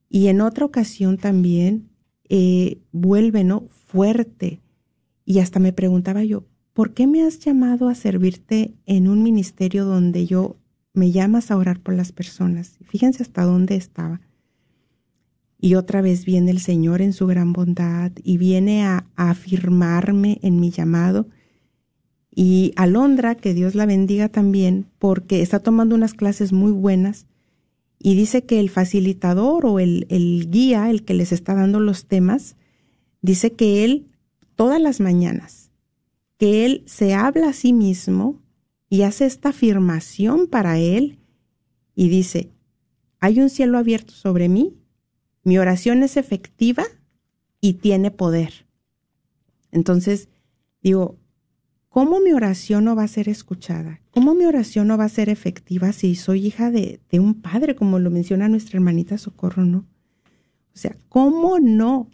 y 0.07 0.27
en 0.27 0.39
otra 0.39 0.65
ocasión 0.65 1.17
también 1.17 1.89
eh, 2.29 2.77
vuelve, 2.91 3.43
¿no? 3.43 3.65
Fuerte. 3.87 4.61
Y 5.25 5.39
hasta 5.39 5.59
me 5.59 5.73
preguntaba 5.73 6.23
yo, 6.23 6.45
¿por 6.73 6.93
qué 6.93 7.07
me 7.07 7.23
has 7.23 7.39
llamado 7.39 7.89
a 7.89 7.95
servirte 7.95 8.75
en 8.85 9.07
un 9.07 9.23
ministerio 9.23 9.83
donde 9.83 10.27
yo 10.27 10.57
me 10.93 11.09
llamas 11.09 11.49
a 11.49 11.57
orar 11.57 11.79
por 11.79 11.95
las 11.95 12.11
personas? 12.11 12.77
Fíjense 12.83 13.23
hasta 13.23 13.45
dónde 13.45 13.77
estaba. 13.77 14.21
Y 15.59 15.75
otra 15.75 16.01
vez 16.01 16.25
viene 16.25 16.51
el 16.51 16.59
Señor 16.59 17.01
en 17.01 17.13
su 17.13 17.27
gran 17.27 17.53
bondad 17.53 18.11
y 18.23 18.37
viene 18.37 18.85
a, 18.85 19.07
afirmarme 19.15 20.39
en 20.41 20.59
mi 20.59 20.69
llamado. 20.69 21.27
Y 22.29 22.73
Alondra, 22.75 23.35
que 23.35 23.53
Dios 23.53 23.75
la 23.75 23.85
bendiga 23.85 24.29
también, 24.29 24.87
porque 24.99 25.41
está 25.41 25.59
tomando 25.59 25.95
unas 25.95 26.13
clases 26.13 26.51
muy 26.51 26.71
buenas 26.71 27.27
y 27.97 28.15
dice 28.15 28.43
que 28.43 28.59
el 28.59 28.69
facilitador 28.69 29.65
o 29.65 29.79
el, 29.79 30.05
el 30.09 30.49
guía, 30.51 30.89
el 30.89 31.03
que 31.03 31.13
les 31.13 31.31
está 31.31 31.55
dando 31.55 31.79
los 31.79 32.05
temas, 32.05 32.55
dice 33.21 33.53
que 33.53 33.85
él 33.85 34.07
todas 34.55 34.81
las 34.81 34.99
mañanas, 34.99 35.71
que 36.37 36.65
él 36.65 36.83
se 36.85 37.13
habla 37.13 37.49
a 37.49 37.53
sí 37.53 37.73
mismo 37.73 38.41
y 38.89 39.03
hace 39.03 39.25
esta 39.25 39.49
afirmación 39.49 40.47
para 40.47 40.77
él 40.77 41.19
y 41.95 42.09
dice, 42.09 42.51
hay 43.19 43.39
un 43.39 43.49
cielo 43.49 43.77
abierto 43.77 44.13
sobre 44.13 44.49
mí 44.49 44.75
mi 45.45 45.59
oración 45.59 46.03
es 46.03 46.17
efectiva 46.17 46.83
y 47.61 47.75
tiene 47.75 48.11
poder. 48.11 48.65
Entonces, 49.71 50.27
digo, 50.81 51.17
¿cómo 51.87 52.19
mi 52.19 52.33
oración 52.33 52.83
no 52.83 52.95
va 52.95 53.03
a 53.03 53.07
ser 53.07 53.29
escuchada? 53.29 54.01
¿Cómo 54.09 54.33
mi 54.33 54.45
oración 54.45 54.87
no 54.87 54.97
va 54.97 55.05
a 55.05 55.09
ser 55.09 55.29
efectiva 55.29 55.93
si 55.93 56.15
soy 56.15 56.47
hija 56.47 56.71
de, 56.71 56.99
un 57.13 57.41
padre, 57.41 57.75
como 57.75 57.99
lo 57.99 58.09
menciona 58.09 58.49
nuestra 58.49 58.77
hermanita 58.77 59.19
Socorro, 59.19 59.65
no? 59.65 59.85
O 60.73 60.77
sea, 60.77 60.97
¿cómo 61.09 61.59
no? 61.59 62.09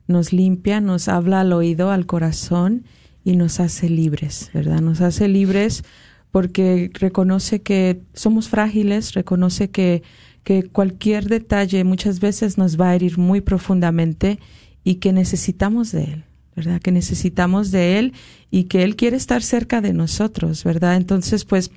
nos 0.07 0.33
limpia, 0.33 0.81
nos 0.81 1.07
habla 1.07 1.39
al 1.41 1.53
oído, 1.53 1.91
al 1.91 2.05
corazón 2.05 2.83
y 3.29 3.35
nos 3.35 3.59
hace 3.59 3.89
libres, 3.89 4.49
¿verdad? 4.55 4.81
Nos 4.81 5.01
hace 5.01 5.27
libres 5.27 5.83
porque 6.31 6.89
reconoce 6.95 7.61
que 7.61 8.01
somos 8.13 8.49
frágiles, 8.49 9.13
reconoce 9.13 9.69
que, 9.69 10.01
que 10.43 10.63
cualquier 10.63 11.27
detalle 11.27 11.83
muchas 11.83 12.19
veces 12.19 12.57
nos 12.57 12.81
va 12.81 12.89
a 12.89 12.95
herir 12.95 13.19
muy 13.19 13.41
profundamente 13.41 14.39
y 14.83 14.95
que 14.95 15.13
necesitamos 15.13 15.91
de 15.91 16.05
Él, 16.05 16.23
¿verdad? 16.55 16.81
Que 16.81 16.91
necesitamos 16.91 17.69
de 17.69 17.99
Él 17.99 18.13
y 18.49 18.63
que 18.63 18.83
Él 18.83 18.95
quiere 18.95 19.17
estar 19.17 19.43
cerca 19.43 19.79
de 19.79 19.93
nosotros, 19.93 20.63
¿verdad? 20.63 20.95
Entonces, 20.95 21.45
pues 21.45 21.69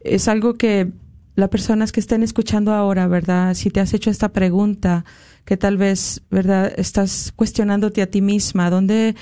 es 0.00 0.28
algo 0.28 0.54
que 0.54 0.92
las 1.36 1.48
personas 1.48 1.90
que 1.90 2.00
estén 2.00 2.22
escuchando 2.22 2.74
ahora, 2.74 3.06
¿verdad? 3.06 3.54
Si 3.54 3.70
te 3.70 3.80
has 3.80 3.94
hecho 3.94 4.10
esta 4.10 4.28
pregunta, 4.28 5.06
que 5.46 5.56
tal 5.56 5.78
vez, 5.78 6.20
¿verdad? 6.30 6.70
Estás 6.76 7.32
cuestionándote 7.34 8.02
a 8.02 8.10
ti 8.10 8.20
misma, 8.20 8.68
¿dónde, 8.68 9.16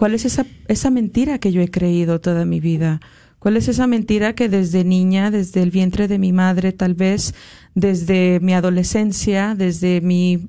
cuál 0.00 0.14
es 0.14 0.24
esa, 0.24 0.46
esa 0.66 0.88
mentira 0.88 1.38
que 1.38 1.52
yo 1.52 1.60
he 1.60 1.70
creído 1.70 2.22
toda 2.22 2.46
mi 2.46 2.58
vida? 2.58 3.02
¿Cuál 3.38 3.58
es 3.58 3.68
esa 3.68 3.86
mentira 3.86 4.34
que 4.34 4.48
desde 4.48 4.82
niña, 4.82 5.30
desde 5.30 5.62
el 5.62 5.70
vientre 5.70 6.08
de 6.08 6.18
mi 6.18 6.32
madre, 6.32 6.72
tal 6.72 6.94
vez 6.94 7.34
desde 7.74 8.40
mi 8.40 8.54
adolescencia, 8.54 9.54
desde 9.54 10.00
mi, 10.00 10.48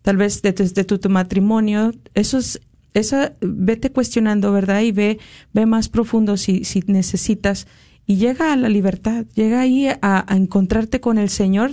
tal 0.00 0.16
vez 0.16 0.40
desde 0.40 0.84
tu, 0.84 1.06
matrimonio, 1.10 1.92
esos, 2.14 2.62
esa, 2.94 3.34
vete 3.42 3.92
cuestionando, 3.92 4.52
¿verdad? 4.52 4.80
Y 4.80 4.92
ve, 4.92 5.18
ve 5.52 5.66
más 5.66 5.90
profundo 5.90 6.38
si, 6.38 6.64
si 6.64 6.82
necesitas 6.86 7.66
y 8.06 8.16
llega 8.16 8.54
a 8.54 8.56
la 8.56 8.70
libertad, 8.70 9.26
llega 9.34 9.60
ahí 9.60 9.88
a, 10.00 10.24
encontrarte 10.30 10.98
con 10.98 11.18
el 11.18 11.28
Señor 11.28 11.72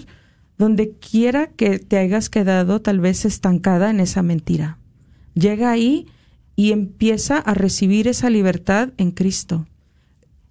donde 0.57 0.91
quiera 0.91 1.47
que 1.47 1.79
te 1.79 1.97
hayas 1.97 2.29
quedado 2.29 2.81
tal 2.81 2.99
vez 2.99 3.23
estancada 3.23 3.89
en 3.89 4.01
esa 4.01 4.21
mentira. 4.21 4.79
Llega 5.33 5.71
ahí 5.71 6.07
y 6.55 6.71
empieza 6.71 7.37
a 7.37 7.53
recibir 7.53 8.07
esa 8.07 8.29
libertad 8.29 8.89
en 8.97 9.11
Cristo. 9.11 9.67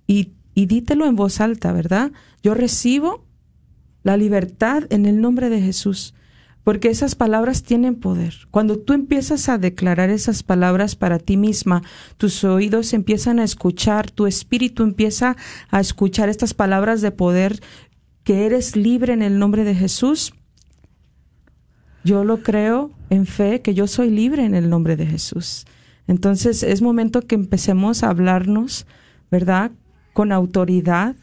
Y, 0.07 0.33
dítelo 0.55 1.07
en 1.07 1.17
voz 1.17 1.41
alta, 1.41 1.73
¿verdad? 1.73 2.13
Yo 2.43 2.55
recibo 2.55 3.25
la 4.03 4.17
libertad 4.17 4.85
en 4.91 5.07
el 5.07 5.21
nombre 5.21 5.49
de 5.49 5.61
Jesús 5.61 6.15
porque 6.65 6.89
esas 6.89 7.15
palabras 7.15 7.63
tienen 7.63 7.95
poder. 7.95 8.35
Cuando 8.51 8.79
tú 8.79 8.95
empiezas 8.95 9.51
a 9.51 9.59
declarar 9.59 10.09
esas 10.09 10.43
palabras 10.43 10.97
para 10.97 11.19
ti 11.19 11.37
misma, 11.37 11.83
tus 12.17 12.43
oídos 12.43 12.95
empiezan 12.95 13.39
a 13.39 13.45
escuchar, 13.45 14.11
tu 14.11 14.27
espíritu 14.27 14.83
empieza 14.83 15.37
a 15.71 15.81
escuchar 15.81 16.31
estas 16.31 16.55
palabras 16.55 17.03
de 17.03 17.11
poder, 17.11 17.61
que 18.25 18.47
eres 18.47 18.77
libre 18.77 19.13
en 19.13 19.21
el 19.21 19.39
nombre 19.39 19.65
de 19.65 19.75
Jesús. 19.75 20.33
Yo 22.03 22.25
lo 22.25 22.43
creo 22.43 22.91
en 23.11 23.27
fe, 23.27 23.61
que 23.61 23.75
yo 23.75 23.87
soy 23.87 24.09
libre 24.09 24.47
en 24.47 24.55
el 24.55 24.71
nombre 24.71 24.97
de 24.97 25.07
Jesús. 25.07 25.67
Entonces 26.07 26.63
es 26.63 26.83
momento 26.83 27.23
que 27.23 27.35
empecemos 27.35 28.03
a 28.03 28.11
hablarnos, 28.11 28.87
¿verdad? 29.31 29.71
Con 30.13 30.33
autoridad, 30.33 31.17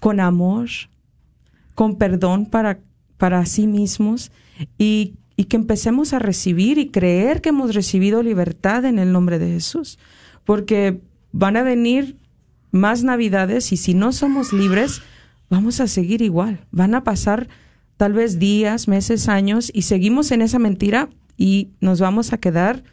con 0.00 0.20
amor, 0.20 0.68
con 1.74 1.96
perdón 1.96 2.46
para 2.46 2.78
para 3.16 3.46
sí 3.46 3.66
mismos 3.66 4.30
y, 4.78 5.14
que 5.48 5.56
empecemos 5.56 6.12
a 6.12 6.18
recibir 6.18 6.78
y 6.78 6.90
creer 6.90 7.40
que 7.40 7.48
hemos 7.48 7.74
recibido 7.74 8.22
libertad 8.22 8.84
en 8.84 8.98
el 8.98 9.12
nombre 9.12 9.38
de 9.38 9.48
Jesús. 9.48 9.98
Porque 10.44 11.00
van 11.32 11.56
a 11.56 11.62
venir 11.62 12.18
más 12.70 13.02
navidades 13.02 13.72
y 13.72 13.76
si 13.76 13.94
no 13.94 14.12
somos 14.12 14.52
libres, 14.52 15.02
vamos 15.50 15.80
a 15.80 15.88
seguir 15.88 16.22
igual. 16.22 16.66
Van 16.70 16.94
a 16.94 17.02
pasar 17.02 17.48
tal 17.96 18.12
vez 18.12 18.38
días, 18.38 18.86
meses, 18.86 19.28
años 19.28 19.70
y 19.74 19.82
seguimos 19.82 20.30
en 20.30 20.42
esa 20.42 20.58
mentira 20.58 21.08
y 21.36 21.70
nos 21.80 21.98
vamos 21.98 22.32
a 22.32 22.38
quedar 22.38 22.84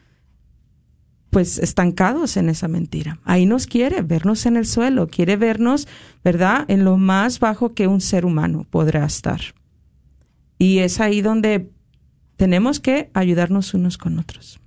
pues 1.31 1.57
estancados 1.57 2.37
en 2.37 2.49
esa 2.49 2.67
mentira. 2.67 3.19
Ahí 3.23 3.45
nos 3.45 3.65
quiere 3.65 4.01
vernos 4.01 4.45
en 4.45 4.57
el 4.57 4.65
suelo, 4.65 5.07
quiere 5.07 5.37
vernos, 5.37 5.87
¿verdad?, 6.23 6.65
en 6.67 6.83
lo 6.83 6.97
más 6.97 7.39
bajo 7.39 7.73
que 7.73 7.87
un 7.87 8.01
ser 8.01 8.25
humano 8.25 8.67
podrá 8.69 9.05
estar. 9.05 9.39
Y 10.59 10.79
es 10.79 10.99
ahí 10.99 11.21
donde 11.21 11.71
tenemos 12.35 12.79
que 12.79 13.09
ayudarnos 13.13 13.73
unos 13.73 13.97
con 13.97 14.19
otros. 14.19 14.59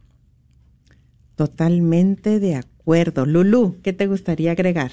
Totalmente 1.37 2.41
de 2.41 2.57
acuerdo. 2.57 3.27
Lulu, 3.27 3.77
¿qué 3.83 3.93
te 3.93 4.07
gustaría 4.07 4.53
agregar? 4.53 4.91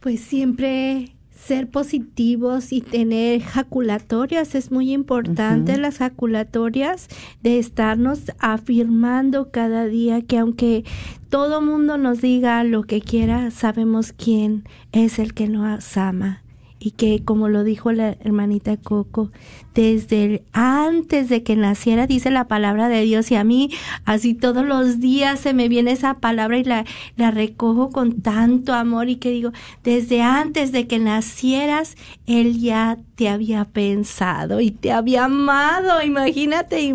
Pues 0.00 0.20
siempre 0.20 1.16
ser 1.46 1.68
positivos 1.68 2.72
y 2.72 2.80
tener 2.80 3.40
jaculatorias. 3.42 4.54
Es 4.54 4.70
muy 4.70 4.92
importante 4.92 5.78
las 5.78 5.98
jaculatorias 5.98 7.08
de 7.42 7.58
estarnos 7.58 8.32
afirmando 8.38 9.50
cada 9.50 9.86
día 9.86 10.22
que 10.22 10.38
aunque 10.38 10.84
todo 11.28 11.60
mundo 11.60 11.96
nos 11.98 12.20
diga 12.20 12.62
lo 12.64 12.82
que 12.82 13.00
quiera 13.00 13.50
sabemos 13.50 14.12
quién 14.12 14.64
es 14.92 15.18
el 15.18 15.34
que 15.34 15.48
nos 15.48 15.96
ama 15.96 16.42
y 16.80 16.92
que 16.92 17.24
como 17.24 17.48
lo 17.48 17.64
dijo 17.64 17.92
la 17.92 18.10
hermanita 18.20 18.76
Coco, 18.76 19.30
desde 19.74 20.42
antes 20.52 21.28
de 21.28 21.42
que 21.42 21.56
naciera 21.56 22.06
dice 22.06 22.30
la 22.30 22.48
palabra 22.48 22.88
de 22.88 23.02
Dios 23.02 23.30
y 23.30 23.36
a 23.36 23.44
mí 23.44 23.70
así 24.04 24.34
todos 24.34 24.64
los 24.64 25.00
días 25.00 25.40
se 25.40 25.54
me 25.54 25.68
viene 25.68 25.92
esa 25.92 26.14
palabra 26.14 26.58
y 26.58 26.64
la, 26.64 26.84
la 27.16 27.30
recojo 27.30 27.90
con 27.90 28.20
tanto 28.20 28.74
amor 28.74 29.08
y 29.08 29.16
que 29.16 29.30
digo, 29.30 29.52
desde 29.84 30.22
antes 30.22 30.72
de 30.72 30.86
que 30.86 30.98
nacieras, 30.98 31.96
Él 32.26 32.58
ya 32.60 32.98
te 33.14 33.28
había 33.28 33.64
pensado 33.64 34.60
y 34.60 34.70
te 34.70 34.92
había 34.92 35.24
amado, 35.24 36.02
imagínate 36.02 36.94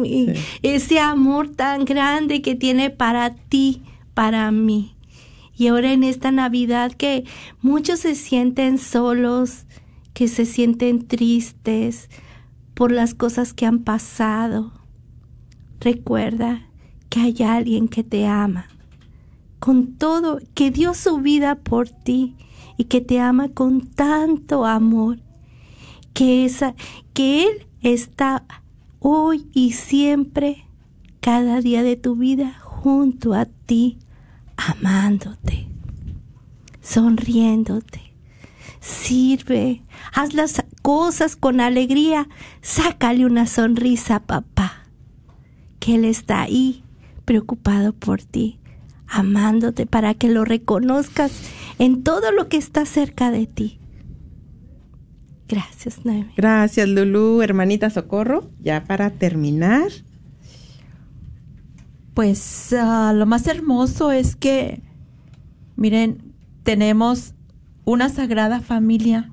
ese 0.62 1.00
amor 1.00 1.50
tan 1.50 1.86
grande 1.86 2.42
que 2.42 2.56
tiene 2.56 2.90
para 2.90 3.36
ti, 3.36 3.82
para 4.14 4.52
mí. 4.52 4.93
Y 5.56 5.68
ahora 5.68 5.94
en 5.94 6.04
esta 6.04 6.32
Navidad 6.32 6.92
que 6.94 7.26
muchos 7.62 8.00
se 8.00 8.16
sienten 8.16 8.78
solos, 8.78 9.66
que 10.14 10.28
se 10.28 10.46
sienten 10.46 11.08
tristes 11.08 12.10
por 12.74 12.92
las 12.92 13.14
cosas 13.14 13.54
que 13.54 13.66
han 13.66 13.80
pasado. 13.80 14.72
Recuerda 15.80 16.68
que 17.10 17.20
hay 17.20 17.44
alguien 17.44 17.88
que 17.88 18.04
te 18.04 18.26
ama 18.26 18.68
con 19.64 19.94
todo, 19.96 20.40
que 20.56 20.72
dio 20.72 20.94
su 20.94 21.20
vida 21.20 21.56
por 21.56 21.88
ti 21.88 22.36
y 22.76 22.84
que 22.86 23.00
te 23.00 23.22
ama 23.22 23.48
con 23.48 23.80
tanto 23.80 24.66
amor, 24.66 25.20
que, 26.14 26.44
esa, 26.44 26.76
que 27.14 27.44
Él 27.46 27.68
está 27.82 28.44
hoy 29.00 29.48
y 29.54 29.72
siempre, 29.72 30.66
cada 31.22 31.62
día 31.62 31.82
de 31.82 31.96
tu 31.96 32.18
vida, 32.18 32.60
junto 32.62 33.34
a 33.34 33.46
ti, 33.46 34.00
amándote, 34.58 35.68
sonriéndote 36.82 38.14
sirve, 38.84 39.82
haz 40.14 40.34
las 40.34 40.64
cosas 40.82 41.36
con 41.36 41.62
alegría, 41.62 42.28
sácale 42.62 43.26
una 43.26 43.48
sonrisa 43.48 44.18
a 44.18 44.20
papá, 44.20 44.88
que 45.80 45.96
Él 45.96 46.06
está 46.06 46.42
ahí, 46.42 46.84
preocupado 47.24 47.94
por 47.94 48.22
ti, 48.22 48.60
amándote 49.08 49.86
para 49.86 50.14
que 50.14 50.28
lo 50.28 50.44
reconozcas 50.44 51.32
en 51.80 52.04
todo 52.04 52.32
lo 52.34 52.50
que 52.50 52.58
está 52.58 52.86
cerca 52.86 53.32
de 53.32 53.48
ti. 53.48 53.80
Gracias, 55.48 56.04
Noemi. 56.04 56.34
Gracias, 56.36 56.88
Lulu, 56.88 57.42
hermanita 57.42 57.90
Socorro. 57.90 58.50
Ya 58.62 58.86
para 58.86 59.12
terminar. 59.12 59.92
Pues 62.14 62.74
ah, 62.74 63.14
lo 63.16 63.26
más 63.26 63.48
hermoso 63.48 64.12
es 64.12 64.36
que, 64.36 64.82
miren, 65.76 66.34
tenemos 66.64 67.34
una 67.86 68.10
sagrada 68.10 68.62
familia, 68.62 69.32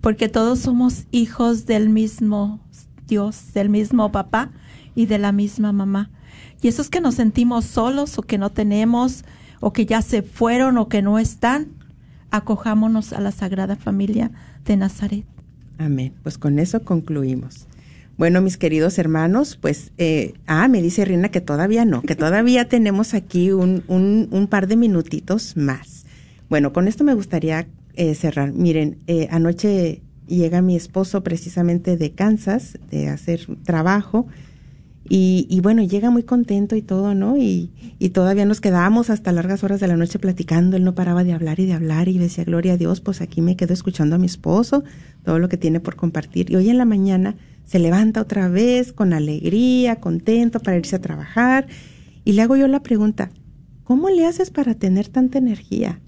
porque 0.00 0.28
todos 0.28 0.58
somos 0.60 1.06
hijos 1.10 1.66
del 1.66 1.90
mismo 1.90 2.60
Dios, 3.06 3.52
del 3.52 3.68
mismo 3.68 4.10
papá 4.10 4.50
y 4.94 5.06
de 5.06 5.18
la 5.18 5.32
misma 5.32 5.72
mamá. 5.72 6.10
Y 6.62 6.68
esos 6.68 6.88
que 6.88 7.00
nos 7.00 7.16
sentimos 7.16 7.64
solos 7.64 8.18
o 8.18 8.22
que 8.22 8.38
no 8.38 8.50
tenemos 8.50 9.24
o 9.60 9.72
que 9.72 9.84
ya 9.84 10.00
se 10.00 10.22
fueron 10.22 10.78
o 10.78 10.88
que 10.88 11.02
no 11.02 11.18
están, 11.18 11.68
acojámonos 12.30 13.12
a 13.12 13.20
la 13.20 13.32
sagrada 13.32 13.76
familia 13.76 14.30
de 14.64 14.76
Nazaret. 14.76 15.24
Amén. 15.78 16.14
Pues 16.22 16.38
con 16.38 16.58
eso 16.58 16.82
concluimos. 16.84 17.66
Bueno, 18.20 18.42
mis 18.42 18.58
queridos 18.58 18.98
hermanos, 18.98 19.56
pues, 19.58 19.92
eh, 19.96 20.34
ah, 20.46 20.68
me 20.68 20.82
dice 20.82 21.06
Rina 21.06 21.30
que 21.30 21.40
todavía 21.40 21.86
no, 21.86 22.02
que 22.02 22.16
todavía 22.16 22.68
tenemos 22.68 23.14
aquí 23.14 23.50
un, 23.50 23.82
un, 23.88 24.28
un 24.30 24.46
par 24.46 24.66
de 24.66 24.76
minutitos 24.76 25.56
más. 25.56 26.04
Bueno, 26.50 26.74
con 26.74 26.86
esto 26.86 27.02
me 27.02 27.14
gustaría 27.14 27.66
eh, 27.94 28.14
cerrar. 28.14 28.52
Miren, 28.52 28.98
eh, 29.06 29.26
anoche 29.30 30.02
llega 30.26 30.60
mi 30.60 30.76
esposo 30.76 31.22
precisamente 31.22 31.96
de 31.96 32.10
Kansas, 32.12 32.78
de 32.90 33.08
hacer 33.08 33.46
trabajo, 33.64 34.26
y, 35.08 35.46
y, 35.48 35.62
bueno, 35.62 35.82
llega 35.82 36.10
muy 36.10 36.22
contento 36.22 36.76
y 36.76 36.82
todo, 36.82 37.14
¿no? 37.14 37.38
Y, 37.38 37.70
y, 37.98 38.10
todavía 38.10 38.44
nos 38.44 38.60
quedamos 38.60 39.08
hasta 39.08 39.32
largas 39.32 39.64
horas 39.64 39.80
de 39.80 39.88
la 39.88 39.96
noche 39.96 40.18
platicando, 40.18 40.76
él 40.76 40.84
no 40.84 40.94
paraba 40.94 41.24
de 41.24 41.32
hablar 41.32 41.58
y 41.58 41.64
de 41.64 41.72
hablar 41.72 42.08
y 42.08 42.18
decía, 42.18 42.44
gloria 42.44 42.74
a 42.74 42.76
Dios, 42.76 43.00
pues 43.00 43.22
aquí 43.22 43.40
me 43.40 43.56
quedo 43.56 43.72
escuchando 43.72 44.16
a 44.16 44.18
mi 44.18 44.26
esposo, 44.26 44.84
todo 45.24 45.38
lo 45.38 45.48
que 45.48 45.56
tiene 45.56 45.80
por 45.80 45.96
compartir. 45.96 46.50
Y 46.50 46.56
hoy 46.56 46.68
en 46.68 46.76
la 46.76 46.84
mañana 46.84 47.34
se 47.70 47.78
levanta 47.78 48.22
otra 48.22 48.48
vez 48.48 48.92
con 48.92 49.12
alegría, 49.12 50.00
contento 50.00 50.58
para 50.60 50.76
irse 50.76 50.96
a 50.96 51.00
trabajar. 51.00 51.66
Y 52.24 52.32
le 52.32 52.42
hago 52.42 52.56
yo 52.56 52.66
la 52.66 52.82
pregunta, 52.82 53.30
¿cómo 53.84 54.08
le 54.08 54.26
haces 54.26 54.50
para 54.50 54.74
tener 54.74 55.08
tanta 55.08 55.38
energía? 55.38 56.00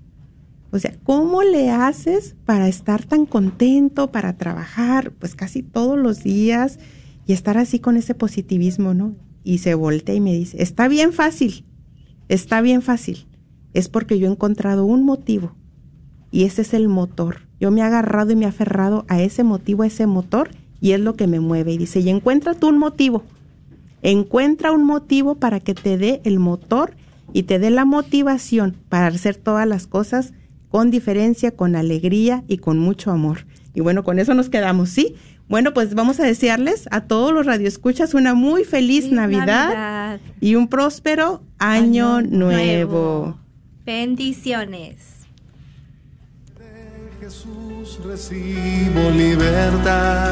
O 0.71 0.79
sea, 0.79 0.97
¿cómo 1.05 1.43
le 1.43 1.71
haces 1.71 2.35
para 2.47 2.67
estar 2.67 3.05
tan 3.05 3.27
contento, 3.27 4.11
para 4.11 4.37
trabajar, 4.39 5.13
pues 5.13 5.35
casi 5.35 5.63
todos 5.63 5.99
los 5.99 6.25
días? 6.25 6.79
y 7.27 7.33
estar 7.33 7.59
así 7.59 7.79
con 7.79 7.97
ese 7.97 8.15
positivismo, 8.15 8.95
¿no? 8.95 9.15
Y 9.45 9.59
se 9.59 9.75
voltea 9.75 10.15
y 10.15 10.21
me 10.21 10.33
dice, 10.33 10.63
está 10.63 10.89
bien 10.89 11.13
fácil, 11.13 11.65
está 12.29 12.61
bien 12.61 12.83
fácil. 12.83 13.27
Es 13.75 13.89
porque 13.89 14.19
yo 14.19 14.29
he 14.29 14.31
encontrado 14.31 14.85
un 14.85 15.05
motivo 15.05 15.55
y 16.31 16.45
ese 16.45 16.63
es 16.63 16.75
el 16.75 16.89
motor. 16.89 17.49
Yo 17.61 17.71
me 17.71 17.81
he 17.81 17.85
agarrado 17.85 18.33
y 18.33 18.37
me 18.37 18.45
he 18.45 18.49
aferrado 18.49 19.05
a 19.09 19.23
ese 19.23 19.45
motivo, 19.45 19.83
a 19.83 19.87
ese 19.87 20.07
motor 20.07 20.51
y 20.83 20.93
es 20.93 21.01
lo 21.01 21.15
que 21.15 21.29
me 21.29 21.41
mueve. 21.41 21.73
Y 21.73 21.79
dice, 21.79 22.01
y 22.01 22.11
encuentra 22.11 22.55
tú 22.55 22.69
un 22.69 22.77
motivo. 22.77 23.23
Encuentra 24.03 24.73
un 24.73 24.85
motivo 24.85 25.37
para 25.37 25.61
que 25.61 25.75
te 25.75 25.97
dé 25.97 26.21
el 26.25 26.41
motor 26.41 26.97
y 27.33 27.45
te 27.45 27.61
dé 27.61 27.71
la 27.71 27.85
motivación 27.85 28.77
para 28.89 29.07
hacer 29.07 29.37
todas 29.37 29.67
las 29.67 29.87
cosas 29.87 30.35
con 30.69 30.91
diferencia, 30.91 31.53
con 31.53 31.77
alegría 31.77 32.43
y 32.49 32.59
con 32.59 32.81
mucho 32.81 33.13
amor. 33.13 33.47
Y 33.75 33.81
bueno, 33.81 34.03
con 34.03 34.19
eso 34.19 34.35
nos 34.35 34.51
quedamos, 34.51 34.91
¿sí? 34.91 35.15
Bueno, 35.49 35.73
pues 35.73 35.95
vamos 35.95 36.19
a 36.19 36.25
desearles 36.25 36.89
a 36.91 37.03
todos 37.03 37.33
los 37.33 37.47
radioescuchas 37.47 38.13
una 38.15 38.35
muy 38.35 38.65
feliz, 38.65 39.11
Navidad, 39.13 40.19
y 40.41 40.57
un 40.57 40.67
próspero 40.67 41.43
año, 41.59 42.23
nuevo. 42.23 43.39
Bendiciones. 43.85 44.97
De 46.59 47.25
Jesús 47.25 48.01
recibo 48.05 49.11
libertad. 49.11 50.32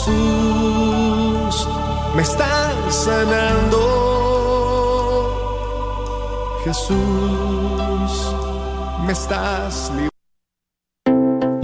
Jesús, 0.00 1.68
me 2.16 2.22
estás 2.22 2.94
sanando. 3.04 3.78
Jesús, 6.64 8.34
me 9.04 9.12
estás 9.12 9.90
liberando. 9.90 10.09